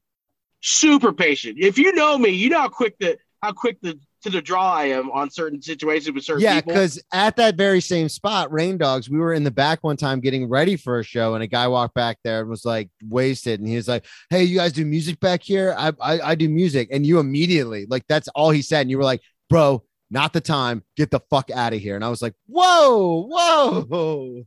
super 0.61 1.13
patient. 1.13 1.57
If 1.59 1.77
you 1.77 1.93
know 1.93 2.17
me, 2.17 2.29
you 2.29 2.49
know 2.49 2.61
how 2.61 2.69
quick 2.69 2.97
the 2.99 3.17
how 3.43 3.51
quick 3.51 3.77
the 3.81 3.99
to 4.23 4.29
the 4.29 4.41
draw 4.41 4.73
I 4.73 4.85
am 4.85 5.11
on 5.11 5.29
certain 5.29 5.61
situations 5.61 6.13
with 6.13 6.23
certain 6.23 6.41
Yeah, 6.43 6.55
people. 6.55 6.73
because 6.73 7.01
at 7.13 7.35
that 7.37 7.55
very 7.55 7.81
same 7.81 8.09
spot, 8.09 8.51
Rain 8.51 8.77
Dogs, 8.77 9.09
we 9.09 9.19
were 9.19 9.33
in 9.33 9.43
the 9.43 9.51
back 9.51 9.83
one 9.83 9.95
time 9.97 10.19
getting 10.19 10.49
ready 10.49 10.75
for 10.75 10.99
a 10.99 11.03
show, 11.03 11.35
and 11.35 11.43
a 11.43 11.47
guy 11.47 11.67
walked 11.67 11.93
back 11.93 12.17
there 12.23 12.41
and 12.41 12.49
was 12.49 12.65
like 12.65 12.89
wasted, 13.07 13.59
and 13.59 13.69
he 13.69 13.75
was 13.75 13.87
like, 13.87 14.05
"Hey, 14.29 14.43
you 14.43 14.57
guys 14.57 14.73
do 14.73 14.85
music 14.85 15.19
back 15.19 15.43
here? 15.43 15.75
I 15.77 15.91
I, 16.01 16.19
I 16.31 16.35
do 16.35 16.49
music," 16.49 16.89
and 16.91 17.05
you 17.05 17.19
immediately 17.19 17.85
like 17.89 18.03
that's 18.07 18.27
all 18.29 18.49
he 18.49 18.61
said, 18.61 18.81
and 18.81 18.89
you 18.91 18.97
were 18.97 19.03
like, 19.03 19.21
"Bro, 19.49 19.83
not 20.09 20.33
the 20.33 20.41
time. 20.41 20.83
Get 20.95 21.11
the 21.11 21.19
fuck 21.29 21.51
out 21.51 21.73
of 21.73 21.79
here." 21.79 21.95
And 21.95 22.03
I 22.03 22.09
was 22.09 22.21
like, 22.21 22.33
"Whoa, 22.47 23.27
whoa." 23.29 24.43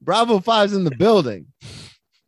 Bravo 0.00 0.40
Five's 0.40 0.72
in 0.74 0.84
the 0.84 0.90
building. 0.94 1.46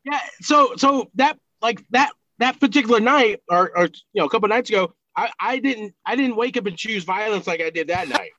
Yeah. 0.05 0.21
So 0.40 0.73
so 0.77 1.11
that 1.16 1.38
like 1.61 1.85
that 1.90 2.12
that 2.38 2.61
particular 2.61 3.01
night 3.01 3.40
or 3.51 3.77
or 3.77 3.85
you 3.87 4.21
know 4.21 4.27
a 4.27 4.31
couple 4.31 4.49
nights 4.49 4.71
ago, 4.71 4.94
I 5.18 5.31
I 5.40 5.59
didn't 5.59 5.94
I 6.07 6.14
didn't 6.14 6.37
wake 6.37 6.57
up 6.57 6.66
and 6.66 6.76
choose 6.76 7.02
violence 7.02 7.46
like 7.46 7.61
I 7.61 7.70
did 7.70 7.88
that 7.88 8.09
night. 8.09 8.31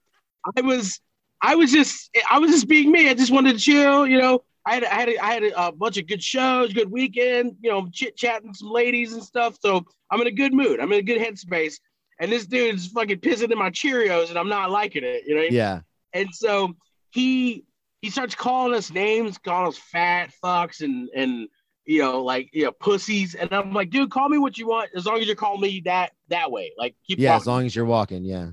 I 0.56 0.62
was 0.62 1.02
I 1.42 1.56
was 1.56 1.72
just 1.72 2.10
I 2.32 2.40
was 2.40 2.52
just 2.52 2.68
being 2.68 2.92
me. 2.92 3.10
I 3.10 3.14
just 3.14 3.32
wanted 3.32 3.54
to 3.54 3.60
chill. 3.60 4.08
You 4.08 4.18
know, 4.20 4.44
I 4.66 4.76
had 4.76 4.84
I 4.86 4.94
had 4.96 5.10
a, 5.10 5.24
I 5.24 5.34
had 5.34 5.44
a, 5.44 5.68
a 5.68 5.72
bunch 5.74 5.98
of 5.98 6.08
good 6.08 6.24
shows, 6.24 6.72
good 6.74 6.90
weekend. 6.90 7.58
You 7.62 7.70
know, 7.70 7.90
chit 7.92 8.16
chatting 8.16 8.54
some 8.54 8.70
ladies 8.70 9.14
and 9.14 9.22
stuff. 9.22 9.58
So 9.62 9.86
I'm 10.10 10.22
in 10.22 10.28
a 10.28 10.32
good 10.32 10.54
mood. 10.54 10.80
I'm 10.80 10.92
in 10.94 11.00
a 11.00 11.04
good 11.04 11.20
headspace. 11.20 11.76
And 12.22 12.32
this 12.32 12.46
dude's 12.46 12.88
fucking 12.88 13.20
pissing 13.20 13.52
in 13.52 13.58
my 13.58 13.70
Cheerios, 13.70 14.30
and 14.30 14.38
I'm 14.38 14.50
not 14.50 14.72
liking 14.72 15.04
it. 15.04 15.24
You 15.26 15.36
know. 15.36 15.42
Yeah, 15.50 15.82
And 16.14 16.30
so 16.34 16.76
he 17.10 17.66
he 18.02 18.10
starts 18.10 18.36
calling 18.36 18.74
us 18.74 18.90
names, 18.90 19.38
calling 19.38 19.68
us 19.68 19.78
fat 19.78 20.32
fucks 20.42 20.82
and 20.82 21.10
and 21.14 21.50
you 21.86 22.02
know 22.02 22.24
like 22.24 22.50
you 22.54 22.64
know 22.64 22.72
pussies. 22.72 23.36
And 23.36 23.52
I'm 23.54 23.74
like, 23.74 23.90
dude, 23.90 24.12
call 24.12 24.30
me 24.30 24.38
what 24.38 24.58
you 24.58 24.68
want 24.68 24.92
as 24.96 25.06
long 25.06 25.20
as 25.20 25.28
you're 25.28 25.36
calling 25.36 25.62
me 25.62 25.82
that 25.86 26.12
that 26.30 26.52
way. 26.52 26.72
Like 26.78 26.96
keep 27.06 27.20
yeah. 27.20 27.30
talking. 27.30 27.42
As 27.42 27.48
long 27.48 27.66
as 27.66 27.76
you're 27.76 27.86
walking, 27.86 28.24
yeah, 28.24 28.52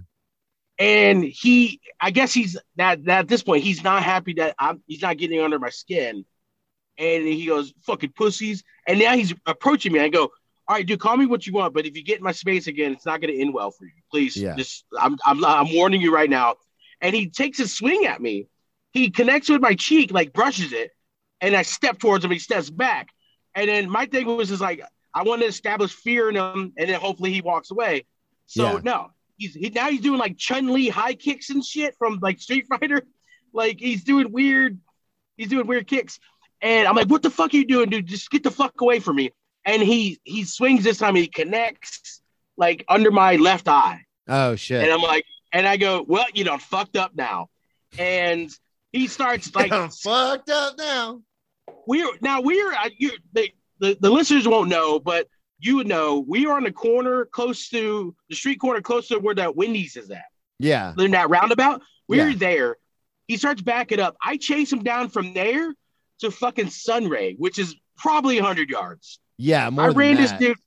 and 0.79 1.25
he, 1.25 1.81
I 2.01 2.11
guess 2.11 2.33
he's 2.35 2.57
that, 2.77 3.05
that 3.05 3.21
at 3.21 3.29
this 3.29 3.43
point 3.43 3.65
he's 3.65 3.83
not 3.83 4.03
happy 4.03 4.35
that 4.35 4.55
I'm 4.59 4.83
he's 4.87 5.03
not 5.03 5.17
getting 5.17 5.41
under 5.41 5.59
my 5.59 5.71
skin. 5.71 6.25
And 6.99 7.27
he 7.27 7.45
goes, 7.47 7.75
fucking 7.83 8.13
pussies. 8.17 8.65
And 8.87 8.99
now 8.99 9.15
he's 9.17 9.35
approaching 9.45 9.93
me. 9.93 10.01
I 10.01 10.09
go, 10.09 10.31
all 10.69 10.77
right, 10.77 10.87
dude, 10.87 10.99
call 10.99 11.17
me 11.17 11.27
what 11.27 11.47
you 11.47 11.53
want, 11.53 11.75
but 11.75 11.85
if 11.85 11.95
you 11.95 12.03
get 12.03 12.19
in 12.19 12.25
my 12.25 12.33
space 12.33 12.67
again, 12.67 12.93
it's 12.93 13.05
not 13.05 13.21
going 13.21 13.35
to 13.35 13.39
end 13.39 13.53
well 13.53 13.71
for 13.71 13.85
you. 13.85 13.93
Please, 14.11 14.35
Yeah. 14.35 14.55
just 14.57 14.85
I'm, 14.99 15.17
I'm 15.27 15.45
I'm 15.45 15.75
warning 15.75 16.01
you 16.01 16.13
right 16.13 16.29
now. 16.29 16.55
And 17.01 17.15
he 17.15 17.29
takes 17.29 17.61
a 17.61 17.69
swing 17.69 18.07
at 18.07 18.21
me. 18.21 18.49
He 18.93 19.11
connects 19.11 19.51
with 19.51 19.61
my 19.61 19.75
cheek, 19.75 20.11
like 20.11 20.33
brushes 20.33 20.73
it, 20.73 20.91
and 21.43 21.55
I 21.55 21.63
step 21.63 21.99
towards 21.99 22.25
him. 22.25 22.31
He 22.31 22.39
steps 22.39 22.71
back, 22.71 23.09
and 23.55 23.69
then 23.69 23.91
my 23.91 24.07
thing 24.07 24.27
was 24.27 24.51
is 24.51 24.61
like 24.61 24.83
I 25.17 25.23
want 25.23 25.41
to 25.41 25.49
establish 25.49 25.93
fear 25.95 26.29
in 26.29 26.37
him, 26.37 26.73
and 26.77 26.91
then 26.91 27.01
hopefully 27.01 27.33
he 27.33 27.41
walks 27.41 27.71
away. 27.71 28.05
So 28.45 28.65
Yeah. 28.75 28.81
no, 28.85 29.11
he's 29.39 29.55
he 29.55 29.71
now 29.71 29.89
he's 29.91 30.03
doing 30.03 30.19
like 30.19 30.37
Chun 30.37 30.69
Li 30.73 30.89
high 30.91 31.15
kicks 31.15 31.49
and 31.51 31.65
shit 31.65 31.95
from 31.99 32.19
like 32.21 32.39
Street 32.39 32.67
Fighter, 32.71 33.03
like 33.55 33.81
he's 33.81 34.05
doing 34.05 34.31
weird, 34.31 34.79
he's 35.39 35.49
doing 35.49 35.67
weird 35.67 35.87
kicks, 35.87 36.21
and 36.61 36.87
I'm 36.87 36.95
like, 36.95 37.09
what 37.09 37.23
the 37.23 37.31
fuck 37.31 37.55
are 37.55 37.57
you 37.57 37.67
doing, 37.67 37.89
dude? 37.89 38.07
Just 38.07 38.31
get 38.31 38.43
the 38.43 38.51
fuck 38.51 38.79
away 38.81 39.01
from 39.01 39.17
me. 39.17 39.31
And 39.65 39.83
he 39.83 40.21
he 40.25 40.45
swings 40.45 40.85
this 40.85 40.99
time, 40.99 41.15
he 41.17 41.29
connects 41.29 42.21
like 42.59 42.85
under 42.89 43.11
my 43.11 43.37
left 43.37 43.69
eye. 43.69 44.03
Oh 44.29 44.55
shit. 44.55 44.83
And 44.83 44.93
I'm 44.93 45.01
like, 45.01 45.25
and 45.53 45.67
I 45.67 45.77
go, 45.79 46.05
well, 46.07 46.27
you 46.35 46.45
know, 46.45 46.59
fucked 46.59 46.97
up 46.97 47.13
now. 47.17 47.49
And 47.99 48.51
he 48.93 49.07
starts 49.07 49.55
like, 49.55 49.73
fucked 49.93 50.51
up 50.51 50.77
now. 50.79 51.23
we're 51.87 52.11
now 52.21 52.43
we're 52.43 52.73
you, 52.99 53.13
they, 53.33 53.55
the 53.79 53.97
the 54.01 54.11
listeners 54.11 54.47
won't 54.49 54.69
know, 54.69 54.99
but 54.99 55.29
you 55.59 55.77
would 55.77 55.87
know 55.87 56.21
we 56.27 56.47
are 56.47 56.57
on 56.57 56.65
the 56.65 56.73
corner 56.73 57.25
close 57.27 57.69
to 57.71 58.15
the 58.29 58.37
street 58.37 58.57
corner 58.61 58.81
close 58.81 59.09
to 59.09 59.19
where 59.19 59.35
that 59.35 59.57
Wendy's 59.57 59.97
is 59.97 60.11
at. 60.11 60.25
Yeah. 60.59 60.93
In 60.99 61.13
that 61.13 61.31
roundabout, 61.31 61.83
we 62.09 62.21
are 62.21 62.29
Yeah. 62.31 62.37
there. 62.39 62.77
He 63.27 63.37
starts 63.37 63.63
backing 63.63 64.01
up. 64.01 64.17
I 64.23 64.37
chase 64.37 64.73
him 64.73 64.83
down 64.83 65.09
from 65.09 65.35
there 65.35 65.75
to 66.21 66.31
fucking 66.31 66.71
Sunray, 66.71 67.35
which 67.35 67.59
is 67.59 67.75
probably 67.97 68.37
100 68.37 68.71
yards. 68.71 69.19
Yeah. 69.39 69.69
More 69.71 69.87
I 69.87 69.89
ran 69.89 70.17
this 70.17 70.33
dude. 70.33 70.59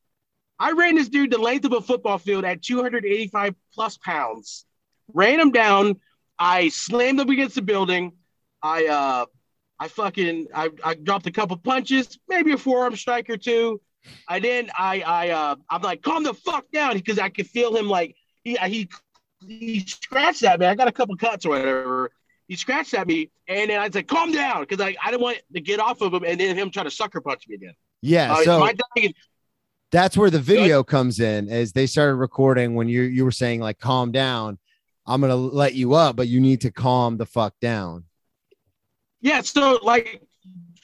I 0.59 0.71
ran 0.71 0.95
this 0.95 1.07
dude 1.07 1.31
the 1.31 1.37
length 1.37 1.65
of 1.65 1.73
a 1.73 1.81
football 1.81 2.17
field 2.17 2.43
at 2.43 2.61
285 2.61 3.55
plus 3.73 3.97
pounds. 3.97 4.65
Ran 5.13 5.39
him 5.39 5.51
down. 5.51 5.99
I 6.37 6.69
slammed 6.69 7.19
him 7.19 7.29
against 7.29 7.55
the 7.55 7.61
building. 7.61 8.13
I 8.61 8.87
uh, 8.87 9.25
I 9.79 9.87
fucking 9.87 10.47
I, 10.53 10.69
I 10.83 10.93
dropped 10.95 11.27
a 11.27 11.31
couple 11.31 11.55
punches, 11.57 12.19
maybe 12.27 12.51
a 12.51 12.57
forearm 12.57 12.95
strike 12.95 13.29
or 13.29 13.37
two. 13.37 13.79
I 14.27 14.39
then 14.39 14.69
I 14.77 15.01
I 15.01 15.29
uh, 15.29 15.55
I'm 15.69 15.81
like 15.81 16.01
calm 16.01 16.23
the 16.23 16.33
fuck 16.33 16.65
down 16.71 16.93
because 16.95 17.19
I 17.19 17.29
could 17.29 17.47
feel 17.47 17.75
him 17.75 17.87
like 17.87 18.15
he 18.43 18.57
he 18.57 18.89
he 19.47 19.79
scratched 19.81 20.43
at 20.43 20.59
me. 20.59 20.65
I 20.65 20.75
got 20.75 20.87
a 20.87 20.91
couple 20.91 21.15
cuts 21.15 21.45
or 21.45 21.49
whatever. 21.49 22.11
He 22.47 22.55
scratched 22.55 22.93
at 22.95 23.07
me, 23.07 23.29
and 23.47 23.69
then 23.69 23.79
I 23.79 23.89
said, 23.89 24.07
"Calm 24.07 24.31
down," 24.31 24.61
because 24.61 24.81
I, 24.81 24.95
I 25.03 25.11
didn't 25.11 25.21
want 25.21 25.37
to 25.53 25.61
get 25.61 25.79
off 25.79 26.01
of 26.01 26.13
him, 26.13 26.23
and 26.25 26.39
then 26.39 26.55
him 26.57 26.71
try 26.71 26.83
to 26.83 26.91
sucker 26.91 27.21
punch 27.21 27.47
me 27.47 27.55
again. 27.55 27.73
Yeah. 28.01 28.33
Uh, 28.33 28.43
so 28.43 28.59
my 28.59 28.73
thing 28.95 29.05
is- 29.05 29.13
that's 29.91 30.15
where 30.15 30.29
the 30.29 30.39
video 30.39 30.83
comes 30.83 31.19
in 31.19 31.49
as 31.49 31.71
they 31.73 31.87
started 31.87 32.15
recording 32.15 32.75
when 32.75 32.87
you 32.87 33.01
you 33.01 33.25
were 33.25 33.31
saying 33.31 33.59
like 33.59 33.79
calm 33.79 34.11
down 34.11 34.59
i'm 35.07 35.19
gonna 35.19 35.35
let 35.35 35.73
you 35.73 35.95
up 35.95 36.15
but 36.15 36.27
you 36.27 36.39
need 36.39 36.61
to 36.61 36.69
calm 36.69 37.17
the 37.17 37.25
fuck 37.25 37.55
down 37.59 38.03
Yeah, 39.21 39.41
so 39.41 39.79
like 39.83 40.21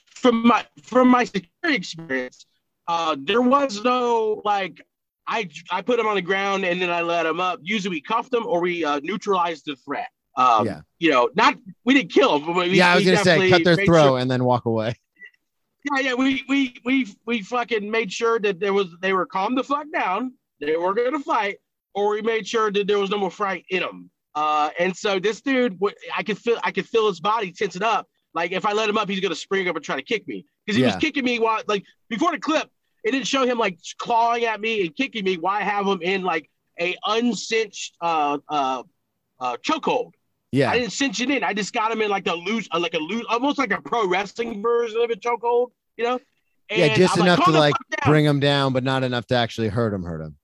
from 0.10 0.45
my 0.48 0.65
from 0.84 1.08
my 1.08 1.24
security 1.24 1.76
experience, 1.78 2.45
uh, 2.88 3.15
there 3.19 3.41
was 3.41 3.84
no 3.84 4.41
like 4.45 4.82
I 5.28 5.50
I 5.71 5.82
put 5.82 5.98
them 5.98 6.08
on 6.08 6.15
the 6.15 6.21
ground 6.21 6.65
and 6.65 6.82
then 6.82 6.89
I 6.89 7.02
let 7.02 7.24
them 7.24 7.39
up. 7.39 7.60
Usually 7.63 7.95
we 7.95 8.02
cuffed 8.02 8.32
them 8.32 8.45
or 8.45 8.60
we 8.62 8.84
uh, 8.84 9.00
neutralized 9.04 9.65
the 9.65 9.76
threat. 9.78 10.08
Um, 10.38 10.65
Yeah. 10.65 10.82
you 11.00 11.12
know, 11.12 11.30
not 11.36 11.56
we 11.86 11.93
didn't 11.93 12.12
kill 12.12 12.39
them. 12.39 12.48
but 12.54 12.67
we, 12.67 12.78
yeah 12.78 12.91
i 12.91 12.95
was 12.95 13.06
gonna 13.06 13.17
say 13.17 13.50
cut 13.50 13.63
their 13.63 13.78
throat 13.78 14.04
sure- 14.04 14.19
and 14.19 14.30
then 14.30 14.43
walk 14.43 14.65
away 14.65 14.95
yeah, 15.93 16.02
yeah, 16.02 16.13
we 16.15 16.43
we 16.50 16.76
we 16.84 17.08
we 17.26 17.41
fucking 17.43 17.89
made 17.89 18.12
sure 18.12 18.39
that 18.39 18.60
there 18.60 18.74
was 18.74 18.88
they 19.02 19.13
were 19.13 19.26
calm 19.28 19.54
the 19.54 19.63
fuck 19.63 19.86
down. 19.93 20.34
They 20.60 20.76
were 20.78 20.93
gonna 20.95 21.19
fight, 21.19 21.58
or 21.93 22.10
we 22.10 22.21
made 22.24 22.48
sure 22.48 22.71
that 22.71 22.88
there 22.88 22.98
was 22.98 23.12
no 23.12 23.19
more 23.19 23.30
fight 23.30 23.65
in 23.69 23.82
them. 23.82 24.10
Uh, 24.34 24.71
and 24.80 24.95
so 24.98 25.19
this 25.19 25.41
dude, 25.41 25.80
I 26.17 26.24
could 26.24 26.39
feel 26.39 26.58
I 26.63 26.71
could 26.71 26.88
feel 26.88 27.08
his 27.08 27.19
body 27.19 27.52
tensing 27.52 27.84
up. 27.84 28.08
Like 28.36 28.52
if 28.52 28.65
I 28.65 28.74
let 28.74 28.89
him 28.89 28.98
up, 28.98 29.10
he's 29.10 29.21
gonna 29.21 29.34
spring 29.34 29.67
up 29.67 29.76
and 29.76 29.84
try 29.84 29.95
to 29.95 30.04
kick 30.04 30.28
me 30.28 30.45
because 30.65 30.78
he 30.78 30.84
was 30.84 30.95
kicking 30.98 31.24
me 31.24 31.39
while 31.39 31.63
like 31.67 31.84
before 32.10 32.32
the 32.32 32.39
clip. 32.39 32.69
It 33.04 33.12
didn't 33.12 33.28
show 33.28 33.45
him 33.45 33.58
like 33.58 33.80
clawing 33.98 34.45
at 34.45 34.60
me 34.60 34.82
and 34.82 34.95
kicking 34.95 35.24
me. 35.24 35.38
Why 35.38 35.62
have 35.62 35.86
him 35.88 36.02
in 36.02 36.24
like 36.24 36.50
a 36.80 36.95
uncinched 37.06 37.95
uh 38.02 38.39
uh 38.50 38.84
uh 39.39 39.58
chokehold? 39.58 40.12
yeah 40.52 40.71
I 40.71 40.80
didn't 40.80 40.91
cinch 40.91 41.21
it 41.21 41.30
in. 41.30 41.43
I 41.43 41.54
just 41.54 41.74
got 41.74 41.91
him 41.91 42.02
in 42.02 42.10
like 42.10 42.28
a 42.28 42.34
loose, 42.34 42.67
uh, 42.71 42.80
like 42.80 42.93
a 42.93 43.00
loose, 43.00 43.26
almost 43.30 43.58
like 43.58 43.71
a 43.71 43.82
pro 43.82 44.08
wrestling 44.08 44.62
version 44.62 45.02
of 45.02 45.10
a 45.10 45.15
chokehold, 45.15 45.71
you 45.98 46.04
know? 46.04 46.19
yeah 46.69 46.95
just 46.95 47.17
I'm 47.17 47.24
enough 47.24 47.39
"Calm 47.39 47.54
to 47.54 47.60
like 47.60 47.76
bring 48.06 48.26
him 48.26 48.39
down 48.39 48.74
but 48.74 48.84
not 48.84 49.04
enough 49.04 49.28
to 49.28 49.36
actually 49.36 49.67
hurt 49.67 49.93
him 49.93 50.04
hurt 50.04 50.21
him 50.21 50.36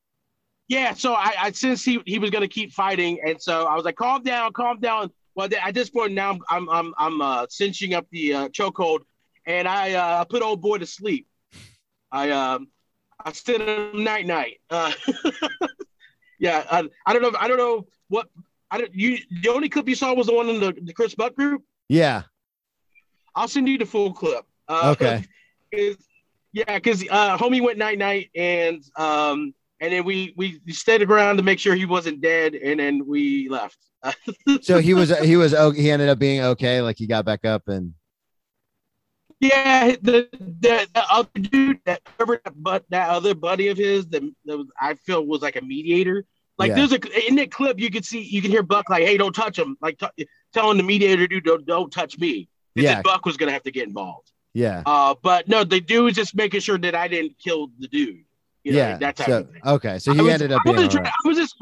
Yeah, 0.67 0.93
so 0.93 1.13
I, 1.13 1.33
I 1.39 1.51
since 1.51 1.83
he 1.83 1.99
he 2.05 2.19
was 2.19 2.29
gonna 2.29 2.47
keep 2.47 2.71
fighting, 2.71 3.19
and 3.25 3.41
so 3.41 3.65
I 3.65 3.75
was 3.75 3.83
like, 3.83 3.95
calm 3.95 4.23
down, 4.23 4.53
calm 4.53 4.79
down. 4.79 5.11
Well, 5.35 5.47
at 5.61 5.73
this 5.73 5.89
point 5.89 6.13
now, 6.13 6.37
I'm 6.49 6.69
I'm 6.69 6.93
I'm 6.97 7.21
uh, 7.21 7.45
cinching 7.49 7.93
up 7.93 8.05
the 8.11 8.33
uh, 8.33 8.49
chokehold, 8.49 8.99
and 9.45 9.67
I 9.67 9.93
uh, 9.93 10.23
put 10.25 10.41
old 10.43 10.61
boy 10.61 10.77
to 10.79 10.85
sleep. 10.85 11.27
I 12.11 12.31
um 12.31 12.67
I 13.23 13.31
said 13.31 13.61
him 13.61 14.03
night 14.03 14.25
night. 14.25 14.59
Uh, 14.69 14.91
yeah, 16.39 16.65
I, 16.69 16.89
I 17.05 17.13
don't 17.13 17.21
know. 17.21 17.31
I 17.39 17.47
don't 17.47 17.57
know 17.57 17.87
what 18.09 18.27
I 18.69 18.77
don't. 18.79 18.93
You 18.93 19.17
the 19.41 19.49
only 19.49 19.69
clip 19.69 19.87
you 19.87 19.95
saw 19.95 20.13
was 20.13 20.27
the 20.27 20.33
one 20.33 20.49
in 20.49 20.59
the, 20.59 20.73
the 20.81 20.93
Chris 20.93 21.15
Buck 21.15 21.35
group. 21.35 21.63
yeah 21.89 22.23
I'll 23.35 23.47
send 23.47 23.69
you 23.69 23.77
the 23.77 23.85
full 23.85 24.11
clip. 24.13 24.43
Uh, 24.67 24.89
Okay. 24.91 25.23
'cause- 25.73 26.05
yeah, 26.53 26.75
because 26.75 27.01
uh, 27.09 27.37
homie 27.37 27.61
went 27.61 27.77
night 27.77 27.97
night, 27.97 28.29
and 28.35 28.83
um, 28.97 29.53
and 29.79 29.93
then 29.93 30.03
we 30.03 30.33
we 30.35 30.59
stayed 30.73 31.01
around 31.01 31.37
to 31.37 31.43
make 31.43 31.59
sure 31.59 31.75
he 31.75 31.85
wasn't 31.85 32.19
dead, 32.19 32.55
and 32.55 32.77
then 32.81 33.05
we 33.07 33.47
left. 33.47 33.77
So 34.61 34.79
he 34.79 34.93
was 34.93 35.15
he 35.19 35.35
was 35.37 35.51
he 35.75 35.91
ended 35.91 36.09
up 36.09 36.17
being 36.19 36.41
okay 36.41 36.81
like 36.81 36.97
he 36.97 37.07
got 37.07 37.25
back 37.25 37.45
up 37.45 37.67
and 37.67 37.93
yeah, 39.39 39.95
the, 40.01 40.29
the 40.33 40.87
the 40.93 41.03
other 41.11 41.29
dude 41.39 41.79
that 41.85 42.01
that, 42.19 42.41
but 42.55 42.83
that 42.89 43.09
other 43.09 43.33
buddy 43.33 43.69
of 43.69 43.77
his 43.77 44.05
that, 44.09 44.21
that 44.45 44.57
was, 44.57 44.67
I 44.79 44.93
feel 44.93 45.25
was 45.25 45.41
like 45.41 45.55
a 45.55 45.61
mediator. 45.61 46.25
Like 46.59 46.69
Yeah. 46.69 46.75
there's 46.75 46.91
a 46.93 47.27
in 47.27 47.35
that 47.37 47.49
clip 47.51 47.79
you 47.79 47.89
can 47.89 48.03
see 48.03 48.21
you 48.21 48.39
can 48.41 48.51
hear 48.51 48.61
Buck 48.61 48.87
like, 48.89 49.03
"Hey, 49.03 49.17
don't 49.17 49.33
touch 49.33 49.57
him!" 49.57 49.77
Like 49.81 49.97
t- 49.97 50.27
telling 50.53 50.77
the 50.77 50.83
mediator 50.83 51.25
dude, 51.25 51.43
"Don't 51.43 51.65
don't 51.65 51.91
touch 51.91 52.19
me." 52.19 52.49
And 52.75 52.83
Yeah. 52.83 53.01
Buck 53.01 53.25
was 53.25 53.35
gonna 53.35 53.51
have 53.51 53.63
to 53.63 53.71
get 53.71 53.87
involved. 53.87 54.31
yeah 54.53 54.83
Uh, 54.85 55.15
but 55.23 55.47
no, 55.47 55.63
the 55.63 55.81
dude 55.81 56.03
was 56.03 56.13
just 56.13 56.35
making 56.35 56.59
sure 56.59 56.77
that 56.77 56.93
I 56.93 57.07
didn't 57.07 57.35
kill 57.43 57.71
the 57.79 57.87
dude. 57.87 58.23
You 58.63 58.73
know, 58.73 58.77
yeah 58.77 58.97
that 58.97 59.15
type 59.15 59.25
so 59.27 59.37
of 59.39 59.49
thing. 59.51 59.61
okay 59.65 59.97
so 59.97 60.13
he 60.13 60.21
was- 60.21 60.33
ended 60.33 60.51
up 60.51 60.61
I 60.67 60.71
being 60.71 60.87
trying- 60.87 61.03
right. 61.05 61.13
I 61.25 61.27
was 61.27 61.37
just, 61.37 61.55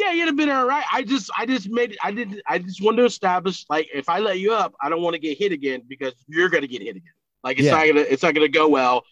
yeah, 0.00 0.12
you'd 0.12 0.26
have 0.26 0.36
been 0.36 0.48
all 0.50 0.66
right. 0.66 0.84
I 0.92 1.02
just, 1.02 1.30
I 1.38 1.46
just 1.46 1.68
made, 1.68 1.96
I 2.02 2.10
didn't, 2.10 2.40
I 2.48 2.58
just 2.58 2.82
wanted 2.82 3.02
to 3.02 3.04
establish, 3.04 3.64
like, 3.68 3.88
if 3.94 4.08
I 4.08 4.18
let 4.18 4.38
you 4.40 4.52
up, 4.54 4.74
I 4.82 4.88
don't 4.88 5.02
want 5.02 5.14
to 5.14 5.20
get 5.20 5.36
hit 5.38 5.52
again 5.52 5.82
because 5.88 6.14
you're 6.26 6.48
gonna 6.48 6.66
get 6.66 6.82
hit 6.82 6.96
again. 6.96 7.12
Like, 7.44 7.58
it's 7.58 7.66
Yeah. 7.66 7.72
not 7.76 7.86
gonna, 7.86 8.00
it's 8.00 8.22
not 8.22 8.34
gonna 8.34 8.48
go 8.48 8.68
well. 8.68 9.04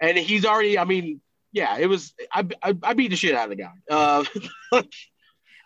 And 0.00 0.16
he's 0.16 0.44
already, 0.44 0.78
I 0.78 0.84
mean, 0.84 1.20
yeah, 1.52 1.76
it 1.78 1.86
was, 1.86 2.14
I, 2.32 2.46
I, 2.62 2.76
I 2.82 2.94
beat 2.94 3.08
the 3.10 3.16
shit 3.16 3.34
out 3.34 3.50
of 3.50 3.56
the 3.56 3.62
guy. 3.62 3.72
Uh, 3.90 4.24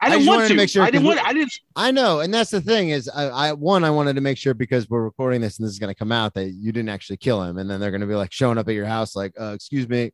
I 0.02 0.08
didn't 0.08 0.26
wanted 0.26 0.38
want 0.38 0.42
to 0.44 0.48
to. 0.48 0.54
make 0.56 0.70
sure, 0.70 0.82
I 0.82 0.90
didn't 0.90 1.04
want. 1.04 1.20
I 1.26 1.34
didn't. 1.34 1.52
I 1.76 1.90
know, 1.90 2.20
and 2.20 2.32
that's 2.32 2.50
the 2.50 2.62
thing 2.62 2.88
is, 2.88 3.06
I, 3.08 3.24
I 3.24 3.52
one 3.52 3.84
I 3.84 3.90
wanted 3.90 4.14
to 4.14 4.22
make 4.22 4.38
sure 4.38 4.54
because 4.54 4.88
we're 4.88 5.02
recording 5.02 5.42
this 5.42 5.58
and 5.58 5.66
this 5.66 5.72
is 5.74 5.78
going 5.78 5.92
to 5.92 5.98
come 5.98 6.10
out 6.10 6.32
that 6.34 6.52
you 6.52 6.72
didn't 6.72 6.88
actually 6.88 7.18
kill 7.18 7.42
him, 7.42 7.58
and 7.58 7.68
then 7.68 7.80
they're 7.80 7.90
going 7.90 8.00
to 8.00 8.06
be 8.06 8.14
like 8.14 8.32
showing 8.32 8.56
up 8.56 8.66
at 8.66 8.74
your 8.74 8.86
house 8.86 9.14
like, 9.14 9.34
uh, 9.38 9.52
excuse 9.54 9.86
me, 9.90 10.12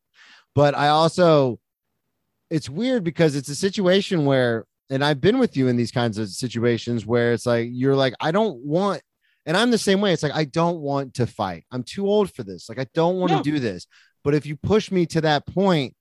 but 0.56 0.74
I 0.74 0.88
also, 0.88 1.60
it's 2.50 2.68
weird 2.70 3.04
because 3.04 3.36
it's 3.36 3.48
a 3.48 3.54
situation 3.56 4.24
where, 4.24 4.64
and 4.90 5.04
I've 5.04 5.20
been 5.20 5.38
with 5.38 5.56
you 5.56 5.68
in 5.68 5.76
these 5.76 5.90
kinds 5.90 6.16
of 6.18 6.28
situations 6.28 7.04
where 7.04 7.32
it's 7.32 7.46
like 7.46 7.68
you're 7.72 7.96
like, 7.96 8.14
I 8.20 8.30
don't 8.30 8.58
want, 8.58 9.02
and 9.46 9.56
I'm 9.56 9.70
the 9.70 9.78
same 9.78 10.00
way. 10.00 10.12
It's 10.12 10.22
like 10.22 10.34
I 10.34 10.44
don't 10.44 10.78
want 10.80 11.14
to 11.14 11.26
fight. 11.26 11.64
I'm 11.72 11.82
too 11.82 12.06
old 12.06 12.32
for 12.32 12.42
this. 12.44 12.68
Like 12.68 12.78
I 12.78 12.86
don't 12.94 13.16
want 13.18 13.32
No. 13.32 13.38
to 13.38 13.42
do 13.42 13.58
this. 13.58 13.86
But 14.24 14.34
if 14.34 14.44
you 14.46 14.56
push 14.56 14.90
me 14.90 15.06
to 15.06 15.20
that 15.22 15.46
point, 15.46 15.94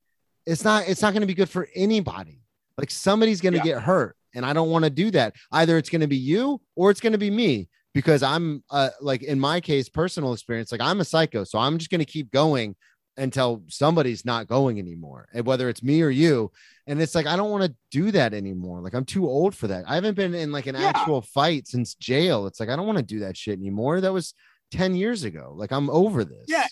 it's 0.46 0.64
not. 0.64 0.88
It's 0.88 1.02
not 1.02 1.14
going 1.14 1.22
to 1.22 1.28
be 1.28 1.34
good 1.34 1.50
for 1.50 1.68
anybody. 1.76 2.42
Like 2.78 2.92
somebody's 2.92 3.42
going 3.42 3.54
to 3.54 3.60
Yeah. 3.60 3.76
get 3.76 3.82
hurt, 3.84 4.16
and 4.34 4.46
I 4.46 4.54
don't 4.54 4.70
want 4.70 4.84
to 4.86 4.90
do 4.92 5.12
that. 5.12 5.36
Either 5.52 5.78
it's 5.78 5.90
going 5.90 6.02
to 6.02 6.08
be 6.08 6.18
you 6.18 6.60
or 6.76 6.92
it's 6.92 7.02
going 7.02 7.14
to 7.14 7.20
be 7.20 7.30
me 7.32 7.70
because 7.94 8.22
I'm 8.24 8.64
uh, 8.70 8.90
like 9.00 9.24
in 9.24 9.40
my 9.40 9.62
case, 9.62 9.90
personal 9.90 10.34
experience, 10.34 10.72
like 10.72 10.82
I'm 10.82 11.00
a 11.00 11.06
psycho, 11.06 11.44
so 11.44 11.58
I'm 11.60 11.78
just 11.78 11.90
going 11.90 12.00
to 12.00 12.06
keep 12.06 12.32
going 12.32 12.76
until 13.18 13.64
somebody's 13.68 14.26
not 14.26 14.48
going 14.48 14.80
anymore, 14.80 15.28
and 15.34 15.46
whether 15.46 15.70
it's 15.70 15.82
me 15.84 16.02
or 16.02 16.10
you. 16.10 16.52
And 16.88 17.02
it's 17.02 17.16
like 17.16 17.26
I 17.26 17.36
don't 17.36 17.50
want 17.52 17.64
to 17.64 17.76
do 17.92 18.12
that 18.12 18.34
anymore. 18.34 18.82
Like 18.82 18.94
I'm 18.94 19.06
too 19.06 19.28
old 19.28 19.56
for 19.56 19.68
that. 19.68 19.86
I 19.88 19.96
haven't 19.96 20.16
been 20.16 20.36
in 20.36 20.52
like 20.52 20.68
an 20.68 20.76
Yeah. 20.76 20.90
actual 20.90 21.22
fight 21.22 21.68
since 21.68 21.96
jail. 21.96 22.46
It's 22.48 22.60
like 22.60 22.70
I 22.70 22.76
don't 22.76 22.86
want 22.86 22.98
to 23.00 23.04
do 23.04 23.20
that 23.22 23.36
shit 23.38 23.58
anymore. 23.58 24.02
That 24.02 24.14
was 24.14 24.34
ten 24.72 24.96
years 24.96 25.24
ago. 25.24 25.54
Like 25.56 25.72
I'm 25.72 25.90
over 25.90 26.24
this. 26.24 26.46
Yeah. 26.48 26.68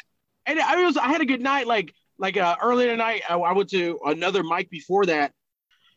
And 0.45 0.60
I 0.60 0.84
was, 0.86 0.97
I 0.97 1.08
had 1.08 1.21
a 1.21 1.25
good 1.25 1.41
night. 1.41 1.67
Like, 1.67 1.93
like 2.17 2.36
uh, 2.36 2.58
earlier 2.62 2.89
tonight, 2.91 3.21
I, 3.29 3.36
I 3.36 3.53
went 3.53 3.69
to 3.69 3.97
another 4.06 4.43
mic 4.43 4.69
before 4.69 5.06
that. 5.06 5.32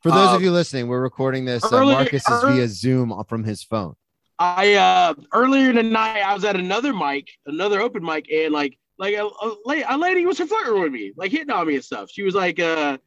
For 0.03 0.13
those 0.13 0.31
Uh, 0.31 0.37
of 0.37 0.43
you 0.43 0.53
listening, 0.53 0.87
we're 0.87 1.01
recording 1.03 1.45
this. 1.45 1.65
Uh, 1.65 1.85
Marcus 1.85 2.29
is 2.29 2.43
via 2.43 2.69
Zoom 2.69 3.13
from 3.29 3.43
his 3.43 3.65
phone. 3.65 3.95
I 4.39 4.75
uh 4.75 5.15
earlier 5.33 5.73
tonight 5.73 6.21
I 6.21 6.33
was 6.35 6.45
at 6.45 6.57
another 6.57 6.93
mic, 6.93 7.29
another 7.47 7.81
open 7.81 8.05
mic, 8.05 8.31
and 8.31 8.53
like 8.53 8.79
like 8.99 9.15
a, 9.15 9.27
a, 9.27 9.85
a 9.91 9.97
lady 9.99 10.25
was 10.27 10.39
flirting 10.39 10.81
with 10.81 10.93
me, 10.93 11.13
like 11.17 11.31
hitting 11.31 11.51
on 11.51 11.67
me 11.67 11.75
and 11.77 11.85
stuff. 11.85 12.11
She 12.11 12.23
was 12.23 12.35
like, 12.35 12.59
uh, 12.59 12.99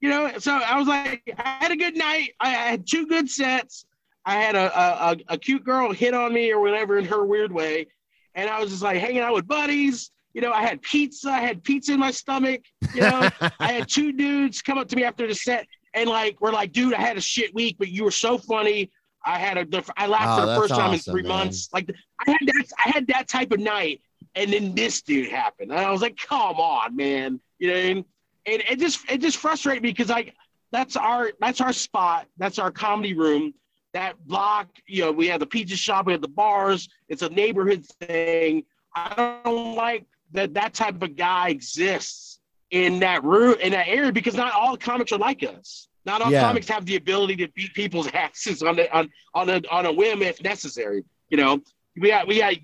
you 0.00 0.08
know, 0.08 0.32
so 0.38 0.52
I 0.52 0.78
was 0.78 0.86
like, 0.86 1.22
I 1.38 1.56
had 1.60 1.72
a 1.72 1.76
good 1.76 1.96
night. 1.96 2.32
I 2.40 2.50
had 2.50 2.86
two 2.86 3.06
good 3.06 3.30
sets. 3.30 3.86
I 4.24 4.34
had 4.34 4.56
a 4.56 5.10
a, 5.10 5.16
a, 5.28 5.38
cute 5.38 5.64
girl 5.64 5.92
hit 5.92 6.12
on 6.12 6.32
me 6.32 6.50
or 6.52 6.60
whatever 6.60 6.98
in 6.98 7.04
her 7.04 7.24
weird 7.24 7.52
way, 7.52 7.86
and 8.34 8.50
I 8.50 8.60
was 8.60 8.70
just 8.70 8.82
like 8.82 8.98
hanging 8.98 9.20
out 9.20 9.34
with 9.34 9.46
buddies. 9.46 10.10
You 10.34 10.42
know, 10.42 10.52
I 10.52 10.62
had 10.62 10.82
pizza. 10.82 11.30
I 11.30 11.40
had 11.40 11.62
pizza 11.64 11.92
in 11.92 12.00
my 12.00 12.10
stomach. 12.10 12.62
You 12.92 13.02
know, 13.02 13.30
I 13.60 13.72
had 13.72 13.88
two 13.88 14.12
dudes 14.12 14.60
come 14.60 14.78
up 14.78 14.88
to 14.88 14.96
me 14.96 15.04
after 15.04 15.26
the 15.26 15.34
set 15.34 15.66
and 15.96 16.08
like 16.10 16.40
we're 16.40 16.52
like, 16.52 16.72
dude, 16.72 16.94
I 16.94 17.00
had 17.00 17.16
a 17.16 17.20
shit 17.20 17.52
week, 17.54 17.76
but 17.78 17.88
you 17.88 18.04
were 18.04 18.10
so 18.10 18.38
funny. 18.38 18.90
I 19.24 19.38
had 19.38 19.56
a, 19.58 19.82
I 19.96 20.06
laughed 20.06 20.40
Oh, 20.40 20.42
for 20.42 20.46
the 20.46 20.56
first 20.60 20.74
time 20.74 20.92
in 20.92 21.00
three 21.00 21.22
man. 21.22 21.30
months. 21.30 21.68
Like 21.72 21.90
I 22.24 22.30
had 22.30 22.38
that 22.46 22.64
I 22.84 22.90
had 22.90 23.06
that 23.08 23.28
type 23.28 23.50
of 23.50 23.58
night, 23.58 24.00
and 24.36 24.52
then 24.52 24.74
this 24.74 25.02
dude 25.02 25.30
happened, 25.30 25.72
and 25.72 25.80
I 25.80 25.90
was 25.90 26.02
like, 26.02 26.16
come 26.16 26.56
on, 26.56 26.94
man, 26.94 27.40
you 27.58 27.68
know. 27.68 28.04
And 28.48 28.62
it 28.70 28.78
just 28.78 29.00
it 29.10 29.18
just 29.20 29.38
frustrated 29.38 29.82
me 29.82 29.90
because 29.90 30.08
like 30.08 30.34
that's 30.70 30.96
our 30.96 31.32
that's 31.40 31.60
our 31.60 31.72
spot, 31.72 32.26
that's 32.36 32.58
our 32.60 32.70
comedy 32.70 33.14
room. 33.14 33.54
That 33.92 34.24
block, 34.26 34.68
you 34.86 35.02
know, 35.04 35.10
we 35.10 35.26
have 35.28 35.40
the 35.40 35.46
pizza 35.46 35.74
shop, 35.76 36.06
we 36.06 36.12
have 36.12 36.20
the 36.22 36.28
bars. 36.28 36.88
It's 37.08 37.22
a 37.22 37.28
neighborhood 37.30 37.84
thing. 38.02 38.62
I 38.94 39.40
don't 39.44 39.74
like 39.74 40.04
that 40.32 40.54
that 40.54 40.74
type 40.74 41.02
of 41.02 41.16
guy 41.16 41.48
exists 41.48 42.38
in 42.70 43.00
that 43.00 43.24
room 43.24 43.56
in 43.60 43.72
that 43.72 43.88
area 43.88 44.12
because 44.12 44.34
not 44.34 44.52
all 44.52 44.76
comics 44.76 45.10
are 45.12 45.18
like 45.18 45.42
us. 45.42 45.88
Not 46.04 46.22
all 46.22 46.30
Yeah. 46.30 46.42
comics 46.42 46.68
have 46.68 46.84
the 46.86 46.96
ability 46.96 47.36
to 47.36 47.48
beat 47.48 47.74
people's 47.74 48.06
asses 48.14 48.62
on 48.62 48.76
the, 48.76 48.92
on 48.96 49.10
on 49.34 49.48
a 49.48 49.60
on 49.72 49.86
a 49.86 49.92
whim 49.92 50.22
if 50.22 50.40
necessary. 50.42 51.04
You 51.30 51.38
know, 51.38 51.62
we 51.98 52.08
got 52.08 52.26
we 52.26 52.38
got 52.38 52.54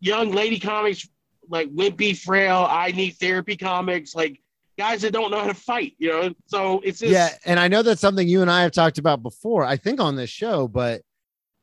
young 0.00 0.30
lady 0.32 0.58
comics 0.58 1.08
like 1.48 1.68
wimpy, 1.72 2.16
frail, 2.18 2.66
I 2.68 2.90
need 2.90 3.12
therapy 3.12 3.56
comics, 3.56 4.14
like 4.14 4.40
guys 4.78 5.02
that 5.02 5.12
don't 5.12 5.30
know 5.30 5.40
how 5.40 5.46
to 5.46 5.54
fight. 5.54 5.94
You 5.98 6.08
know, 6.08 6.34
so 6.46 6.80
it's 6.80 6.98
just, 7.00 7.12
yeah, 7.12 7.30
and 7.44 7.60
I 7.60 7.68
know 7.68 7.82
that's 7.82 8.00
something 8.00 8.26
you 8.26 8.42
and 8.42 8.50
I 8.50 8.62
have 8.62 8.72
talked 8.72 8.98
about 8.98 9.22
before. 9.22 9.64
I 9.64 9.76
think 9.76 10.00
on 10.00 10.16
this 10.16 10.30
show, 10.30 10.66
but 10.68 11.02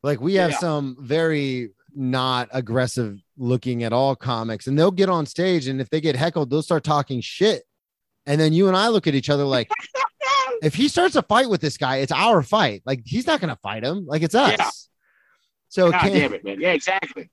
like 0.01 0.22
we 0.22 0.36
have 0.36 0.51
Yeah. 0.51 0.58
some 0.60 0.95
very 0.99 1.72
not 1.95 2.49
aggressive 2.54 3.20
looking 3.38 3.84
at 3.84 3.91
all 3.93 4.16
comics, 4.16 4.68
and 4.68 4.80
they'll 4.80 4.89
get 4.91 5.10
on 5.10 5.26
stage, 5.26 5.68
and 5.68 5.82
if 5.82 5.89
they 5.89 5.99
get 6.01 6.16
heckled, 6.16 6.49
they'll 6.49 6.62
start 6.62 6.84
talking 6.84 7.20
shit, 7.22 7.64
and 8.26 8.39
then 8.39 8.54
you 8.54 8.68
and 8.70 8.78
I 8.78 8.88
look 8.88 9.06
at 9.08 9.16
each 9.16 9.30
other 9.30 9.43
like, 9.43 9.70
if 10.64 10.74
he 10.76 10.88
starts 10.88 11.16
a 11.18 11.22
fight 11.24 11.49
with 11.49 11.60
this 11.62 11.78
guy, 11.78 11.97
it's 11.97 12.12
our 12.12 12.41
fight. 12.41 12.82
Like 12.86 13.01
he's 13.06 13.28
not 13.28 13.41
gonna 13.41 13.60
fight 13.62 13.84
him. 13.84 14.06
Like 14.08 14.22
it's 14.24 14.36
us. 14.36 14.56
Yeah. 14.58 14.70
So 15.74 15.89
God 15.89 16.01
can- 16.01 16.11
damn 16.13 16.34
it, 16.36 16.43
man. 16.43 16.61
Yeah, 16.61 16.74
exactly. 16.74 17.32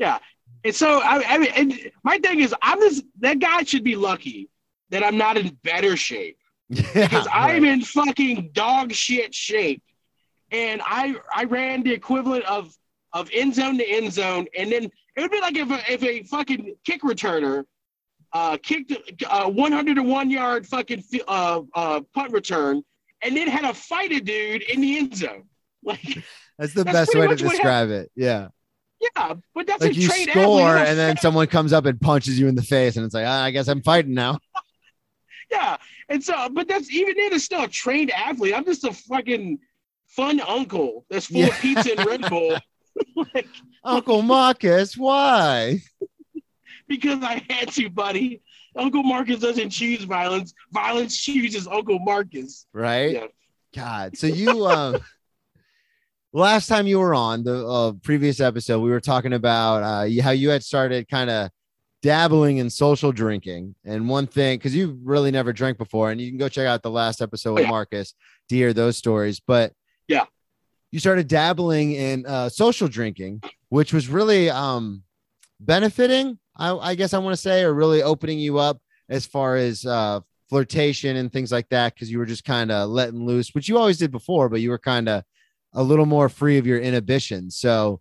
Yeah. 0.00 0.18
And 0.64 0.74
so 0.74 1.00
I, 1.00 1.22
I 1.28 1.38
mean, 1.38 1.52
and 1.54 1.92
my 2.02 2.18
thing 2.18 2.40
is, 2.40 2.52
I'm 2.60 2.80
just 2.80 3.04
that 3.20 3.38
guy 3.38 3.62
should 3.62 3.84
be 3.84 3.94
lucky 3.94 4.50
that 4.90 5.04
I'm 5.04 5.16
not 5.16 5.36
in 5.36 5.56
better 5.62 5.96
shape 5.96 6.38
yeah, 6.68 6.82
because 6.92 7.28
I'm 7.32 7.64
in 7.64 7.82
fucking 7.82 8.50
dog 8.52 8.92
shit 8.92 9.32
shape, 9.32 9.80
and 10.50 10.82
I 10.84 11.14
I 11.32 11.44
ran 11.44 11.84
the 11.84 11.92
equivalent 11.92 12.44
of 12.46 12.74
of 13.12 13.30
end 13.32 13.54
zone 13.54 13.78
to 13.78 13.84
end 13.84 14.12
zone, 14.12 14.46
and 14.58 14.72
then 14.72 14.90
it 15.16 15.20
would 15.20 15.30
be 15.30 15.40
like 15.40 15.56
if 15.56 15.70
a, 15.70 15.92
if 15.92 16.02
a 16.02 16.24
fucking 16.24 16.74
kick 16.84 17.02
returner 17.02 17.62
uh 18.32 18.58
kicked 18.60 18.92
a 19.30 19.48
101 19.48 20.30
yard 20.30 20.66
fucking 20.66 21.04
uh, 21.28 21.60
uh 21.74 22.00
punt 22.12 22.32
return, 22.32 22.82
and 23.22 23.36
then 23.36 23.46
had 23.46 23.64
a 23.64 23.72
fight 23.72 24.10
a 24.10 24.18
dude 24.18 24.62
in 24.62 24.80
the 24.80 24.98
end 24.98 25.16
zone, 25.16 25.44
like. 25.84 26.24
That's 26.58 26.72
the 26.74 26.84
that's 26.84 26.94
best 27.12 27.14
way 27.14 27.26
to 27.28 27.36
describe 27.36 27.90
it. 27.90 28.10
Yeah. 28.14 28.48
Yeah, 29.14 29.34
but 29.54 29.66
that's 29.66 29.82
like 29.82 29.90
a 29.92 29.94
you 29.94 30.08
trained 30.08 30.30
score 30.30 30.60
athlete. 30.76 30.88
and 30.88 30.98
then 30.98 31.16
someone 31.18 31.46
comes 31.48 31.72
up 31.74 31.84
and 31.84 32.00
punches 32.00 32.38
you 32.40 32.48
in 32.48 32.54
the 32.54 32.62
face 32.62 32.96
and 32.96 33.04
it's 33.04 33.12
like 33.14 33.26
ah, 33.26 33.42
i 33.44 33.50
guess 33.50 33.68
i'm 33.68 33.82
fighting 33.82 34.14
now 34.14 34.38
yeah, 35.50 35.76
and 36.08 36.24
so, 36.24 36.48
but 36.50 36.66
that's 36.66 36.90
even 36.90 37.14
then, 37.16 37.32
it's 37.34 37.44
still 37.44 37.62
a 37.62 37.68
trained 37.68 38.10
athlete. 38.10 38.54
I'm 38.56 38.64
just 38.64 38.84
a 38.84 38.92
fucking 38.92 39.58
fun 40.08 40.40
uncle 40.40 41.04
that's 41.10 41.26
full 41.26 41.40
Yeah. 41.42 41.48
of 41.48 41.54
pizza 41.60 41.92
and 41.96 42.06
Red 42.06 42.28
Bull, 42.30 42.56
like 43.34 43.46
uncle 43.84 44.22
marcus 44.22 44.96
why 44.96 45.80
because 46.88 47.22
I 47.22 47.44
had 47.50 47.68
to, 47.72 47.88
buddy. 47.90 48.42
Uncle 48.76 49.02
Marcus 49.02 49.40
doesn't 49.40 49.70
choose 49.70 50.04
violence. 50.04 50.52
Violence 50.72 51.16
chooses 51.16 51.66
Uncle 51.66 51.98
Marcus. 51.98 52.66
right 52.72 53.12
Yeah. 53.12 53.26
god 53.74 54.16
so 54.18 54.26
you 54.26 54.66
um 54.66 54.96
last 56.40 56.66
time 56.66 56.86
you 56.86 56.98
were 56.98 57.14
on 57.14 57.42
the 57.44 57.66
uh, 57.66 57.92
previous 58.02 58.40
episode 58.40 58.80
we 58.80 58.90
were 58.90 59.00
talking 59.00 59.32
about 59.32 59.82
uh 59.82 60.22
how 60.22 60.30
you 60.30 60.50
had 60.50 60.62
started 60.62 61.08
kind 61.08 61.30
of 61.30 61.50
dabbling 62.02 62.58
in 62.58 62.68
social 62.70 63.10
drinking 63.10 63.74
and 63.84 64.08
one 64.08 64.26
thing 64.26 64.58
because 64.58 64.74
you 64.74 64.98
really 65.02 65.30
never 65.30 65.52
drank 65.52 65.78
before 65.78 66.10
and 66.10 66.20
you 66.20 66.30
can 66.30 66.38
go 66.38 66.48
check 66.48 66.66
out 66.66 66.82
the 66.82 66.90
last 66.90 67.22
episode 67.22 67.54
with 67.54 67.62
Yeah. 67.62 67.68
marcus 67.70 68.14
to 68.48 68.54
hear 68.54 68.72
those 68.72 68.96
stories 68.96 69.40
but 69.40 69.72
Yeah. 70.08 70.26
you 70.92 71.00
started 71.00 71.26
dabbling 71.26 71.92
in 71.92 72.26
uh, 72.26 72.48
social 72.48 72.86
drinking 72.86 73.42
which 73.70 73.92
was 73.92 74.08
really 74.08 74.50
um 74.50 75.02
benefiting 75.58 76.38
i, 76.58 76.70
I 76.76 76.94
guess 76.94 77.14
i 77.14 77.18
want 77.18 77.34
to 77.34 77.40
say 77.40 77.62
or 77.62 77.72
really 77.72 78.02
opening 78.02 78.38
you 78.38 78.58
up 78.58 78.78
as 79.08 79.24
far 79.26 79.56
as 79.56 79.84
uh 79.86 80.20
flirtation 80.50 81.16
and 81.16 81.32
things 81.32 81.50
like 81.50 81.68
that 81.70 81.94
because 81.94 82.10
you 82.10 82.18
were 82.18 82.26
just 82.26 82.44
kind 82.44 82.70
of 82.70 82.88
letting 82.90 83.24
loose 83.26 83.54
which 83.54 83.68
you 83.68 83.78
always 83.78 83.98
did 83.98 84.12
before 84.12 84.48
but 84.48 84.60
you 84.60 84.70
were 84.70 84.78
kind 84.78 85.08
of 85.08 85.24
a 85.76 85.82
little 85.82 86.06
more 86.06 86.28
free 86.28 86.58
of 86.58 86.66
your 86.66 86.80
inhibitions 86.80 87.56
so 87.56 88.00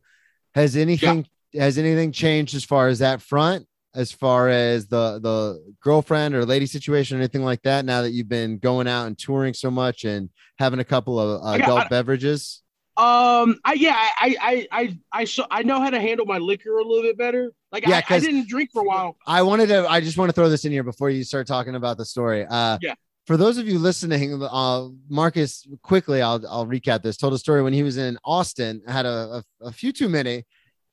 has 0.56 0.76
anything 0.76 1.28
has 1.54 1.78
anything 1.78 2.12
changed 2.12 2.56
as 2.56 2.64
far 2.64 2.88
as 2.88 3.00
that 3.00 3.22
front 3.22 3.68
as 3.94 4.12
far 4.12 4.50
as 4.50 4.88
the 4.88 5.20
the 5.22 5.74
girlfriend 5.82 6.34
or 6.36 6.46
lady 6.46 6.66
situation 6.66 7.18
or 7.18 7.20
anything 7.22 7.44
like 7.44 7.62
that 7.62 7.86
now 7.86 8.02
that 8.02 8.12
you've 8.12 8.28
been 8.28 8.58
going 8.58 8.88
out 8.88 9.06
and 9.06 9.18
touring 9.18 9.54
so 9.54 9.70
much 9.70 10.04
and 10.04 10.30
having 10.58 10.80
a 10.80 10.84
couple 10.84 11.20
of 11.20 11.44
uh, 11.44 11.64
adult 11.64 11.90
beverages 11.90 12.64
Um, 12.98 13.60
I 13.66 13.74
yeah, 13.74 13.94
I 13.94 14.36
I 14.42 14.68
I 14.72 14.98
I 15.12 15.26
so 15.26 15.46
I 15.52 15.64
know 15.64 15.82
how 15.82 15.90
to 15.90 16.00
handle 16.00 16.26
my 16.26 16.38
liquor 16.38 16.78
a 16.78 16.82
little 16.82 17.04
bit 17.04 17.18
better. 17.18 17.52
Like 17.70 17.86
Yeah, 17.86 18.02
I, 18.10 18.16
I 18.16 18.20
didn't 18.20 18.48
drink 18.48 18.70
for 18.72 18.84
a 18.84 18.86
while. 18.86 19.18
I 19.28 19.42
wanted 19.42 19.68
to. 19.68 19.86
I 19.86 20.00
just 20.00 20.18
want 20.18 20.30
to 20.30 20.34
throw 20.34 20.48
this 20.48 20.64
in 20.64 20.72
here 20.72 20.84
before 20.84 21.10
you 21.10 21.26
start 21.26 21.46
talking 21.46 21.76
about 21.76 21.98
the 21.98 22.06
story. 22.06 22.46
Uh, 22.50 22.78
Yeah. 22.82 22.94
For 23.26 23.38
those 23.38 23.58
of 23.58 23.68
you 23.68 23.80
listening, 23.80 24.42
uh, 24.44 24.88
Marcus 25.10 25.68
quickly, 25.82 26.22
I'll 26.22 26.46
I'll 26.48 26.68
recap 26.68 27.02
this. 27.02 27.18
Told 27.18 27.34
a 27.34 27.40
story 27.40 27.64
when 27.64 27.74
he 27.74 27.82
was 27.82 27.98
in 27.98 28.18
Austin, 28.24 28.82
had 28.88 29.06
a, 29.08 29.42
a, 29.62 29.68
a 29.68 29.72
few 29.72 29.92
too 29.92 30.10
many, 30.10 30.46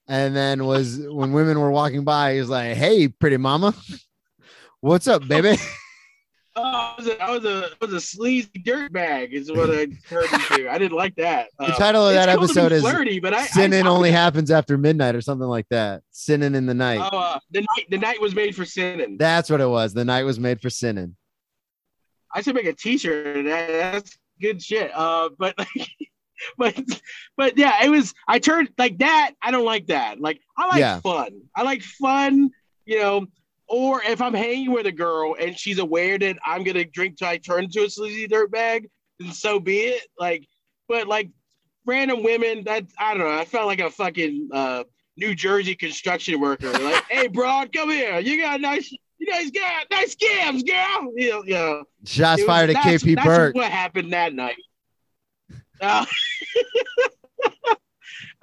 and 0.09 0.35
then 0.35 0.64
was 0.64 0.99
when 1.09 1.33
women 1.33 1.61
were 1.61 1.70
walking 1.70 2.05
by, 2.05 2.35
he 2.35 2.41
was 2.41 2.49
like, 2.49 2.74
"Hey, 2.76 3.09
pretty 3.09 3.37
mama, 3.37 3.74
what's 4.80 5.07
up, 5.09 5.28
baby?" 5.28 5.57
Oh, 6.57 6.62
I 6.64 6.95
was 6.97 7.07
a, 7.07 7.22
I 7.22 7.30
was 7.30 7.45
a, 7.45 7.66
I 7.80 7.85
was 7.85 7.93
a 7.95 8.01
sleazy 8.01 8.49
dirtbag, 8.64 9.33
is 9.33 9.53
what 9.53 9.68
I 9.68 9.87
turned 10.09 10.33
into. 10.33 10.70
I 10.70 10.78
didn't 10.78 10.97
like 10.97 11.14
that. 11.16 11.49
The 11.59 11.66
Uh, 11.66 11.76
title 11.76 12.09
of 12.09 12.14
that 12.14 12.28
cool 12.35 12.49
to 12.49 12.55
be 12.55 12.61
episode 12.61 12.72
is 12.72 12.80
flirty, 12.83 13.20
but 13.20 13.35
I, 13.35 13.45
"Sinning 13.45 13.87
I, 13.87 13.91
only 13.91 14.11
happens 14.11 14.51
after 14.51 14.78
midnight" 14.78 15.14
or 15.14 15.20
something 15.20 15.49
like 15.49 15.66
that. 15.68 16.03
Sinning 16.12 16.55
in 16.55 16.64
the 16.64 16.74
night. 16.74 17.01
Oh, 17.12 17.18
uh, 17.18 17.39
the 17.51 17.61
night 17.61 17.87
the 17.91 17.99
night 17.99 18.22
was 18.22 18.35
made 18.35 18.57
for 18.57 18.64
sinning. 18.64 19.18
That's 19.18 19.51
what 19.51 19.61
it 19.61 19.68
was. 19.68 19.93
The 19.93 20.07
night 20.07 20.22
was 20.24 20.41
made 20.41 20.62
for 20.62 20.70
sinning. 20.70 21.14
I 22.35 22.41
should 22.43 22.55
make 22.55 22.66
a 22.66 22.72
T-shirt. 22.72 23.45
That's 23.45 24.18
good 24.41 24.62
shit. 24.62 24.91
Uh, 24.95 25.30
but 25.39 25.55
but 26.59 26.78
but 27.37 27.59
yeah, 27.59 27.85
it 27.85 27.91
was. 27.91 28.14
I 28.26 28.39
turned 28.39 28.70
like 28.78 28.99
that. 28.99 29.33
I 29.43 29.51
don't 29.51 29.64
like 29.64 29.87
that. 29.87 30.20
Like 30.20 30.41
I 30.57 30.66
like 30.66 30.80
Yeah. 30.80 31.01
fun. 31.01 31.43
I 31.55 31.62
like 31.62 31.83
fun. 31.83 32.51
You 32.85 32.99
know. 33.01 33.26
Or 33.68 34.03
if 34.03 34.20
I'm 34.20 34.35
hanging 34.35 34.70
with 34.70 34.85
a 34.87 34.93
girl 34.93 35.35
and 35.41 35.59
she's 35.59 35.78
aware 35.78 36.18
that 36.18 36.37
I'm 36.45 36.62
gonna 36.62 36.85
drink 36.85 37.16
till 37.16 37.28
I 37.28 37.39
turn 37.39 37.64
into 37.64 37.85
a 37.85 37.89
sleazy 37.89 38.28
dirtbag, 38.28 38.91
then 39.18 39.33
so 39.33 39.59
be 39.61 39.78
it. 39.78 40.03
Like, 40.18 40.47
but 40.89 41.07
like 41.09 41.30
random 41.87 42.22
women, 42.22 42.64
that 42.64 42.85
I 42.99 43.14
don't 43.14 43.22
know. 43.22 43.30
I 43.39 43.47
felt 43.47 43.66
like 43.68 43.80
a 43.80 43.91
fucking 43.91 44.51
uh, 44.53 44.85
New 45.16 45.35
Jersey 45.35 45.74
construction 45.74 46.39
worker. 46.39 46.70
Like, 46.70 47.05
hey, 47.09 47.28
broad, 47.28 47.72
come 47.72 47.89
here. 47.89 48.18
You 48.18 48.43
got 48.43 48.61
nice, 48.61 48.93
you 49.25 49.33
guys 49.33 49.51
got 49.51 49.87
nice 49.91 50.14
scams, 50.16 50.66
girl. 50.66 51.12
You 51.16 51.31
know, 51.31 51.45
you 51.45 51.55
know. 51.55 51.85
Shots 52.05 52.41
was- 52.43 52.47
fired 52.47 52.70
at 52.70 52.75
that's- 52.75 53.03
KP 53.03 53.14
that's 53.14 53.27
Burke. 53.27 53.55
What 53.55 53.70
happened 53.70 54.12
that 54.12 54.35
night? 54.35 54.57
Uh, 55.81 56.05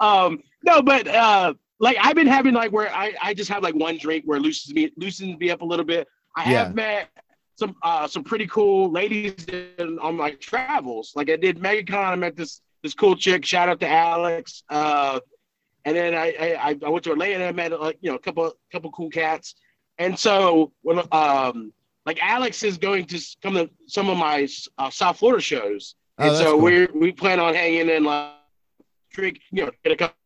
um, 0.00 0.42
no, 0.64 0.82
but 0.82 1.06
uh, 1.06 1.54
like 1.78 1.96
I've 2.00 2.14
been 2.14 2.26
having 2.26 2.54
like 2.54 2.72
where 2.72 2.90
I, 2.92 3.14
I 3.22 3.34
just 3.34 3.50
have 3.50 3.62
like 3.62 3.74
one 3.74 3.98
drink 3.98 4.24
where 4.26 4.38
it 4.38 4.42
loosens 4.42 4.74
me 4.74 4.90
loosens 4.96 5.38
me 5.38 5.50
up 5.50 5.62
a 5.62 5.64
little 5.64 5.84
bit. 5.84 6.06
I 6.36 6.50
Yeah. 6.50 6.64
have 6.64 6.74
met 6.74 7.08
some 7.56 7.74
uh 7.82 8.06
some 8.06 8.24
pretty 8.24 8.46
cool 8.46 8.90
ladies 8.90 9.44
in, 9.46 9.98
on 10.00 10.16
my 10.16 10.30
travels. 10.32 11.12
Like 11.14 11.30
I 11.30 11.36
did 11.36 11.58
MegaCon, 11.58 11.94
I 11.94 12.14
met 12.16 12.36
this 12.36 12.60
this 12.82 12.94
cool 12.94 13.16
chick. 13.16 13.44
Shout 13.44 13.68
out 13.68 13.80
to 13.80 13.88
Alex. 13.88 14.62
Uh, 14.70 15.20
and 15.84 15.96
then 15.96 16.14
I 16.14 16.56
I, 16.62 16.76
I 16.84 16.88
went 16.88 17.04
to 17.04 17.12
Atlanta. 17.12 17.46
I 17.46 17.52
met 17.52 17.78
like 17.78 17.98
you 18.00 18.10
know 18.10 18.16
a 18.16 18.20
couple 18.20 18.52
couple 18.72 18.90
cool 18.92 19.10
cats. 19.10 19.54
And 20.00 20.18
so 20.18 20.72
when 20.82 20.98
um 21.12 21.72
like 22.06 22.18
Alex 22.22 22.62
is 22.64 22.78
going 22.78 23.04
to 23.06 23.20
come 23.42 23.54
to 23.54 23.70
some 23.86 24.08
of 24.08 24.16
my 24.16 24.48
uh, 24.78 24.90
South 24.90 25.18
Florida 25.18 25.42
shows, 25.42 25.94
Oh, 26.18 26.28
and 26.28 26.36
so 26.36 26.52
cool. 26.52 26.60
we 26.62 26.86
we 26.86 27.12
plan 27.12 27.38
on 27.38 27.54
hanging 27.54 27.88
in 27.88 28.04
like 28.04 28.32
drink, 29.12 29.40
you 29.52 29.64
know, 29.66 29.70
get 29.84 29.92
a 29.92 29.96
couple 29.96 30.16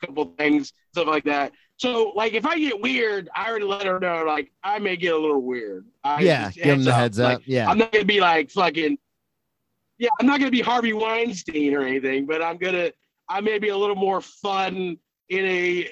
couple 0.00 0.34
things, 0.36 0.72
stuff 0.92 1.06
like 1.06 1.24
that. 1.24 1.52
So 1.76 2.12
like 2.16 2.34
if 2.34 2.44
I 2.44 2.58
get 2.58 2.80
weird, 2.80 3.28
I 3.34 3.48
already 3.48 3.64
let 3.64 3.86
her 3.86 3.98
know 4.00 4.24
like 4.24 4.50
I 4.62 4.78
may 4.80 4.96
get 4.96 5.14
a 5.14 5.18
little 5.18 5.42
weird. 5.42 5.86
I, 6.02 6.20
Yeah, 6.22 6.50
give 6.50 6.64
him 6.64 6.84
the 6.84 6.92
heads 6.94 7.18
up. 7.20 7.38
Like, 7.38 7.46
yeah. 7.46 7.68
I'm 7.70 7.78
not 7.78 7.92
gonna 7.92 8.04
be 8.04 8.20
like 8.20 8.50
fucking. 8.50 8.98
Yeah, 9.98 10.08
I'm 10.20 10.26
not 10.26 10.40
gonna 10.40 10.50
be 10.50 10.60
Harvey 10.60 10.92
Weinstein 10.92 11.72
or 11.74 11.82
anything, 11.82 12.26
but 12.26 12.42
I'm 12.42 12.58
gonna 12.58 12.90
I 13.28 13.40
may 13.40 13.58
be 13.60 13.68
a 13.68 13.76
little 13.76 13.96
more 13.96 14.20
fun 14.20 14.98
in 15.28 15.44
a 15.44 15.88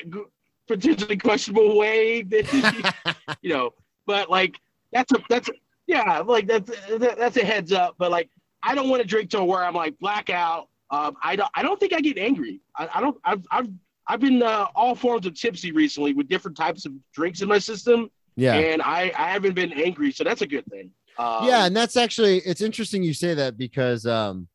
potentially 0.69 1.17
questionable 1.17 1.77
way 1.77 2.23
than 2.23 2.45
you 3.43 3.51
know. 3.51 3.71
But 4.07 4.31
like 4.31 4.59
that's 4.93 5.13
a 5.13 5.19
that's 5.29 5.49
a, 5.49 5.53
yeah, 5.87 6.19
like 6.21 6.47
that's 6.47 6.71
that's 6.99 7.37
a 7.37 7.45
heads 7.45 7.73
up. 7.73 7.97
But 7.99 8.11
like 8.11 8.31
I 8.63 8.75
don't 8.75 8.89
want 8.89 9.03
to 9.03 9.09
drink 9.09 9.31
to 9.31 9.45
where 9.45 9.65
I'm 9.65 9.75
like 9.75 9.99
blackout. 9.99 10.69
Um, 10.91 11.17
I 11.23 11.37
don't 11.37 11.51
I 11.55 11.63
don't 11.63 11.81
think 11.81 11.93
I 11.93 12.01
get 12.01 12.19
angry. 12.19 12.61
I, 12.77 12.89
I 12.95 13.01
don't 13.01 13.19
I've 13.25 13.47
I've 13.51 13.69
I've 14.07 14.21
been 14.21 14.43
uh, 14.43 14.67
all 14.75 14.95
forms 14.95 15.27
of 15.27 15.35
tipsy 15.35 15.73
recently 15.73 16.13
with 16.13 16.29
different 16.29 16.57
types 16.57 16.87
of 16.87 16.93
drinks 17.15 17.41
in 17.41 17.49
my 17.49 17.59
system, 17.59 18.11
yeah. 18.37 18.55
and 18.55 18.83
I 18.83 19.13
I 19.17 19.31
haven't 19.31 19.55
been 19.55 19.73
angry, 19.73 20.13
so 20.13 20.25
that's 20.25 20.43
a 20.43 20.47
good 20.47 20.67
thing. 20.67 20.91
Um, 21.19 21.47
yeah 21.47 21.67
and 21.67 21.77
that's 21.77 21.97
actually 21.97 22.39
it's 22.39 22.63
interesting 22.63 23.03
you 23.03 23.13
say 23.13 23.35
that 23.35 23.59
because 23.59 24.07
um 24.07 24.49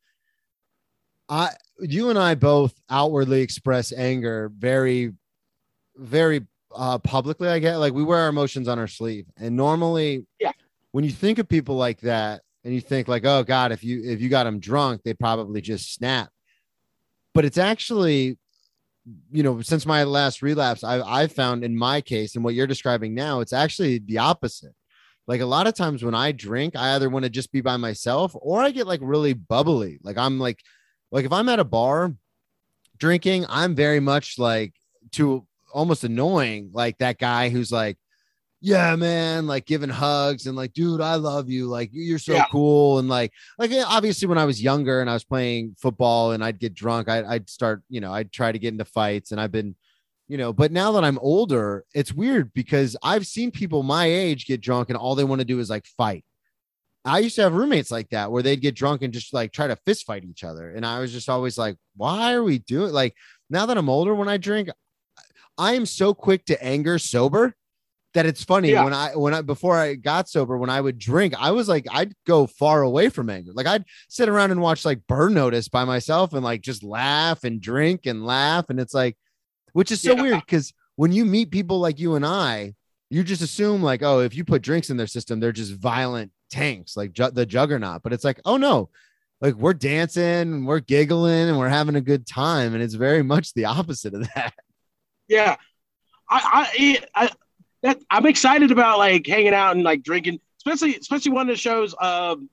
i 1.29 1.49
you 1.79 2.09
and 2.09 2.17
i 2.17 2.33
both 2.33 2.73
outwardly 2.89 3.41
express 3.41 3.93
anger 3.93 4.51
very 4.57 5.13
very 5.97 6.45
uh 6.75 6.97
publicly 6.99 7.47
i 7.47 7.59
get 7.59 7.77
like 7.77 7.93
we 7.93 8.03
wear 8.03 8.19
our 8.19 8.29
emotions 8.29 8.67
on 8.67 8.77
our 8.77 8.87
sleeve 8.87 9.25
and 9.37 9.55
normally 9.55 10.25
Yeah. 10.39 10.51
when 10.91 11.03
you 11.03 11.11
think 11.11 11.39
of 11.39 11.47
people 11.47 11.75
like 11.75 11.99
that 12.01 12.41
and 12.63 12.73
you 12.73 12.81
think 12.81 13.07
like, 13.07 13.23
oh 13.25 13.43
God, 13.43 13.71
if 13.71 13.81
you 13.81 14.01
if 14.03 14.19
you 14.19 14.27
got 14.27 14.43
them 14.43 14.59
drunk, 14.59 15.01
they'd 15.03 15.17
probably 15.17 15.61
just 15.61 15.93
snap. 15.93 16.29
But 17.33 17.45
it's 17.45 17.57
actually, 17.57 18.37
you 19.31 19.41
know, 19.41 19.61
since 19.61 19.85
my 19.85 20.03
last 20.03 20.41
relapse, 20.41 20.83
I 20.83 20.99
I've 20.99 21.31
found 21.31 21.63
in 21.63 21.77
my 21.77 22.01
case 22.01 22.35
and 22.35 22.43
what 22.43 22.55
you're 22.55 22.67
describing 22.67 23.13
now, 23.13 23.39
it's 23.39 23.53
actually 23.53 23.99
the 23.99 24.17
opposite. 24.17 24.73
Like 25.27 25.39
a 25.39 25.45
lot 25.45 25.65
of 25.67 25.75
times 25.75 26.03
when 26.03 26.15
I 26.15 26.33
drink, 26.33 26.75
I 26.75 26.95
either 26.95 27.09
want 27.09 27.23
to 27.23 27.29
just 27.29 27.53
be 27.53 27.61
by 27.61 27.77
myself 27.77 28.35
or 28.35 28.59
I 28.61 28.71
get 28.71 28.85
like 28.87 28.99
really 29.01 29.33
bubbly. 29.33 29.99
Like 30.03 30.17
I'm 30.17 30.37
like, 30.37 30.59
like 31.09 31.23
if 31.23 31.31
I'm 31.31 31.47
at 31.47 31.59
a 31.59 31.63
bar 31.63 32.13
drinking, 32.97 33.45
I'm 33.47 33.75
very 33.75 34.01
much 34.01 34.37
like 34.37 34.73
to 35.13 35.45
almost 35.73 36.03
annoying, 36.03 36.69
like 36.73 36.97
that 36.99 37.17
guy 37.19 37.49
who's 37.49 37.71
like, 37.71 37.97
yeah, 38.59 38.95
man, 38.95 39.45
like 39.45 39.65
giving 39.67 39.89
hugs 39.89 40.47
and 40.47 40.57
like, 40.57 40.73
dude, 40.73 40.99
I 40.99 41.15
love 41.15 41.47
you. 41.49 41.67
Like 41.67 41.89
you're 41.93 42.17
so 42.17 42.33
Yeah. 42.33 42.45
cool. 42.51 42.97
And 42.97 43.07
like, 43.07 43.31
like 43.59 43.71
eh, 43.71 43.83
obviously 43.85 44.27
when 44.27 44.39
I 44.39 44.45
was 44.45 44.61
younger 44.61 44.99
and 44.99 45.09
I 45.09 45.13
was 45.13 45.23
playing 45.23 45.75
football 45.77 46.31
and 46.31 46.43
I'd 46.43 46.59
get 46.59 46.73
drunk, 46.73 47.07
I, 47.07 47.23
I'd 47.23 47.49
start, 47.49 47.83
you 47.87 48.01
know, 48.01 48.11
I'd 48.11 48.31
try 48.31 48.51
to 48.51 48.57
get 48.59 48.71
into 48.73 48.85
fights 48.85 49.31
and 49.31 49.39
I've 49.39 49.51
been, 49.51 49.75
you 50.27 50.37
know, 50.37 50.53
but 50.53 50.71
now 50.71 50.91
that 50.93 51.03
I'm 51.03 51.19
older, 51.19 51.85
it's 51.93 52.11
weird 52.13 52.51
because 52.53 52.97
I've 53.03 53.27
seen 53.27 53.51
people 53.51 53.83
my 53.83 54.05
age 54.07 54.47
get 54.47 54.59
drunk 54.59 54.89
and 54.89 54.97
all 54.97 55.13
they 55.13 55.23
want 55.23 55.39
to 55.39 55.45
do 55.45 55.59
is 55.59 55.69
like 55.69 55.85
fight. 55.85 56.25
I 57.05 57.19
used 57.19 57.35
to 57.35 57.43
have 57.43 57.53
roommates 57.53 57.91
like 57.91 58.09
that 58.09 58.31
where 58.31 58.43
they'd 58.43 58.59
get 58.59 58.75
drunk 58.75 59.01
and 59.01 59.13
just 59.13 59.33
like 59.33 59.53
try 59.53 59.67
to 59.67 59.77
fist 59.85 60.05
fight 60.05 60.25
each 60.25 60.43
other. 60.43 60.71
And 60.71 60.85
I 60.85 60.99
was 60.99 61.13
just 61.13 61.29
always 61.29 61.57
like, 61.57 61.77
why 61.95 62.33
are 62.33 62.43
we 62.43 62.57
doing 62.57 62.91
like 62.91 63.15
now 63.49 63.65
that 63.67 63.77
I'm 63.77 63.87
older 63.87 64.13
when 64.15 64.27
I 64.27 64.37
drink, 64.37 64.69
I 65.57 65.73
am 65.73 65.85
so 65.85 66.13
quick 66.13 66.45
to 66.45 66.63
anger 66.63 66.99
sober 66.99 67.55
that 68.13 68.25
it's 68.25 68.43
funny 68.43 68.71
Yeah. 68.71 68.83
when 68.83 68.93
I 68.93 69.15
when 69.15 69.33
I 69.33 69.41
before 69.41 69.77
I 69.77 69.95
got 69.95 70.29
sober, 70.29 70.57
when 70.57 70.69
I 70.69 70.81
would 70.81 70.97
drink, 70.97 71.33
I 71.37 71.51
was 71.51 71.67
like, 71.67 71.85
I'd 71.91 72.13
go 72.25 72.47
far 72.47 72.81
away 72.81 73.09
from 73.09 73.29
anger. 73.29 73.51
Like 73.53 73.67
I'd 73.67 73.83
sit 74.09 74.29
around 74.29 74.51
and 74.51 74.61
watch 74.61 74.85
like 74.85 75.05
Burn 75.07 75.33
Notice 75.33 75.67
by 75.67 75.83
myself 75.85 76.33
and 76.33 76.43
like 76.43 76.61
just 76.61 76.83
laugh 76.83 77.43
and 77.43 77.61
drink 77.61 78.05
and 78.05 78.25
laugh. 78.25 78.65
And 78.69 78.79
it's 78.79 78.93
like, 78.93 79.17
which 79.73 79.91
is 79.91 80.01
so 80.01 80.15
Yeah. 80.15 80.21
weird 80.21 80.39
because 80.45 80.73
when 80.95 81.11
you 81.11 81.25
meet 81.25 81.51
people 81.51 81.79
like 81.79 81.99
you 81.99 82.15
and 82.15 82.25
I, 82.25 82.73
you 83.09 83.23
just 83.23 83.41
assume 83.41 83.83
like, 83.83 84.01
oh, 84.03 84.19
if 84.21 84.35
you 84.35 84.43
put 84.43 84.61
drinks 84.63 84.89
in 84.89 84.97
their 84.97 85.05
system, 85.07 85.39
they're 85.39 85.51
just 85.51 85.73
violent 85.73 86.31
tanks, 86.49 86.97
like 86.97 87.13
ju- 87.13 87.31
the 87.31 87.45
juggernaut. 87.45 88.01
But 88.03 88.13
it's 88.13 88.23
like, 88.23 88.39
oh 88.45 88.57
no, 88.57 88.89
like 89.41 89.53
we're 89.55 89.73
dancing 89.73 90.23
and 90.23 90.65
we're 90.65 90.79
giggling 90.79 91.49
and 91.49 91.57
we're 91.59 91.69
having 91.69 91.95
a 91.95 92.01
good 92.01 92.25
time, 92.25 92.73
and 92.73 92.81
it's 92.81 92.95
very 92.95 93.21
much 93.21 93.53
the 93.53 93.65
opposite 93.65 94.13
of 94.15 94.27
that. 94.35 94.53
Yeah, 95.27 95.55
I, 96.29 96.69
I, 96.77 97.23
I, 97.23 97.31
that, 97.83 97.99
I'm 98.09 98.25
excited 98.25 98.71
about 98.71 98.97
like 98.97 99.25
hanging 99.25 99.53
out 99.53 99.75
and 99.75 99.83
like 99.83 100.03
drinking, 100.03 100.39
especially, 100.59 100.95
especially 100.95 101.31
one 101.31 101.49
of 101.49 101.55
the 101.55 101.59
shows. 101.59 101.95
Um, 101.99 102.49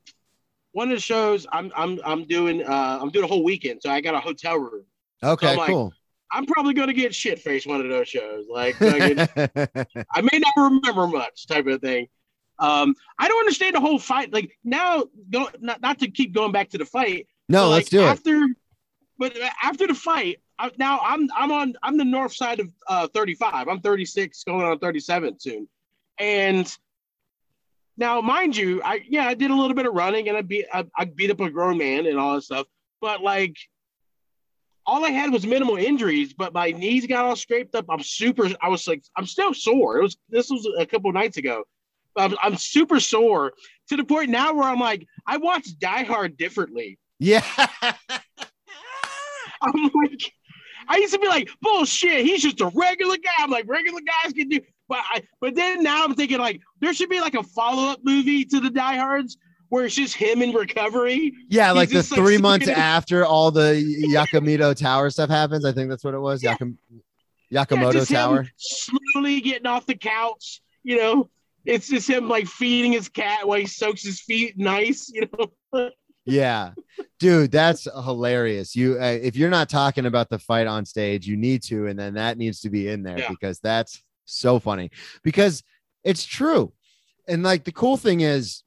one 0.73 0.91
of 0.91 0.97
the 0.97 1.01
shows 1.01 1.47
I'm, 1.53 1.73
I'm, 1.77 2.01
I'm 2.05 2.25
doing, 2.25 2.63
uh, 2.63 2.99
I'm 3.01 3.11
doing 3.11 3.25
a 3.25 3.29
whole 3.29 3.45
weekend, 3.45 3.81
so 3.83 3.91
I 3.91 4.01
got 4.01 4.15
a 4.15 4.21
hotel 4.21 4.57
room. 4.57 4.85
Okay, 5.23 5.53
I'm 5.53 5.57
like, 5.57 5.69
cool. 5.69 5.93
I'm 6.33 6.47
probably 6.47 6.75
gonna 6.75 6.93
get 6.93 7.15
shit 7.15 7.39
faced 7.39 7.67
one 7.67 7.81
of 7.81 7.89
those 7.89 8.09
shows. 8.09 8.47
Like, 8.51 8.77
I 8.81 10.21
may 10.21 10.39
not 10.39 10.53
remember 10.57 11.07
much, 11.07 11.47
type 11.47 11.67
of 11.67 11.81
thing. 11.81 12.09
Um, 12.59 12.95
I 13.19 13.29
don't 13.29 13.39
understand 13.39 13.77
the 13.77 13.81
whole 13.81 13.99
fight. 13.99 14.33
Like 14.33 14.59
now, 14.65 15.05
go, 15.31 15.49
not, 15.61 15.81
not 15.81 16.01
to 16.01 16.11
keep 16.11 16.33
going 16.33 16.53
back 16.53 16.71
to 16.71 16.79
the 16.79 16.85
fight. 16.85 17.29
no, 17.49 17.69
let's 17.69 17.87
like, 17.87 17.91
do 17.91 18.03
it. 18.03 18.07
after, 18.07 18.47
But 19.19 19.37
after 19.63 19.87
the 19.87 19.95
fight, 19.95 20.41
I, 20.59 20.71
now 20.79 21.01
I'm 21.03 21.29
I'm 21.35 21.51
on 21.51 21.75
I'm 21.83 21.97
the 21.97 22.05
north 22.05 22.35
side 22.35 22.61
of 22.61 22.69
uh, 22.89 23.09
35. 23.09 23.69
I'm 23.69 23.81
36, 23.81 24.45
going 24.45 24.63
on 24.63 24.79
37 24.79 25.41
soon, 25.41 25.69
and 26.19 26.77
now 27.97 28.21
mind 28.21 28.57
you, 28.57 28.83
I 28.83 29.03
yeah 29.09 29.27
I 29.27 29.35
did 29.35 29.51
a 29.51 29.55
little 29.55 29.75
bit 29.75 29.87
of 29.87 29.95
running 29.95 30.29
and 30.29 30.37
I 30.37 30.43
beat 30.43 30.67
I, 30.73 30.87
I 30.97 31.05
beat 31.07 31.31
up 31.31 31.41
a 31.41 31.51
grown 31.51 31.79
man 31.79 32.07
and 32.07 32.19
all 32.19 32.35
that 32.35 32.43
stuff, 32.43 32.67
but 33.01 33.21
like 33.23 33.57
all 34.87 35.05
I 35.05 35.11
had 35.11 35.33
was 35.33 35.47
minimal 35.47 35.77
injuries, 35.77 36.35
but 36.35 36.53
my 36.53 36.71
knees 36.71 37.07
got 37.07 37.25
all 37.25 37.37
scraped 37.37 37.75
up. 37.75 37.87
I'm 37.89 38.03
super. 38.03 38.49
I 38.61 38.69
was 38.69 38.87
like, 38.87 39.03
I'm 39.17 39.27
still 39.27 39.55
sore. 39.55 39.99
It 39.99 40.03
was 40.03 40.17
this 40.29 40.51
was 40.51 40.69
a 40.79 40.87
couple 40.87 41.11
nights 41.13 41.37
ago. 41.37 41.65
I'm, 42.17 42.35
I'm 42.43 42.57
super 42.57 43.01
sore 43.01 43.53
to 43.89 43.97
the 43.97 44.05
point 44.05 44.31
now 44.31 44.55
where 44.55 44.69
I'm 44.69 44.79
like, 44.79 45.07
I 45.27 45.39
watch 45.39 45.67
Die 45.79 46.03
Hard 46.05 46.37
differently. 46.37 46.99
Yeah. 47.19 47.45
I'm 49.63 49.91
like, 49.95 50.33
I 50.89 50.97
used 50.99 51.13
to 51.15 51.19
be 51.19 51.29
like, 51.29 51.49
bullshit. 51.61 52.25
He's 52.25 52.43
just 52.43 52.61
a 52.61 52.71
regular 52.75 53.17
guy. 53.17 53.31
I'm 53.39 53.51
like, 53.51 53.65
regular 53.69 54.01
guys 54.01 54.33
can 54.33 54.49
do. 54.49 54.61
But 54.89 54.99
I, 55.11 55.23
but 55.41 55.55
then 55.55 55.83
now 55.83 56.05
I'm 56.05 56.15
thinking 56.15 56.39
like, 56.39 56.61
there 56.81 56.93
should 56.93 57.09
be 57.09 57.21
like 57.21 57.35
a 57.35 57.43
follow 57.43 57.91
up 57.91 58.01
movie 58.05 58.45
to 58.47 58.61
the 58.61 58.71
Die 58.71 58.97
Hards 58.97 59.37
where 59.71 59.87
it's 59.87 59.95
just 59.95 60.15
him 60.15 60.43
in 60.43 60.53
recovery. 60.53 61.33
Yeah, 61.49 61.69
He's 61.69 61.77
like 61.77 61.89
the 61.89 61.97
like, 61.97 62.07
three 62.07 62.39
months 62.39 62.69
after 62.69 63.25
all 63.25 63.51
the 63.51 63.83
Yakamito 64.15 64.77
Tower 64.77 65.11
stuff 65.11 65.31
happens. 65.31 65.65
I 65.65 65.73
think 65.73 65.89
that's 65.89 66.05
what 66.05 66.15
it 66.15 66.21
was. 66.21 66.43
Yeah. 66.43 66.57
Yakam- 66.57 66.77
Yeah, 67.51 67.65
Yakamoto 67.65 67.95
him 68.09 68.17
Tower. 68.17 68.47
slowly 68.57 69.41
getting 69.41 69.67
off 69.67 69.87
the 69.87 69.97
couch. 69.97 70.61
You 70.83 70.99
know, 70.99 71.31
it's 71.65 71.89
just 71.89 72.09
him 72.09 72.29
like 72.29 72.47
feeding 72.47 72.93
his 72.93 73.09
cat 73.09 73.49
while 73.49 73.59
he 73.59 73.67
soaks 73.67 74.05
his 74.05 74.21
feet 74.21 74.59
nice. 74.59 75.11
You 75.13 75.29
know. 75.73 75.91
Yeah, 76.27 76.71
dude, 77.25 77.51
that's 77.51 77.89
hilarious. 78.05 78.77
You, 78.77 78.99
uh, 79.01 79.19
if 79.23 79.35
you're 79.35 79.49
not 79.49 79.71
talking 79.71 80.05
about 80.05 80.29
the 80.29 80.39
fight 80.39 80.67
on 80.67 80.85
stage, 80.85 81.27
you 81.27 81.39
need 81.39 81.63
to, 81.63 81.87
and 81.87 81.99
then 81.99 82.13
that 82.15 82.37
needs 82.37 82.61
to 82.61 82.69
be 82.69 82.89
in 82.89 83.03
there 83.03 83.19
Yeah. 83.19 83.31
because 83.31 83.61
that's 83.61 84.03
so 84.27 84.59
funny. 84.59 84.91
Because 85.23 85.63
it's 86.03 86.27
true, 86.27 86.75
and 87.27 87.43
like 87.43 87.65
the 87.65 87.73
cool 87.73 87.97
thing 87.97 88.21
is, 88.21 88.63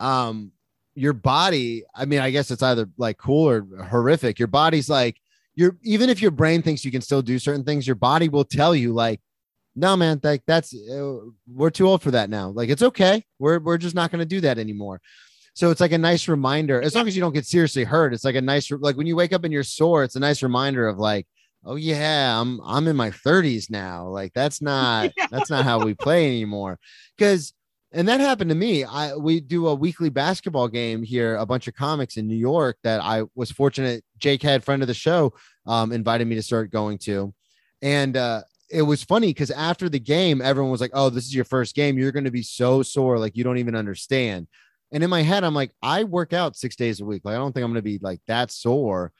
um, 0.00 0.52
your 0.94 1.12
body. 1.12 1.84
I 1.94 2.06
mean, 2.06 2.20
I 2.20 2.30
guess 2.30 2.50
it's 2.50 2.62
either 2.62 2.88
like 2.96 3.18
cool 3.18 3.46
or 3.50 3.66
horrific. 3.84 4.38
Your 4.38 4.48
body's 4.48 4.88
like 4.88 5.18
you're 5.54 5.76
even 5.82 6.08
if 6.08 6.22
your 6.22 6.30
brain 6.30 6.62
thinks 6.62 6.86
you 6.86 6.90
can 6.90 7.02
still 7.02 7.20
do 7.20 7.38
certain 7.38 7.64
things, 7.64 7.86
your 7.86 7.96
body 7.96 8.28
will 8.30 8.44
tell 8.44 8.74
you 8.74 8.94
like. 8.94 9.20
No 9.78 9.94
man, 9.94 10.18
like 10.22 10.42
that's 10.46 10.72
uh, 10.74 11.16
we're 11.46 11.68
too 11.68 11.86
old 11.86 12.00
for 12.00 12.10
that 12.12 12.30
now. 12.30 12.48
Like 12.48 12.70
it's 12.70 12.80
okay. 12.80 13.22
We're 13.38 13.58
we're 13.58 13.76
just 13.76 13.94
not 13.94 14.10
going 14.10 14.20
to 14.20 14.24
do 14.36 14.40
that 14.40 14.58
anymore. 14.58 15.02
So 15.56 15.70
it's 15.70 15.80
like 15.80 15.92
a 15.92 15.98
nice 15.98 16.28
reminder, 16.28 16.82
as 16.82 16.94
long 16.94 17.08
as 17.08 17.16
you 17.16 17.22
don't 17.22 17.32
get 17.32 17.46
seriously 17.46 17.82
hurt. 17.82 18.12
It's 18.12 18.24
like 18.24 18.34
a 18.34 18.42
nice, 18.42 18.70
like 18.70 18.96
when 18.98 19.06
you 19.06 19.16
wake 19.16 19.32
up 19.32 19.42
and 19.42 19.52
you're 19.52 19.62
sore, 19.62 20.04
it's 20.04 20.14
a 20.14 20.20
nice 20.20 20.42
reminder 20.42 20.86
of 20.86 20.98
like, 20.98 21.26
oh 21.64 21.76
yeah, 21.76 22.38
I'm 22.38 22.60
I'm 22.62 22.86
in 22.86 22.94
my 22.94 23.10
30s 23.10 23.70
now. 23.70 24.06
Like 24.06 24.34
that's 24.34 24.60
not 24.72 25.12
Yeah. 25.16 25.26
that's 25.30 25.48
not 25.48 25.64
how 25.64 25.82
we 25.82 25.94
play 25.94 26.26
anymore. 26.26 26.78
Because 27.16 27.54
and 27.90 28.06
that 28.06 28.20
happened 28.20 28.50
to 28.50 28.54
me. 28.54 28.84
I 28.84 29.14
we 29.16 29.40
do 29.40 29.68
a 29.68 29.74
weekly 29.74 30.10
basketball 30.10 30.68
game 30.68 31.02
here, 31.02 31.36
a 31.36 31.46
bunch 31.46 31.68
of 31.68 31.74
comics 31.74 32.18
in 32.18 32.28
New 32.28 32.36
York 32.36 32.76
that 32.82 33.00
I 33.00 33.22
was 33.34 33.50
fortunate. 33.50 34.04
Jake 34.18 34.42
had 34.42 34.62
friend 34.62 34.82
of 34.82 34.88
the 34.88 34.94
show 34.94 35.32
um, 35.66 35.90
invited 35.90 36.26
me 36.28 36.34
to 36.34 36.42
start 36.42 36.70
going 36.70 36.98
to, 36.98 37.32
and 37.80 38.14
uh, 38.14 38.42
it 38.70 38.82
was 38.82 39.02
funny 39.02 39.28
because 39.28 39.50
after 39.50 39.88
the 39.88 40.00
game, 40.00 40.42
everyone 40.42 40.70
was 40.70 40.82
like, 40.82 40.90
"Oh, 40.92 41.08
this 41.08 41.24
is 41.24 41.34
your 41.34 41.46
first 41.46 41.74
game. 41.74 41.96
You're 41.96 42.12
going 42.12 42.24
to 42.24 42.30
be 42.30 42.42
so 42.42 42.82
sore, 42.82 43.18
like 43.18 43.36
you 43.36 43.44
don't 43.44 43.58
even 43.58 43.74
understand." 43.74 44.48
And 44.92 45.02
in 45.02 45.10
my 45.10 45.22
head, 45.22 45.44
I'm 45.44 45.54
like, 45.54 45.72
I 45.82 46.04
work 46.04 46.32
out 46.32 46.56
six 46.56 46.76
days 46.76 47.00
a 47.00 47.04
week. 47.04 47.22
Like, 47.24 47.34
I 47.34 47.38
don't 47.38 47.52
think 47.52 47.64
I'm 47.64 47.72
going 47.72 47.76
to 47.76 47.82
be 47.82 47.98
like 48.00 48.20
that 48.26 48.50
sore. 48.50 49.12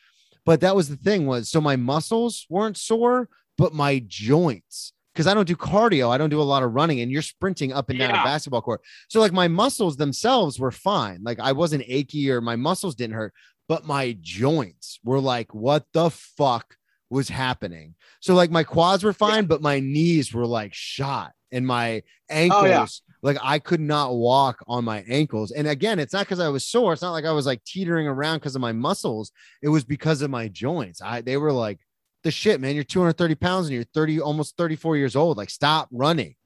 But 0.45 0.61
that 0.61 0.77
was 0.77 0.89
the 0.89 0.97
thing 0.97 1.27
was 1.27 1.51
so 1.51 1.61
my 1.61 1.75
muscles 1.77 2.47
weren't 2.49 2.77
sore, 2.77 3.29
but 3.59 3.75
my 3.75 4.03
joints, 4.07 4.93
because 5.13 5.27
I 5.27 5.35
don't 5.35 5.49
do 5.49 5.57
cardio, 5.57 6.11
I 6.11 6.19
don't 6.19 6.31
do 6.31 6.41
a 6.41 6.43
lot 6.43 6.63
of 6.63 6.73
running, 6.73 7.01
and 7.01 7.11
you're 7.11 7.23
sprinting 7.23 7.73
up 7.73 7.91
and 7.91 7.99
down 7.99 8.11
a 8.11 8.25
basketball 8.25 8.63
court. 8.63 8.81
So 9.09 9.19
like 9.19 9.33
my 9.33 9.49
muscles 9.49 9.97
themselves 9.97 10.61
were 10.61 10.71
fine. 10.71 11.21
Like 11.25 11.41
I 11.41 11.51
wasn't 11.51 11.85
achy 11.89 12.31
or 12.31 12.41
my 12.41 12.55
muscles 12.55 12.95
didn't 12.95 13.17
hurt, 13.17 13.35
but 13.69 13.87
my 13.87 14.17
joints 14.21 15.01
were 15.03 15.19
like, 15.21 15.53
what 15.53 15.85
the 15.93 16.11
fuck 16.11 16.77
was 17.11 17.29
happening? 17.29 17.95
So 18.21 18.35
like 18.35 18.51
my 18.51 18.63
quads 18.63 19.03
were 19.03 19.13
fine, 19.13 19.47
but 19.47 19.63
my 19.63 19.81
knees 19.81 20.33
were 20.33 20.47
like 20.47 20.75
shot 20.75 21.33
and 21.51 21.67
my 21.67 22.03
ankles 22.31 22.63
Oh, 22.63 22.67
yeah. 22.67 22.87
Like 23.27 23.37
I 23.43 23.59
could 23.59 23.81
not 23.81 24.15
walk 24.15 24.63
on 24.67 24.85
my 24.85 25.05
ankles. 25.09 25.51
And 25.51 25.67
again, 25.67 25.99
it's 25.99 26.13
not 26.13 26.21
because 26.27 26.41
I 26.41 26.49
was 26.49 26.67
sore. 26.67 26.93
It's 26.93 27.03
not 27.03 27.13
like 27.13 27.25
I 27.25 27.33
was 27.33 27.45
like 27.45 27.63
teetering 27.65 28.07
around 28.07 28.39
because 28.39 28.55
of 28.55 28.61
my 28.63 28.73
muscles. 28.73 29.33
It 29.63 29.69
was 29.69 29.85
because 29.85 30.23
of 30.23 30.31
my 30.31 30.49
joints. 30.49 31.03
I 31.03 31.21
they 31.21 31.37
were 31.37 31.53
like, 31.53 31.79
the 32.23 32.31
shit, 32.31 32.61
man. 32.61 32.75
You're 32.75 32.85
230 32.85 33.35
pounds 33.35 33.67
and 33.67 33.75
you're 33.75 33.85
30, 33.95 34.21
almost 34.21 34.57
34 34.57 34.97
years 34.97 35.15
old. 35.17 35.37
Like, 35.37 35.51
stop 35.51 35.89
running. 35.93 36.35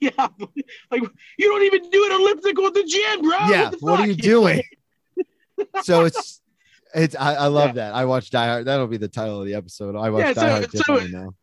Yeah, 0.00 0.10
like 0.90 1.02
you 1.38 1.48
don't 1.48 1.62
even 1.62 1.88
do 1.88 2.04
an 2.06 2.20
elliptical 2.20 2.66
at 2.66 2.74
the 2.74 2.82
gym, 2.84 3.22
bro. 3.22 3.38
yeah, 3.48 3.70
the 3.70 3.78
what 3.80 4.00
are 4.00 4.06
you 4.06 4.14
doing? 4.16 4.62
so 5.82 6.04
it's 6.04 6.42
it's 6.94 7.16
I, 7.16 7.34
I 7.34 7.46
love 7.46 7.76
that. 7.76 7.94
I 7.94 8.04
watched 8.04 8.32
Die 8.32 8.46
Hard. 8.46 8.66
That'll 8.66 8.86
be 8.88 8.98
the 8.98 9.08
title 9.08 9.40
of 9.40 9.46
the 9.46 9.54
episode. 9.54 9.96
I 9.96 10.10
watched 10.10 10.26
Yeah, 10.26 10.34
Die 10.34 10.50
Hard 10.50 10.64
so- 10.64 10.78
differently 10.78 11.10
now. 11.12 11.34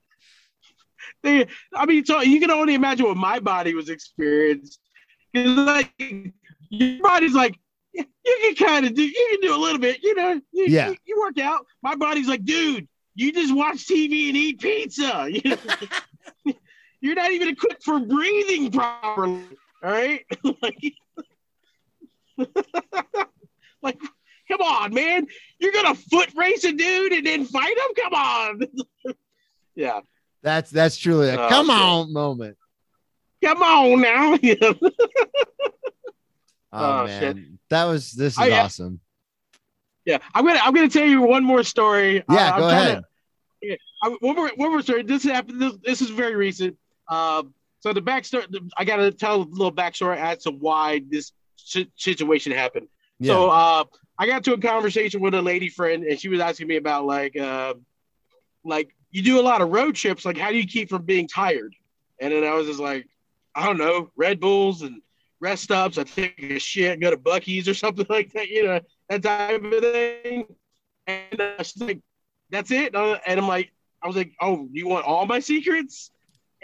They, 1.24 1.48
I 1.76 1.86
mean, 1.86 2.04
so 2.06 2.22
you 2.22 2.40
can 2.40 2.52
only 2.52 2.74
imagine 2.74 3.06
what 3.06 3.18
my 3.18 3.40
body 3.40 3.74
was 3.76 3.90
experienced. 3.90 4.80
like 5.34 5.94
your 6.70 7.02
body's 7.02 7.34
like, 7.34 7.58
you 7.94 8.06
can 8.26 8.56
kind 8.56 8.86
of 8.86 8.94
do, 8.94 9.04
you 9.04 9.28
can 9.32 9.48
do 9.48 9.56
a 9.56 9.60
little 9.60 9.80
bit, 9.80 10.02
you 10.04 10.16
know. 10.16 10.42
You, 10.52 10.66
Yeah. 10.68 10.90
you, 10.90 10.98
you 11.06 11.20
work 11.20 11.38
out. 11.40 11.66
My 11.84 11.96
body's 11.96 12.28
like, 12.28 12.44
dude, 12.44 12.88
you 13.16 13.32
just 13.34 13.54
watch 13.54 13.86
TV 13.88 14.30
and 14.30 14.38
eat 14.38 14.60
pizza. 14.60 15.28
You 15.32 15.42
know? 16.46 16.54
You're 17.02 17.16
not 17.16 17.32
even 17.32 17.50
equipped 17.50 17.84
for 17.84 18.00
breathing 18.00 18.72
properly. 18.72 19.44
All 19.84 19.90
right, 19.90 20.24
like, 20.62 20.94
like, 23.82 24.00
come 24.48 24.62
on, 24.62 24.94
man, 24.94 25.26
you're 25.60 25.72
gonna 25.72 25.96
foot 25.96 26.30
race 26.36 26.64
a 26.64 26.72
dude 26.72 27.14
and 27.14 27.26
then 27.26 27.46
fight 27.46 27.76
him? 27.76 27.96
Come 28.04 28.14
on. 28.14 28.62
yeah, 29.76 30.02
That's 30.44 30.70
that's 30.72 30.98
truly 30.98 31.30
a 31.30 31.40
Oh, 31.40 31.50
come 31.50 31.70
on 31.70 32.12
moment. 32.14 32.58
come 33.44 33.62
on 33.62 34.02
now. 34.02 34.38
Oh, 36.74 37.02
Oh, 37.02 37.06
man, 37.06 37.20
shit. 37.20 37.38
that 37.70 37.84
was 37.86 38.12
this 38.14 38.34
is 38.34 38.40
Oh, 38.40 38.46
yeah. 38.46 38.64
awesome. 38.64 39.02
yeah, 40.06 40.20
I'm 40.34 40.46
gonna 40.46 40.60
I'm 40.64 40.74
gonna 40.74 40.88
tell 40.90 41.06
you 41.06 41.22
one 41.22 41.44
more 41.44 41.64
story. 41.64 42.24
Yeah, 42.30 42.50
Uh, 42.50 42.52
I'm 42.54 42.60
go 42.60 42.70
ahead. 42.70 43.04
To, 43.64 43.78
I, 44.04 44.08
one 44.22 44.36
more 44.38 44.50
one 44.56 44.72
more 44.72 44.82
story. 44.82 45.04
This 45.04 45.24
happened. 45.24 45.62
This, 45.62 45.74
this 45.84 46.02
is 46.02 46.10
very 46.12 46.36
recent. 46.36 46.78
Um, 47.10 47.54
so 47.82 47.92
the 47.94 48.02
backstory. 48.02 48.50
The, 48.50 48.62
I 48.78 48.86
gotta 48.86 49.12
tell 49.12 49.42
a 49.42 49.44
little 49.44 49.72
backstory 49.72 50.18
as 50.18 50.44
to 50.44 50.52
why 50.52 51.02
this 51.10 51.34
si- 51.58 51.92
situation 51.98 52.54
happened. 52.54 52.88
Yeah. 53.20 53.34
So 53.34 53.50
uh, 53.50 53.84
I 54.18 54.26
got 54.28 54.44
to 54.46 54.54
a 54.54 54.58
conversation 54.58 55.20
with 55.20 55.34
a 55.34 55.42
lady 55.42 55.68
friend, 55.68 56.06
and 56.06 56.18
she 56.20 56.30
was 56.30 56.40
asking 56.40 56.68
me 56.68 56.78
about 56.78 57.06
like, 57.06 57.36
uh, 57.38 57.74
like 58.64 58.96
you 59.12 59.22
do 59.22 59.40
a 59.40 59.42
lot 59.42 59.62
of 59.62 59.70
road 59.70 59.96
trips. 59.96 60.26
Like, 60.26 60.38
how 60.38 60.50
do 60.50 60.58
you 60.58 60.68
keep 60.68 60.90
from 60.90 61.04
being 61.04 61.28
tired? 61.28 61.76
And 62.20 62.34
then 62.34 62.44
I 62.44 62.54
was 62.54 62.68
just 62.68 62.80
like, 62.80 63.08
I 63.56 63.66
don't 63.66 63.78
know, 63.78 64.12
Red 64.16 64.40
Bulls 64.40 64.82
and 64.82 65.02
rest 65.40 65.64
stops. 65.64 65.98
I 65.98 66.04
take 66.04 66.42
a 66.42 66.60
shit, 66.60 67.00
go 67.00 67.12
to 67.12 67.18
Buc-ee's 67.18 67.68
or 67.68 67.74
something 67.76 68.06
like 68.10 68.32
that. 68.34 68.48
You 68.48 68.66
know, 68.66 68.80
that 69.10 69.24
type 69.24 69.64
of 69.64 69.82
thing. 69.82 70.46
And 71.08 71.42
uh, 71.42 71.64
she's 71.64 71.82
like, 71.82 72.00
that's 72.50 72.72
it. 72.72 72.96
Uh, 72.96 73.18
and 73.26 73.40
I'm 73.40 73.48
like, 73.48 73.72
I 74.02 74.08
was 74.08 74.16
like, 74.16 74.34
oh, 74.42 74.68
you 74.72 74.88
want 74.88 75.06
all 75.06 75.26
my 75.26 75.40
secrets? 75.40 76.12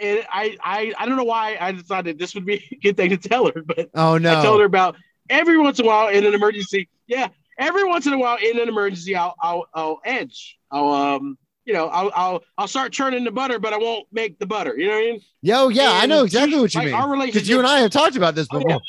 And 0.00 0.24
I, 0.30 0.56
I, 0.62 0.94
I 0.98 1.06
don't 1.06 1.16
know 1.16 1.24
why 1.24 1.56
I 1.60 1.72
decided 1.72 2.18
this 2.18 2.34
would 2.34 2.46
be 2.46 2.64
a 2.72 2.76
good 2.76 2.96
thing 2.96 3.10
to 3.10 3.16
tell 3.16 3.46
her, 3.46 3.62
but 3.62 3.90
oh 3.94 4.16
no. 4.16 4.38
I 4.38 4.42
told 4.42 4.60
her 4.60 4.66
about 4.66 4.96
every 5.28 5.58
once 5.58 5.78
in 5.78 5.84
a 5.84 5.88
while 5.88 6.08
in 6.08 6.24
an 6.24 6.34
emergency. 6.34 6.88
Yeah, 7.06 7.28
every 7.58 7.84
once 7.84 8.06
in 8.06 8.12
a 8.12 8.18
while 8.18 8.38
in 8.40 8.60
an 8.60 8.68
emergency, 8.68 9.16
I'll 9.16 9.34
I'll, 9.40 9.66
I'll 9.74 10.00
edge. 10.04 10.58
I'll 10.70 10.92
um 10.92 11.38
you 11.68 11.74
know 11.74 11.88
I'll 11.88 12.10
I'll 12.16 12.42
I'll 12.56 12.66
start 12.66 12.92
churning 12.92 13.24
the 13.24 13.30
butter, 13.30 13.58
but 13.58 13.74
I 13.74 13.76
won't 13.76 14.06
make 14.10 14.38
the 14.38 14.46
butter. 14.46 14.74
You 14.76 14.86
know 14.88 14.94
what 14.94 14.98
I 15.04 15.10
mean? 15.12 15.20
Yo, 15.42 15.68
yeah, 15.68 15.90
I 15.92 16.06
know 16.06 16.24
exactly 16.24 16.52
she- 16.54 16.60
what 16.60 16.74
you 16.74 16.80
like, 16.80 16.86
mean. 16.86 16.94
Our 16.94 17.26
Because 17.26 17.46
you 17.48 17.58
and 17.58 17.66
I 17.68 17.80
have 17.80 17.90
talked 17.90 18.16
about 18.16 18.34
this 18.34 18.48
Oh, 18.50 18.58
before. 18.58 18.80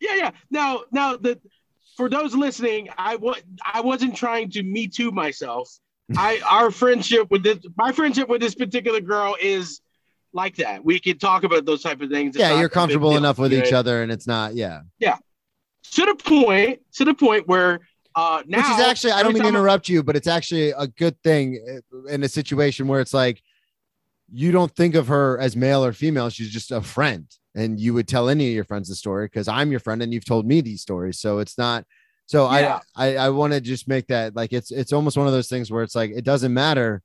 yeah. 0.00 0.14
yeah, 0.14 0.16
yeah. 0.16 0.30
Now 0.50 0.82
now 0.92 1.16
the 1.16 1.40
for 1.96 2.08
those 2.08 2.36
listening, 2.36 2.88
I 2.96 3.16
was 3.16 3.42
I 3.74 3.80
wasn't 3.80 4.14
trying 4.14 4.48
to 4.52 4.62
me 4.62 4.86
too 4.86 5.10
myself. 5.10 5.68
I 6.16 6.40
our 6.48 6.70
friendship 6.70 7.28
with 7.32 7.42
this 7.42 7.58
my 7.76 7.90
friendship 7.90 8.28
with 8.28 8.40
this 8.40 8.54
particular 8.54 9.00
girl 9.00 9.36
is 9.42 9.80
like 10.32 10.54
that. 10.56 10.84
We 10.84 11.00
can 11.00 11.18
talk 11.18 11.42
about 11.42 11.64
those 11.66 11.82
type 11.82 12.00
of 12.00 12.10
things. 12.10 12.36
It's 12.36 12.38
Yeah, 12.38 12.60
you're 12.60 12.68
comfortable 12.68 13.16
enough 13.16 13.38
with 13.38 13.52
each 13.52 13.72
other, 13.72 14.02
and 14.04 14.12
it's 14.12 14.28
not. 14.28 14.54
Yeah, 14.54 14.82
yeah, 15.00 15.16
to 15.94 16.06
the 16.06 16.14
point 16.14 16.78
to 16.92 17.04
the 17.04 17.14
point 17.14 17.48
where 17.48 17.80
uh 18.18 18.42
now 18.46 18.58
which 18.58 18.80
is 18.80 18.86
actually 18.86 19.12
I 19.12 19.22
don't 19.22 19.32
mean 19.32 19.44
to 19.44 19.48
interrupt 19.48 19.88
you, 19.88 20.02
but 20.02 20.16
it's 20.16 20.26
actually 20.26 20.70
a 20.70 20.88
good 20.88 21.16
thing 21.22 21.44
uh, 21.94 22.06
in 22.08 22.24
a 22.24 22.28
situation 22.28 22.88
where 22.88 23.00
it's 23.00 23.14
like 23.14 23.42
you 24.30 24.50
don't 24.50 24.74
think 24.74 24.94
of 24.94 25.06
her 25.08 25.38
as 25.38 25.54
male 25.56 25.84
or 25.84 25.92
female; 25.92 26.28
she's 26.28 26.50
just 26.50 26.72
a 26.72 26.82
friend, 26.82 27.26
and 27.54 27.78
you 27.78 27.94
would 27.94 28.08
tell 28.08 28.28
any 28.28 28.48
of 28.48 28.54
your 28.54 28.64
friends 28.64 28.88
the 28.88 28.96
story 28.96 29.26
because 29.26 29.46
I'm 29.46 29.70
your 29.70 29.80
friend 29.80 30.02
and 30.02 30.12
you've 30.12 30.24
told 30.24 30.46
me 30.46 30.60
these 30.60 30.82
stories. 30.82 31.20
So 31.20 31.38
it's 31.38 31.56
not. 31.56 31.84
So 32.26 32.50
Yeah. 32.50 32.80
I 32.96 33.10
I, 33.10 33.16
I 33.26 33.28
want 33.30 33.52
to 33.52 33.60
just 33.60 33.86
make 33.88 34.08
that 34.08 34.34
like 34.34 34.52
it's 34.52 34.70
it's 34.72 34.92
almost 34.92 35.16
one 35.16 35.28
of 35.28 35.32
those 35.32 35.48
things 35.48 35.70
where 35.70 35.84
it's 35.84 35.94
like 35.94 36.10
it 36.10 36.24
doesn't 36.24 36.52
matter 36.52 37.02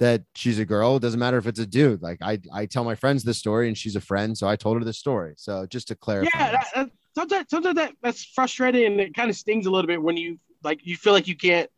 that 0.00 0.22
she's 0.34 0.58
a 0.58 0.64
girl. 0.64 0.96
It 0.96 1.02
doesn't 1.02 1.20
matter 1.20 1.38
if 1.38 1.46
it's 1.46 1.60
a 1.60 1.66
dude. 1.66 2.02
Like 2.02 2.18
I 2.22 2.40
I 2.52 2.66
tell 2.66 2.84
my 2.84 2.96
friends 2.96 3.22
this 3.22 3.38
story 3.38 3.68
and 3.68 3.78
she's 3.78 3.96
a 3.96 4.00
friend, 4.00 4.36
so 4.36 4.48
I 4.48 4.56
told 4.56 4.78
her 4.78 4.84
the 4.84 4.92
story. 4.92 5.34
So 5.36 5.66
just 5.66 5.88
to 5.88 5.94
clarify. 5.94 6.30
yeah 6.34 6.50
that, 6.74 6.90
sometimes 7.14 7.46
sometimes 7.50 7.76
that 7.76 7.92
that's 8.02 8.24
frustrating 8.24 8.84
and 8.86 9.00
it 9.00 9.14
kind 9.14 9.30
of 9.30 9.36
stings 9.36 9.66
a 9.66 9.70
little 9.70 9.86
bit 9.88 10.02
when 10.02 10.16
you 10.16 10.38
like 10.62 10.80
you 10.84 10.96
feel 10.96 11.12
like 11.12 11.26
you 11.28 11.36
can't 11.36 11.70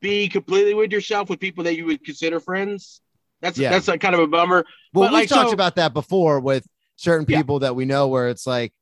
be 0.00 0.28
completely 0.28 0.74
with 0.74 0.92
yourself 0.92 1.28
with 1.30 1.40
people 1.40 1.64
that 1.64 1.76
you 1.76 1.86
would 1.86 2.04
consider 2.04 2.38
friends 2.40 3.00
that's 3.40 3.58
Yeah. 3.58 3.70
that's 3.70 3.88
like 3.88 4.00
kind 4.00 4.14
of 4.14 4.20
a 4.20 4.26
bummer 4.26 4.64
Well, 4.92 5.04
But, 5.08 5.12
we've 5.12 5.12
like, 5.12 5.28
talked 5.28 5.50
so- 5.50 5.54
about 5.54 5.76
that 5.76 5.92
before 5.94 6.40
with 6.40 6.66
certain 6.96 7.26
Yeah. 7.28 7.38
people 7.38 7.58
that 7.60 7.74
we 7.76 7.84
know 7.84 8.08
where 8.08 8.28
it's 8.28 8.46
like 8.46 8.72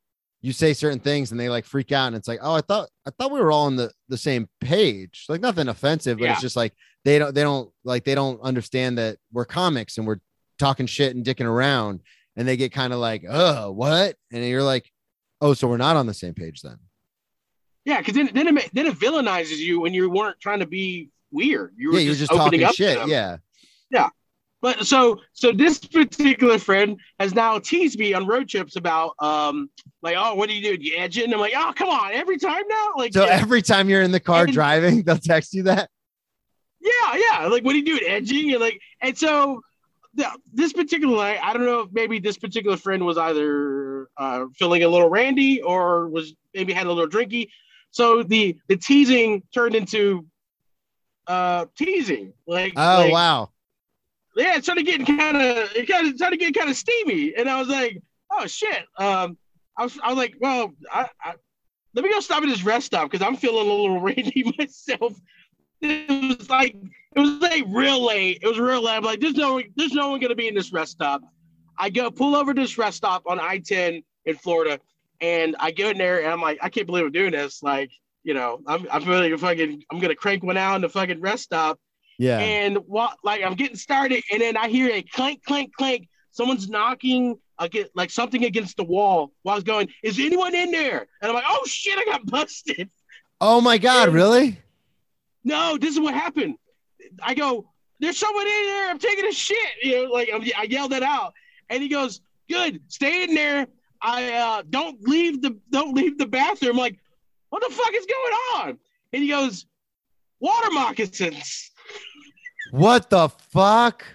you 0.41 0.53
say 0.53 0.73
certain 0.73 0.99
things 0.99 1.31
and 1.31 1.39
they 1.39 1.49
like 1.49 1.65
freak 1.65 1.91
out 1.91 2.07
and 2.07 2.15
it's 2.15 2.27
like, 2.27 2.37
oh, 2.41 2.53
I 2.53 2.61
thought 2.61 2.89
I 3.07 3.09
thought 3.11 3.31
we 3.31 3.39
were 3.39 3.51
all 3.51 3.65
on 3.65 3.75
the 3.77 3.91
the 4.09 4.17
same 4.17 4.47
page. 4.61 5.25
Like 5.27 5.41
nothing 5.41 5.67
offensive, 5.69 6.19
but 6.19 6.25
Yeah. 6.25 6.33
it's 6.33 6.41
just 6.41 6.55
like 6.55 6.73
they 7.03 7.17
don't 7.17 7.33
they 7.33 7.41
don't 7.41 7.71
like 7.83 8.03
they 8.03 8.13
don't 8.15 8.39
understand 8.41 8.97
that 8.99 9.17
we're 9.31 9.45
comics 9.45 9.97
and 9.97 10.05
we're 10.05 10.19
talking 10.59 10.85
shit 10.85 11.15
and 11.15 11.25
dicking 11.25 11.45
around 11.47 12.01
and 12.35 12.47
they 12.47 12.57
get 12.57 12.71
kind 12.71 12.93
of 12.93 12.99
like, 12.99 13.23
oh, 13.27 13.71
what? 13.71 14.17
And 14.31 14.45
you're 14.45 14.61
like, 14.63 14.91
oh, 15.45 15.53
so 15.53 15.67
we're 15.67 15.77
not 15.77 15.95
on 15.95 16.05
the 16.07 16.13
same 16.13 16.33
page 16.33 16.61
then. 16.61 16.77
yeah 17.85 17.99
because 17.99 18.13
then 18.13 18.29
then 18.33 18.57
it, 18.57 18.69
then 18.73 18.85
it 18.87 18.95
villainizes 18.95 19.57
you 19.57 19.79
when 19.79 19.93
you 19.93 20.09
weren't 20.09 20.39
trying 20.39 20.59
to 20.59 20.65
be 20.67 21.09
weird 21.31 21.73
you 21.77 21.91
were 21.91 21.99
yeah, 21.99 22.07
just, 22.09 22.19
just 22.19 22.31
opening 22.31 22.63
up 22.63 22.73
shit. 22.75 22.97
them. 22.97 23.09
Yeah. 23.09 23.37
but 24.61 24.85
so 24.87 25.19
so 25.33 25.51
this 25.51 25.77
particular 25.79 26.57
friend 26.57 26.99
has 27.19 27.35
now 27.35 27.59
teased 27.59 27.99
me 27.99 28.13
on 28.13 28.25
road 28.25 28.47
trips 28.49 28.75
about 28.77 29.13
um 29.19 29.69
like 30.01 30.15
oh 30.17 30.33
what 30.35 30.49
do 30.49 30.55
you 30.55 30.77
do 30.77 30.83
you 30.83 30.97
edge 30.97 31.17
it 31.17 31.25
and 31.25 31.33
i'm 31.33 31.39
like 31.39 31.53
oh 31.55 31.71
come 31.75 31.89
on 31.89 32.11
every 32.13 32.37
time 32.37 32.63
now 32.67 32.87
like 32.97 33.13
So 33.13 33.25
yeah. 33.25 33.31
every 33.41 33.61
time 33.61 33.89
you're 33.89 34.01
in 34.01 34.11
the 34.11 34.19
car 34.19 34.43
And- 34.45 34.53
driving, 34.53 35.03
they'll 35.03 35.17
text 35.17 35.53
you 35.53 35.63
that. 35.63 35.89
Yeah, 36.81 37.15
yeah. 37.15 37.47
Like, 37.47 37.63
what 37.63 37.71
do 37.73 37.79
you 37.79 37.85
do? 37.85 37.99
Edging 38.05 38.51
and 38.51 38.61
like, 38.61 38.79
and 39.01 39.17
so 39.17 39.61
this 40.53 40.73
particular 40.73 41.15
night, 41.15 41.39
I 41.41 41.53
don't 41.53 41.65
know 41.65 41.81
if 41.81 41.89
maybe 41.91 42.19
this 42.19 42.37
particular 42.37 42.77
friend 42.77 43.05
was 43.05 43.17
either 43.17 44.07
uh, 44.17 44.45
feeling 44.55 44.83
a 44.83 44.87
little 44.87 45.09
randy 45.09 45.61
or 45.61 46.07
was 46.09 46.33
maybe 46.53 46.73
had 46.73 46.87
a 46.87 46.91
little 46.91 47.09
drinky. 47.09 47.49
So 47.91 48.23
the 48.23 48.57
the 48.67 48.77
teasing 48.77 49.43
turned 49.53 49.75
into 49.75 50.25
uh 51.27 51.65
teasing. 51.77 52.33
Like, 52.47 52.73
Oh 52.75 53.03
like, 53.03 53.13
wow. 53.13 53.49
yeah, 54.35 54.55
it 54.55 54.63
started 54.63 54.85
getting 54.85 55.05
kind 55.05 55.37
of 55.37 55.69
it 55.75 55.87
kind 55.87 56.07
of 56.07 56.15
started 56.15 56.39
getting 56.39 56.53
kind 56.53 56.69
of 56.69 56.75
steamy, 56.75 57.33
and 57.35 57.49
I 57.49 57.59
was 57.59 57.69
like, 57.69 58.01
oh 58.31 58.47
shit. 58.47 58.85
Um, 58.97 59.37
I 59.77 59.83
was 59.83 59.97
I 60.03 60.09
was 60.09 60.17
like, 60.17 60.35
well, 60.39 60.73
I, 60.91 61.09
I 61.23 61.33
let 61.93 62.03
me 62.03 62.11
go 62.11 62.19
stop 62.19 62.43
at 62.43 62.49
this 62.49 62.63
rest 62.63 62.87
stop 62.87 63.09
because 63.09 63.25
I'm 63.25 63.37
feeling 63.37 63.67
a 63.67 63.73
little 63.73 63.99
randy 64.07 64.53
myself. 64.57 65.13
It 65.81 66.37
was 66.39 66.49
like 66.49 66.75
it 67.15 67.19
was 67.19 67.39
like 67.39 67.63
real 67.69 68.05
late. 68.05 68.39
It 68.41 68.47
was 68.47 68.59
real 68.59 68.83
late. 68.83 68.97
I'm 68.97 69.03
like, 69.03 69.19
there's 69.21 69.35
no 69.35 69.61
there's 69.75 69.93
no 69.93 70.09
one 70.09 70.19
gonna 70.19 70.35
be 70.35 70.47
in 70.47 70.55
this 70.55 70.73
rest 70.73 70.91
stop. 70.93 71.21
I 71.77 71.89
go 71.89 72.11
pull 72.11 72.35
over 72.35 72.53
to 72.53 72.61
this 72.61 72.77
rest 72.77 72.97
stop 72.97 73.23
on 73.27 73.39
I-10 73.39 74.03
in 74.25 74.35
Florida, 74.35 74.79
and 75.21 75.55
I 75.59 75.71
go 75.71 75.89
in 75.89 75.97
there 75.97 76.23
and 76.23 76.31
I'm 76.31 76.41
like, 76.41 76.57
I 76.61 76.69
can't 76.69 76.87
believe 76.87 77.05
I'm 77.05 77.11
doing 77.11 77.31
this. 77.31 77.61
Like, 77.63 77.91
you 78.23 78.33
know, 78.33 78.59
I'm 78.67 78.85
I'm 78.91 79.03
really 79.05 79.35
fucking 79.37 79.83
I'm 79.91 79.99
gonna 79.99 80.15
crank 80.15 80.43
one 80.43 80.57
out 80.57 80.75
in 80.75 80.81
the 80.81 80.89
fucking 80.89 81.21
rest 81.21 81.43
stop. 81.43 81.79
Yeah. 82.17 82.39
And 82.39 82.77
what 82.87 83.17
like 83.23 83.43
I'm 83.43 83.55
getting 83.55 83.77
started, 83.77 84.23
and 84.31 84.41
then 84.41 84.57
I 84.57 84.67
hear 84.69 84.89
a 84.91 85.01
clank, 85.01 85.43
clank, 85.45 85.73
clank. 85.75 86.07
Someone's 86.31 86.67
knocking 86.69 87.39
against 87.59 87.91
like 87.95 88.09
something 88.09 88.43
against 88.43 88.75
the 88.77 88.83
wall. 88.83 89.31
While 89.43 89.53
I 89.53 89.57
was 89.57 89.63
going, 89.63 89.89
is 90.03 90.19
anyone 90.19 90.53
in 90.53 90.71
there? 90.71 91.07
And 91.21 91.29
I'm 91.29 91.33
like, 91.35 91.45
oh 91.47 91.63
shit, 91.65 91.97
I 91.97 92.03
got 92.05 92.25
busted. 92.25 92.89
oh 93.39 93.61
my 93.61 93.77
god, 93.77 94.09
and- 94.09 94.15
really? 94.15 94.59
No, 95.45 95.77
this 95.77 95.93
is 95.93 95.99
what 95.99 96.13
happened. 96.13 96.55
I 97.21 97.33
go, 97.33 97.69
there's 97.99 98.17
someone 98.17 98.45
in 98.45 98.65
there. 98.65 98.89
I'm 98.89 98.99
taking 98.99 99.25
a 99.27 99.31
shit. 99.31 99.69
You 99.81 100.03
know, 100.05 100.11
like 100.11 100.29
I'm, 100.33 100.43
I 100.57 100.63
yelled 100.63 100.91
that 100.91 101.03
out, 101.03 101.33
and 101.69 101.81
he 101.81 101.89
goes, 101.89 102.21
good, 102.49 102.81
stay 102.87 103.23
in 103.23 103.33
there. 103.33 103.67
I 104.01 104.33
uh, 104.33 104.63
don't 104.69 105.01
leave 105.01 105.41
the 105.41 105.57
don't 105.71 105.95
leave 105.95 106.17
the 106.17 106.27
bathroom. 106.27 106.71
I'm 106.71 106.77
like, 106.77 106.99
what 107.49 107.63
the 107.67 107.73
fuck 107.73 107.93
is 107.93 108.05
going 108.05 108.33
on? 108.55 108.79
And 109.13 109.23
he 109.23 109.29
goes, 109.29 109.65
water 110.39 110.69
moccasins. 110.71 111.71
What 112.71 113.09
the 113.09 113.29
fuck? 113.29 114.05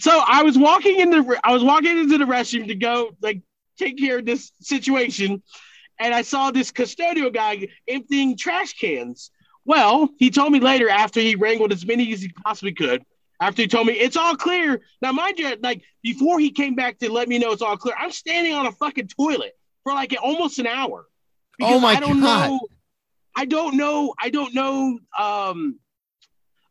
so 0.00 0.22
I 0.26 0.42
was 0.42 0.58
walking 0.58 1.00
in 1.00 1.10
the 1.10 1.40
I 1.44 1.52
was 1.52 1.62
walking 1.62 1.98
into 1.98 2.18
the 2.18 2.24
restroom 2.24 2.66
to 2.68 2.74
go 2.74 3.10
like 3.20 3.42
take 3.78 3.98
care 3.98 4.18
of 4.18 4.26
this 4.26 4.52
situation, 4.60 5.42
and 5.98 6.14
I 6.14 6.22
saw 6.22 6.50
this 6.50 6.72
custodial 6.72 7.32
guy 7.32 7.68
emptying 7.86 8.36
trash 8.36 8.74
cans. 8.74 9.30
Well, 9.70 10.08
he 10.18 10.30
told 10.30 10.50
me 10.50 10.58
later 10.58 10.88
after 10.88 11.20
he 11.20 11.36
wrangled 11.36 11.70
as 11.70 11.86
many 11.86 12.12
as 12.12 12.20
he 12.20 12.28
possibly 12.44 12.72
could. 12.72 13.04
After 13.40 13.62
he 13.62 13.68
told 13.68 13.86
me 13.86 13.92
it's 13.92 14.16
all 14.16 14.34
clear. 14.34 14.80
Now, 15.00 15.12
mind 15.12 15.38
you, 15.38 15.54
like 15.62 15.82
before 16.02 16.40
he 16.40 16.50
came 16.50 16.74
back 16.74 16.98
to 16.98 17.12
let 17.12 17.28
me 17.28 17.38
know 17.38 17.52
it's 17.52 17.62
all 17.62 17.76
clear, 17.76 17.94
I'm 17.96 18.10
standing 18.10 18.52
on 18.52 18.66
a 18.66 18.72
fucking 18.72 19.06
toilet 19.06 19.52
for 19.84 19.92
like 19.92 20.12
almost 20.20 20.58
an 20.58 20.66
hour. 20.66 21.06
Oh 21.62 21.78
my 21.78 21.92
I 21.92 22.00
don't 22.00 22.20
God. 22.20 22.48
know. 22.50 22.60
I 23.36 23.44
don't 23.44 23.76
know. 23.76 24.12
I 24.20 24.30
don't 24.30 24.52
know. 24.56 24.98
Um, 25.16 25.78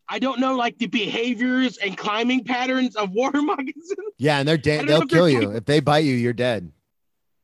I 0.09 0.19
don't 0.19 0.41
know 0.41 0.57
like 0.57 0.77
the 0.77 0.87
behaviors 0.87 1.77
and 1.77 1.97
climbing 1.97 2.43
patterns 2.43 2.97
of 2.97 3.11
water 3.11 3.41
moccasins. 3.51 3.95
Yeah, 4.17 4.39
and 4.39 4.45
they're 4.47 4.57
dead. 4.57 4.89
They'll 4.89 4.99
they're 4.99 5.07
kill 5.07 5.29
you 5.29 5.51
if 5.51 5.63
they 5.63 5.79
bite 5.79 6.03
you. 6.03 6.15
You're 6.15 6.33
dead. 6.33 6.69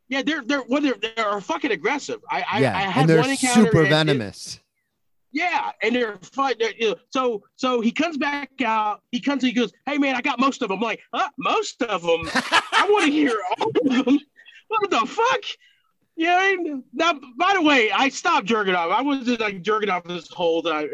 Yeah, 0.09 0.21
they're 0.21 0.41
they're 0.43 0.63
well, 0.67 0.81
they're 0.81 0.95
they're 1.15 1.39
fucking 1.39 1.71
aggressive. 1.71 2.19
I 2.29 2.43
I, 2.51 2.59
yeah, 2.59 2.77
I 2.77 2.81
had 2.81 3.09
and 3.09 3.09
they're 3.09 3.35
super 3.37 3.77
and 3.77 3.87
it- 3.87 3.89
venomous. 3.89 4.59
Yeah, 5.35 5.71
and 5.83 5.93
they're. 5.93 6.17
They're, 6.57 6.73
you 6.79 6.89
know, 6.91 6.95
so 7.09 7.43
so 7.57 7.81
he 7.81 7.91
comes 7.91 8.17
back 8.17 8.49
out. 8.63 9.01
He 9.11 9.19
comes. 9.19 9.43
He 9.43 9.51
goes, 9.51 9.73
"Hey 9.85 9.97
man, 9.97 10.15
I 10.15 10.21
got 10.21 10.39
most 10.39 10.61
of 10.61 10.69
them." 10.69 10.77
I'm 10.77 10.81
like, 10.81 11.01
huh? 11.13 11.29
Most 11.37 11.81
of 11.83 12.01
them? 12.03 12.21
I 12.33 12.87
want 12.89 13.05
to 13.07 13.11
hear 13.21 13.37
all 13.59 13.67
of 13.67 14.05
them. 14.05 14.17
what 14.69 14.89
the 14.89 15.05
fuck? 15.05 15.41
Yeah. 16.15 16.55
Now, 16.93 17.19
by 17.37 17.53
the 17.55 17.61
way, 17.61 17.91
I 17.91 18.07
stopped 18.07 18.47
jerking 18.47 18.75
off. 18.75 18.89
I 18.91 19.01
wasn't 19.01 19.41
like 19.41 19.61
jerking 19.61 19.89
off 19.89 20.05
this 20.05 20.29
whole 20.29 20.63
time. 20.63 20.87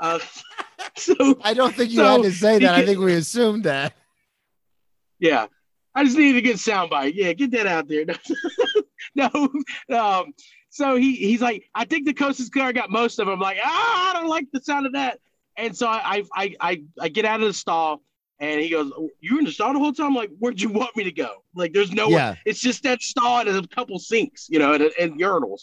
Uh, 0.00 0.18
so 0.96 1.38
I 1.42 1.52
don't 1.52 1.74
think 1.74 1.90
you 1.90 1.98
So, 1.98 2.04
had 2.06 2.22
to 2.22 2.32
say 2.32 2.58
that. 2.60 2.74
I 2.74 2.86
think 2.86 2.98
we 3.00 3.12
assumed 3.12 3.64
that. 3.64 3.92
yeah, 5.18 5.44
I 5.94 6.04
just 6.04 6.16
needed 6.16 6.38
a 6.38 6.42
good 6.42 6.56
soundbite. 6.56 7.12
Yeah, 7.16 7.34
get 7.34 7.50
that 7.50 7.66
out 7.66 7.86
there. 7.86 8.06
no, 9.14 9.28
um, 9.94 10.32
so 10.78 10.94
he 10.94 11.16
he's 11.16 11.40
like, 11.40 11.68
I 11.74 11.84
think 11.84 12.06
the 12.06 12.14
Coast 12.14 12.52
Guard 12.52 12.76
got 12.76 12.88
most 12.88 13.18
of 13.18 13.26
them. 13.26 13.34
I'm 13.34 13.40
like, 13.40 13.58
ah, 13.62 14.10
I 14.10 14.12
don't 14.12 14.28
like 14.28 14.46
the 14.52 14.60
sound 14.60 14.86
of 14.86 14.92
that. 14.92 15.18
And 15.56 15.76
so 15.76 15.88
I 15.88 16.22
I 16.32 16.54
I 16.60 16.82
I 17.00 17.08
get 17.08 17.24
out 17.24 17.40
of 17.40 17.48
the 17.48 17.52
stall, 17.52 18.00
and 18.38 18.60
he 18.60 18.68
goes, 18.68 18.92
"You 19.20 19.34
were 19.34 19.38
in 19.40 19.44
the 19.44 19.50
stall 19.50 19.72
the 19.72 19.80
whole 19.80 19.92
time? 19.92 20.06
I'm 20.06 20.14
like, 20.14 20.30
where'd 20.38 20.60
you 20.60 20.68
want 20.68 20.96
me 20.96 21.02
to 21.02 21.10
go? 21.10 21.42
Like, 21.56 21.72
there's 21.72 21.90
no, 21.90 22.08
Yeah. 22.10 22.36
it's 22.46 22.60
just 22.60 22.84
that 22.84 23.02
stall 23.02 23.40
and 23.40 23.48
a 23.48 23.66
couple 23.66 23.98
sinks, 23.98 24.46
you 24.48 24.60
know, 24.60 24.74
and, 24.74 24.84
and 25.00 25.20
urinals. 25.20 25.62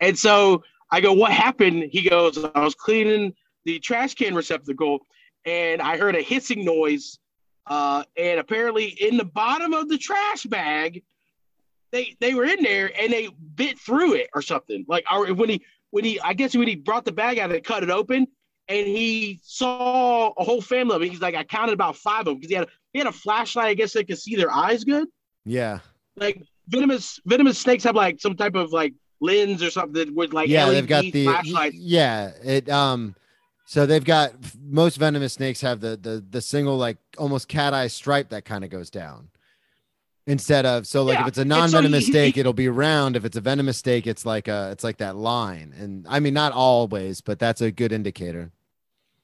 And 0.00 0.18
so 0.18 0.62
I 0.90 1.00
go, 1.00 1.14
what 1.14 1.32
happened? 1.32 1.84
He 1.90 2.06
goes, 2.06 2.36
I 2.54 2.60
was 2.60 2.74
cleaning 2.74 3.32
the 3.64 3.78
trash 3.78 4.14
can 4.14 4.34
receptacle, 4.34 4.98
and 5.46 5.80
I 5.80 5.96
heard 5.96 6.14
a 6.14 6.20
hissing 6.20 6.62
noise. 6.62 7.18
Uh, 7.66 8.02
and 8.18 8.38
apparently, 8.38 8.88
in 9.00 9.16
the 9.16 9.24
bottom 9.24 9.72
of 9.72 9.88
the 9.88 9.96
trash 9.96 10.42
bag, 10.42 11.02
they 11.92 12.16
they 12.20 12.34
were 12.34 12.44
in 12.44 12.62
there 12.62 12.90
and 12.98 13.12
they 13.12 13.28
bit 13.54 13.78
through 13.78 14.14
it 14.14 14.28
or 14.34 14.42
something. 14.42 14.84
Like, 14.88 15.04
or 15.12 15.32
when 15.34 15.48
he 15.48 15.62
when 15.90 16.04
he, 16.04 16.18
I 16.20 16.32
guess 16.32 16.56
when 16.56 16.66
he 16.66 16.74
brought 16.74 17.04
the 17.04 17.12
bag 17.12 17.38
out, 17.38 17.50
they 17.50 17.60
cut 17.60 17.82
it 17.82 17.90
open, 17.90 18.26
and 18.68 18.86
he 18.86 19.40
saw 19.42 20.32
a 20.36 20.42
whole 20.42 20.62
family 20.62 20.96
of 20.96 21.02
it. 21.02 21.10
He's 21.10 21.20
like, 21.20 21.34
I 21.34 21.44
counted 21.44 21.74
about 21.74 21.96
five 21.96 22.20
of 22.20 22.24
them 22.26 22.34
because 22.36 22.48
he 22.48 22.56
had 22.56 22.64
a, 22.64 22.70
he 22.92 22.98
had 22.98 23.08
a 23.08 23.12
flashlight. 23.12 23.66
I 23.66 23.74
guess 23.74 23.92
they 23.92 24.04
could 24.04 24.18
see 24.18 24.34
their 24.34 24.50
eyes 24.50 24.84
good. 24.84 25.06
Yeah. 25.44 25.80
Like 26.16 26.42
venomous 26.68 27.20
venomous 27.26 27.58
snakes 27.58 27.84
have 27.84 27.94
like 27.94 28.20
some 28.20 28.36
type 28.36 28.54
of 28.54 28.72
like 28.72 28.94
lens 29.20 29.62
or 29.62 29.70
something 29.70 30.14
with 30.14 30.32
like 30.32 30.48
yeah, 30.48 30.64
LED 30.64 30.74
they've 30.74 30.86
got 30.86 31.04
the 31.04 31.24
flashlights. 31.24 31.76
yeah. 31.76 32.32
It 32.42 32.68
um, 32.70 33.14
so 33.66 33.86
they've 33.86 34.04
got 34.04 34.32
most 34.60 34.96
venomous 34.96 35.34
snakes 35.34 35.60
have 35.60 35.80
the 35.80 35.98
the 36.00 36.24
the 36.30 36.40
single 36.40 36.76
like 36.76 36.98
almost 37.18 37.48
cat 37.48 37.74
eye 37.74 37.88
stripe 37.88 38.30
that 38.30 38.44
kind 38.44 38.64
of 38.64 38.70
goes 38.70 38.88
down. 38.88 39.28
Instead 40.26 40.64
of 40.66 40.86
so 40.86 41.02
like 41.02 41.14
Yeah, 41.14 41.22
if 41.22 41.28
it's 41.28 41.38
a 41.38 41.44
non-venomous 41.44 42.06
snake, 42.06 42.34
he- 42.34 42.40
it'll 42.40 42.52
be 42.52 42.68
round. 42.68 43.16
If 43.16 43.24
it's 43.24 43.36
a 43.36 43.40
venomous 43.40 43.78
snake, 43.78 44.06
it's 44.06 44.24
like 44.24 44.46
a 44.48 44.70
it's 44.70 44.84
like 44.84 44.98
that 44.98 45.16
line. 45.16 45.74
And 45.76 46.06
I 46.08 46.20
mean 46.20 46.34
not 46.34 46.52
always, 46.52 47.20
but 47.20 47.38
that's 47.38 47.60
a 47.60 47.70
good 47.72 47.92
indicator. 47.92 48.52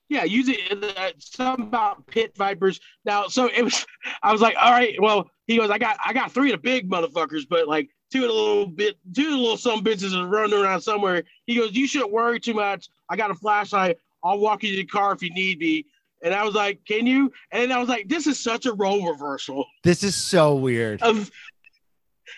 Yeah, 0.08 0.24
using 0.24 0.56
uh, 0.72 1.10
some 1.18 1.60
about 1.62 2.06
pit 2.06 2.34
vipers. 2.34 2.80
Now, 3.04 3.28
so 3.28 3.50
it 3.54 3.62
was. 3.62 3.84
I 4.22 4.32
was 4.32 4.40
like, 4.40 4.56
all 4.58 4.72
right. 4.72 4.94
Well, 5.00 5.30
he 5.46 5.58
goes, 5.58 5.70
I 5.70 5.78
got 5.78 5.98
I 6.04 6.12
got 6.12 6.32
three 6.32 6.50
of 6.52 6.60
the 6.60 6.62
big 6.62 6.90
motherfuckers, 6.90 7.42
but 7.48 7.68
like 7.68 7.90
two 8.10 8.22
of 8.22 8.28
the 8.28 8.34
little 8.34 8.66
bit, 8.66 8.96
two 9.14 9.26
of 9.26 9.30
the 9.32 9.36
little 9.36 9.56
some 9.58 9.84
bitches 9.84 10.18
are 10.18 10.26
running 10.26 10.58
around 10.58 10.80
somewhere. 10.80 11.24
He 11.46 11.56
goes, 11.56 11.72
you 11.74 11.86
shouldn't 11.86 12.10
worry 12.10 12.40
too 12.40 12.54
much. 12.54 12.88
I 13.10 13.16
got 13.16 13.30
a 13.30 13.34
flashlight. 13.34 13.98
I'll 14.24 14.38
walk 14.38 14.62
you 14.64 14.70
to 14.70 14.76
the 14.78 14.84
car 14.86 15.12
if 15.12 15.22
you 15.22 15.30
need 15.30 15.58
me. 15.60 15.84
And 16.22 16.34
I 16.34 16.44
was 16.44 16.54
like, 16.54 16.80
can 16.86 17.06
you? 17.06 17.32
And 17.52 17.72
I 17.72 17.78
was 17.78 17.88
like, 17.88 18.08
this 18.08 18.26
is 18.26 18.40
such 18.40 18.66
a 18.66 18.72
role 18.72 19.08
reversal. 19.10 19.64
This 19.84 20.02
is 20.02 20.14
so 20.14 20.54
weird. 20.56 21.02
of 21.02 21.30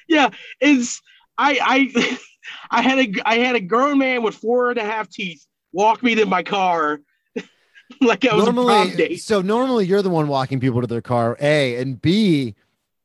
yeah 0.08 0.30
it's 0.60 1.00
i 1.36 1.58
i 1.94 2.18
i 2.70 2.80
had 2.82 2.98
a 2.98 3.12
i 3.24 3.38
had 3.38 3.56
a 3.56 3.60
grown 3.60 3.98
man 3.98 4.22
with 4.22 4.34
four 4.36 4.70
and 4.70 4.78
a 4.78 4.84
half 4.84 5.08
teeth 5.10 5.44
walk 5.72 6.02
me 6.02 6.14
to 6.14 6.26
my 6.26 6.42
car 6.42 7.00
like 8.00 8.24
I 8.24 8.34
was 8.34 8.46
a 8.46 8.52
prom 8.52 8.66
normally 8.66 8.96
date. 8.96 9.16
so 9.20 9.40
normally 9.42 9.86
you're 9.86 10.02
the 10.02 10.10
one 10.10 10.28
walking 10.28 10.60
people 10.60 10.80
to 10.80 10.86
their 10.86 11.00
car 11.02 11.36
a 11.40 11.76
and 11.76 12.00
b 12.00 12.54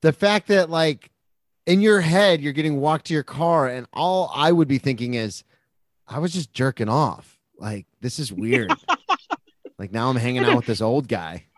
the 0.01 0.13
fact 0.13 0.47
that 0.49 0.69
like 0.69 1.09
in 1.65 1.81
your 1.81 2.01
head 2.01 2.39
you're 2.41 2.53
getting 2.53 2.79
walked 2.79 3.07
to 3.07 3.13
your 3.13 3.23
car 3.23 3.67
and 3.67 3.87
all 3.93 4.31
i 4.33 4.51
would 4.51 4.67
be 4.67 4.77
thinking 4.77 5.15
is 5.15 5.43
i 6.07 6.19
was 6.19 6.31
just 6.33 6.53
jerking 6.53 6.89
off 6.89 7.39
like 7.57 7.87
this 8.01 8.19
is 8.19 8.31
weird 8.43 8.71
like 9.79 9.91
now 9.91 10.09
i'm 10.09 10.15
hanging 10.15 10.43
out 10.43 10.55
with 10.55 10.65
this 10.65 10.81
old 10.81 11.07
guy 11.07 11.43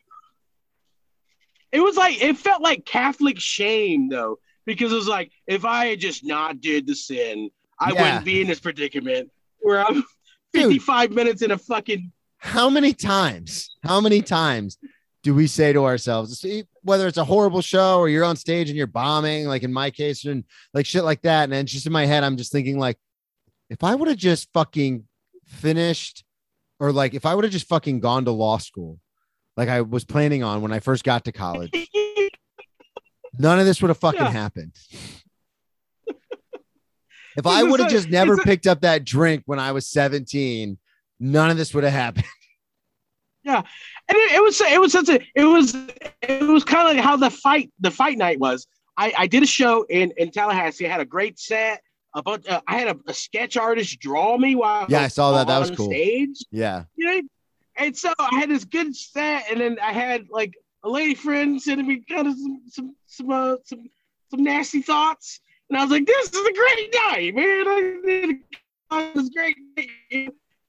It 1.72 1.82
was 1.82 1.97
like 1.97 2.22
it 2.24 2.38
felt 2.38 2.61
like 2.61 2.86
Catholic 2.86 3.38
shame 3.39 4.07
though, 4.07 4.39
because 4.65 4.91
it 4.91 4.95
was 4.95 5.07
like 5.07 5.32
if 5.47 5.65
I 5.65 5.88
had 5.88 5.99
just 5.99 6.24
not 6.26 6.61
did 6.61 6.88
the 6.88 6.95
sin, 6.95 7.49
I 7.80 7.91
Yeah. 7.91 8.01
wouldn't 8.01 8.26
be 8.26 8.39
in 8.41 8.47
this 8.47 8.59
predicament 8.61 9.30
where 9.59 9.86
I'm 9.86 9.95
Dude. 10.53 10.63
55 10.63 11.11
minutes 11.11 11.41
in 11.41 11.51
a 11.51 11.57
fucking 11.57 12.11
how 12.38 12.70
many 12.70 12.93
times 12.93 13.76
how 13.84 13.99
many 13.99 14.22
times 14.22 14.78
do 15.24 15.36
we 15.36 15.45
say 15.45 15.74
to 15.74 15.84
ourselves 15.84 16.45
whether 16.84 17.05
it's 17.05 17.18
a 17.18 17.26
horrible 17.26 17.61
show 17.61 17.99
or 17.99 18.07
you're 18.07 18.24
on 18.24 18.38
stage 18.38 18.70
and 18.70 18.78
you're 18.78 18.88
bombing 18.88 19.45
like 19.45 19.63
in 19.63 19.74
my 19.74 19.91
case 19.91 20.24
and 20.24 20.45
like 20.74 20.86
shit 20.86 21.03
like 21.03 21.22
that 21.24 21.43
and 21.43 21.53
it's 21.53 21.72
just 21.74 21.86
in 21.86 21.91
my 21.91 22.05
head 22.05 22.24
i'm 22.24 22.38
just 22.38 22.51
thinking 22.51 22.80
like 22.80 22.97
if 23.70 23.84
i 23.84 23.93
would 23.93 24.07
have 24.07 24.18
just 24.18 24.47
fucking 24.53 25.03
finished 25.45 26.24
or 26.80 26.91
like 26.91 27.13
if 27.13 27.25
i 27.25 27.34
would 27.34 27.43
have 27.43 27.51
just 27.53 27.67
fucking 27.67 27.99
gone 27.99 28.25
to 28.25 28.32
law 28.32 28.57
school 28.57 28.99
like 29.55 29.69
i 29.69 29.82
was 29.82 30.05
planning 30.05 30.43
on 30.43 30.61
when 30.61 30.71
i 30.71 30.80
first 30.80 31.03
got 31.03 31.25
to 31.25 31.32
college 31.32 31.71
none 33.39 33.59
of 33.59 33.65
this 33.65 33.82
would 33.82 33.89
have 33.89 33.97
fucking 33.97 34.19
Yeah. 34.21 34.32
happened 34.32 34.73
if 37.38 37.45
I 37.45 37.61
would 37.63 37.80
have 37.80 37.89
just 37.89 38.09
never 38.09 38.36
picked 38.38 38.65
up 38.67 38.82
that 38.82 39.03
drink 39.05 39.43
when 39.45 39.59
i 39.59 39.71
was 39.71 39.88
17 39.88 40.78
none 41.19 41.49
of 41.51 41.57
this 41.57 41.73
would 41.73 41.84
have 41.84 41.93
happened 41.93 42.25
Yeah. 43.43 43.57
and 44.09 44.17
it, 44.17 44.32
it 44.36 44.43
was 44.43 44.59
it 44.61 44.82
was 44.82 44.91
such 44.91 45.09
a 45.09 45.21
it 45.36 45.45
was 45.45 45.73
it 46.21 46.43
was 46.43 46.63
kind 46.65 46.88
of 46.89 46.95
like 46.95 47.03
how 47.03 47.15
the 47.15 47.30
fight 47.30 47.71
the 47.80 47.91
fight 47.91 48.17
night 48.17 48.39
was. 48.39 48.67
I, 48.97 49.13
I 49.17 49.28
did 49.28 49.41
a 49.41 49.45
show 49.45 49.84
in 49.84 50.11
in 50.17 50.32
Tallahassee. 50.32 50.86
I 50.86 50.89
had 50.91 50.99
a 50.99 51.05
great 51.05 51.39
set. 51.39 51.82
A 52.18 52.24
bunch, 52.24 52.47
uh, 52.47 52.61
I 52.68 52.80
had 52.80 52.88
a, 52.88 52.97
a 53.07 53.13
sketch 53.13 53.57
artist 53.57 53.99
draw 53.99 54.38
me 54.39 54.55
while 54.55 54.88
Yeah, 54.89 55.01
I 55.01 55.07
saw 55.07 55.34
that. 55.34 55.45
That 55.47 55.59
was 55.59 55.70
cool. 55.72 55.91
Stage, 55.91 56.39
yeah 56.49 56.86
you 56.95 57.05
know, 57.05 57.22
and 57.76 57.95
so 57.95 58.11
I 58.18 58.39
had 58.39 58.49
this 58.49 58.65
good 58.65 58.95
set, 58.95 59.51
and 59.51 59.61
then 59.61 59.78
I 59.80 59.91
had 59.93 60.26
like 60.32 60.55
a 60.84 60.89
lady 60.89 61.13
friend 61.13 61.61
sending 61.61 61.86
me 61.86 62.01
kind 62.09 62.28
of 62.28 62.34
some 62.36 62.61
some 62.68 62.95
some 63.05 63.30
uh, 63.30 63.55
some, 63.65 63.84
some 64.32 64.43
nasty 64.43 64.82
thoughts, 64.82 65.39
and 65.70 65.78
I 65.78 65.84
was 65.84 65.91
like, 65.91 66.07
"This 66.07 66.32
is 66.34 66.47
a 66.47 66.53
great 66.53 66.95
night, 67.05 67.36
man! 67.36 67.68
I 67.68 67.99
did 68.03 68.30
it 68.89 69.15
was 69.15 69.30
great." 69.30 69.55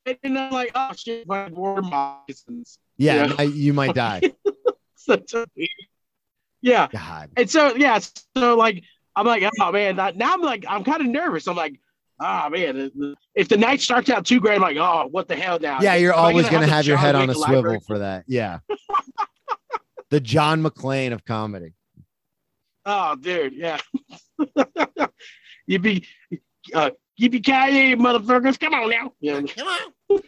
And 0.05 0.19
then 0.23 0.37
I'm 0.37 0.53
like, 0.53 0.73
"Oh 0.75 0.93
shit, 0.95 1.27
my 1.27 1.49
water 1.49 1.81
moccasins." 1.81 2.79
Yeah, 2.99 3.29
Yeah. 3.29 3.35
I- 3.39 3.43
you 3.45 3.73
might 3.73 3.95
die. 3.95 4.21
A- 5.09 5.47
yeah, 6.61 6.89
God. 6.93 7.31
and 7.39 7.49
so 7.49 7.75
yeah, 7.75 8.01
so 8.37 8.55
like 8.55 8.85
I'm 9.19 9.27
like, 9.27 9.43
oh 9.61 9.73
man, 9.73 9.97
now 9.97 10.13
now 10.15 10.33
I'm 10.33 10.43
like, 10.43 10.65
I'm 10.69 10.85
kind 10.85 11.01
of 11.01 11.09
nervous. 11.09 11.49
I'm 11.49 11.57
like, 11.57 11.81
oh 12.21 12.49
man, 12.51 13.17
if 13.35 13.49
the 13.49 13.57
night 13.57 13.81
starts 13.81 14.09
out 14.11 14.25
too 14.25 14.39
great, 14.39 14.55
I'm 14.55 14.63
like, 14.63 14.77
oh, 14.77 15.09
what 15.11 15.27
the 15.27 15.35
hell 15.35 15.59
now? 15.59 15.81
Yeah, 15.81 15.97
you're 15.97 16.13
Am 16.13 16.21
always 16.21 16.47
gonna 16.47 16.59
going 16.59 16.69
to 16.69 16.75
have 16.75 16.77
have 16.77 16.87
your 16.87 16.97
head 16.99 17.17
on 17.17 17.29
a 17.29 17.35
swivel 17.35 17.57
library? 17.57 17.81
for 17.85 17.99
that. 17.99 18.25
Yeah. 18.29 18.61
the 20.11 20.21
John 20.21 20.63
McClane 20.63 21.13
of 21.13 21.25
comedy. 21.25 21.75
Oh, 22.87 23.17
dude, 23.17 23.55
yeah. 23.55 23.79
you 25.67 25.81
be, 25.81 26.07
uh, 26.73 26.91
yippee 27.21 27.45
ki 27.45 27.97
motherfuckers! 27.97 28.59
Come 28.59 28.73
on 28.75 28.89
now. 28.89 29.13
Yeah. 29.21 29.43
Come 29.43 29.69
on. 30.11 30.21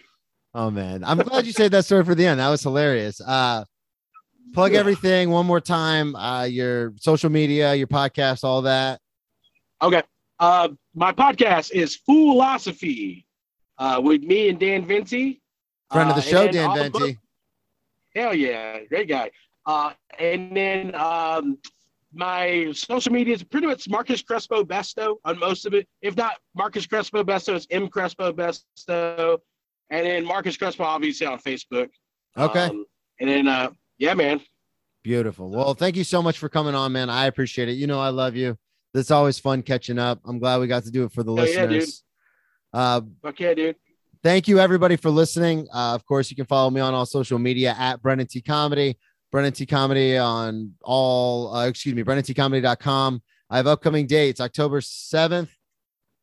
Oh, 0.52 0.70
man. 0.70 1.04
I'm 1.04 1.18
glad 1.18 1.46
you 1.46 1.52
saved 1.52 1.74
that 1.74 1.84
story 1.84 2.04
for 2.04 2.16
the 2.16 2.26
end. 2.26 2.40
That 2.40 2.48
was 2.48 2.62
hilarious. 2.62 3.20
Uh, 3.20 3.64
plug 4.54 4.72
Yeah. 4.72 4.80
everything 4.80 5.30
one 5.30 5.46
more 5.46 5.60
time 5.60 6.14
uh, 6.16 6.44
your 6.44 6.92
social 6.96 7.30
media, 7.30 7.74
your 7.74 7.86
podcast, 7.86 8.44
all 8.44 8.62
that. 8.62 9.00
Okay. 9.82 10.02
Uh, 10.38 10.68
my 10.94 11.12
podcast 11.12 11.72
is 11.72 11.98
Foolosophy 12.08 13.24
uh, 13.78 14.00
with 14.02 14.22
me 14.22 14.48
and 14.48 14.58
Dan 14.58 14.84
Vinci. 14.86 15.40
Friend 15.92 16.08
of 16.10 16.16
the 16.16 16.22
Uh, 16.22 16.24
show, 16.24 16.50
Dan 16.50 16.74
the 16.76 16.90
Venti. 16.90 17.18
Hell 18.14 18.34
yeah, 18.34 18.80
great 18.84 19.08
guy. 19.08 19.30
Uh, 19.66 19.92
and 20.18 20.56
then 20.56 20.94
um, 20.94 21.58
my 22.12 22.72
social 22.72 23.12
media 23.12 23.34
is 23.34 23.42
pretty 23.44 23.66
much 23.66 23.88
Marcus 23.88 24.22
Crespo 24.22 24.64
Besto 24.64 25.16
on 25.24 25.38
most 25.38 25.66
of 25.66 25.74
it. 25.74 25.86
If 26.02 26.16
not 26.16 26.34
Marcus 26.54 26.86
Crespo 26.86 27.22
Besto, 27.22 27.54
it's 27.54 27.66
M 27.70 27.88
Crespo 27.88 28.32
Besto, 28.32 29.38
and 29.90 30.06
then 30.06 30.24
Marcus 30.24 30.56
Crespo 30.56 30.82
obviously 30.84 31.26
on 31.26 31.38
Facebook. 31.38 31.88
Okay. 32.36 32.64
Um, 32.64 32.84
and 33.20 33.28
then 33.28 33.46
uh, 33.48 33.70
yeah, 34.00 34.14
man. 34.14 34.40
Beautiful. 35.04 35.48
Well, 35.50 35.74
thank 35.74 35.94
you 35.96 36.04
so 36.04 36.20
much 36.22 36.38
for 36.38 36.48
coming 36.48 36.74
on, 36.74 36.90
man. 36.92 37.08
I 37.08 37.26
appreciate 37.26 37.68
it. 37.68 37.72
You 37.74 37.86
know, 37.86 38.00
I 38.00 38.08
love 38.08 38.34
you. 38.34 38.56
It's 38.92 39.10
always 39.12 39.38
fun 39.38 39.62
catching 39.62 39.98
up. 39.98 40.20
I'm 40.24 40.38
glad 40.40 40.58
we 40.60 40.66
got 40.66 40.82
to 40.84 40.90
do 40.90 41.04
it 41.04 41.12
for 41.12 41.22
the 41.22 41.32
Hell 41.34 41.46
yeah, 41.48 41.60
dude. 41.62 41.70
listeners. 41.70 42.02
uh, 42.72 43.00
yeah, 43.38 43.54
dude. 43.54 43.76
thank 44.24 44.48
you 44.48 44.58
everybody 44.58 44.96
for 44.96 45.10
listening. 45.10 45.68
Uh, 45.72 45.94
of 45.94 46.04
course, 46.04 46.28
you 46.30 46.36
can 46.36 46.44
follow 46.46 46.70
me 46.70 46.80
on 46.80 46.92
all 46.92 47.06
social 47.06 47.38
media 47.38 47.76
at 47.78 48.02
Brennan 48.02 48.26
T 48.26 48.40
Comedy, 48.42 48.98
Brennan 49.30 49.52
T 49.52 49.64
Comedy 49.64 50.18
on 50.18 50.74
all, 50.82 51.54
uh, 51.54 51.66
excuse 51.68 51.94
me, 51.94 52.02
BrennanTComedy.com. 52.02 53.22
I 53.48 53.56
have 53.56 53.66
upcoming 53.68 54.06
dates 54.06 54.40
October 54.40 54.80
7th. 54.80 55.48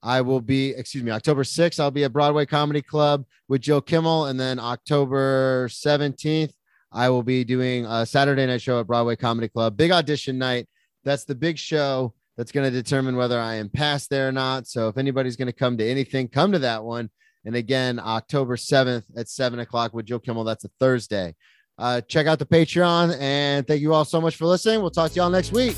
I 0.03 0.21
will 0.21 0.41
be, 0.41 0.69
excuse 0.71 1.03
me, 1.03 1.11
October 1.11 1.43
6th. 1.43 1.79
I'll 1.79 1.89
be 1.91 2.03
at 2.03 2.13
Broadway 2.13 2.45
Comedy 2.45 2.81
Club 2.81 3.25
with 3.47 3.61
Joe 3.61 3.81
Kimmel. 3.81 4.25
And 4.25 4.39
then 4.39 4.59
October 4.59 5.67
17th, 5.69 6.51
I 6.91 7.09
will 7.09 7.23
be 7.23 7.43
doing 7.43 7.85
a 7.85 8.05
Saturday 8.05 8.45
night 8.45 8.61
show 8.61 8.79
at 8.79 8.87
Broadway 8.87 9.15
Comedy 9.15 9.49
Club. 9.49 9.77
Big 9.77 9.91
audition 9.91 10.37
night. 10.37 10.67
That's 11.03 11.25
the 11.25 11.35
big 11.35 11.57
show 11.57 12.13
That's 12.37 12.51
going 12.51 12.71
to 12.71 12.71
determine 12.71 13.15
whether 13.15 13.39
I 13.39 13.55
am 13.55 13.69
past 13.69 14.09
there 14.09 14.27
or 14.27 14.31
not. 14.31 14.67
So 14.67 14.87
if 14.89 14.97
anybody's 14.97 15.35
going 15.35 15.47
to 15.47 15.53
come 15.53 15.77
to 15.77 15.85
anything, 15.85 16.27
come 16.27 16.51
to 16.51 16.59
that 16.59 16.83
one. 16.83 17.09
And 17.45 17.55
again, 17.55 17.99
October 17.99 18.57
7th 18.57 19.05
at 19.17 19.29
7 19.29 19.59
o'clock 19.59 19.93
with 19.93 20.05
Joe 20.05 20.19
Kimmel. 20.19 20.43
That's 20.43 20.65
a 20.65 20.69
Thursday. 20.79 21.35
Uh, 21.77 22.01
check 22.01 22.27
out 22.27 22.39
the 22.39 22.45
Patreon. 22.45 23.17
And 23.19 23.65
thank 23.65 23.81
you 23.81 23.93
all 23.93 24.05
so 24.05 24.19
much 24.19 24.35
for 24.35 24.45
listening. 24.45 24.81
We'll 24.81 24.91
talk 24.91 25.11
to 25.11 25.15
y'all 25.15 25.29
next 25.29 25.51
week. 25.51 25.75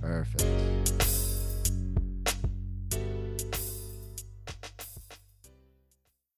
Perfect. 0.00 0.85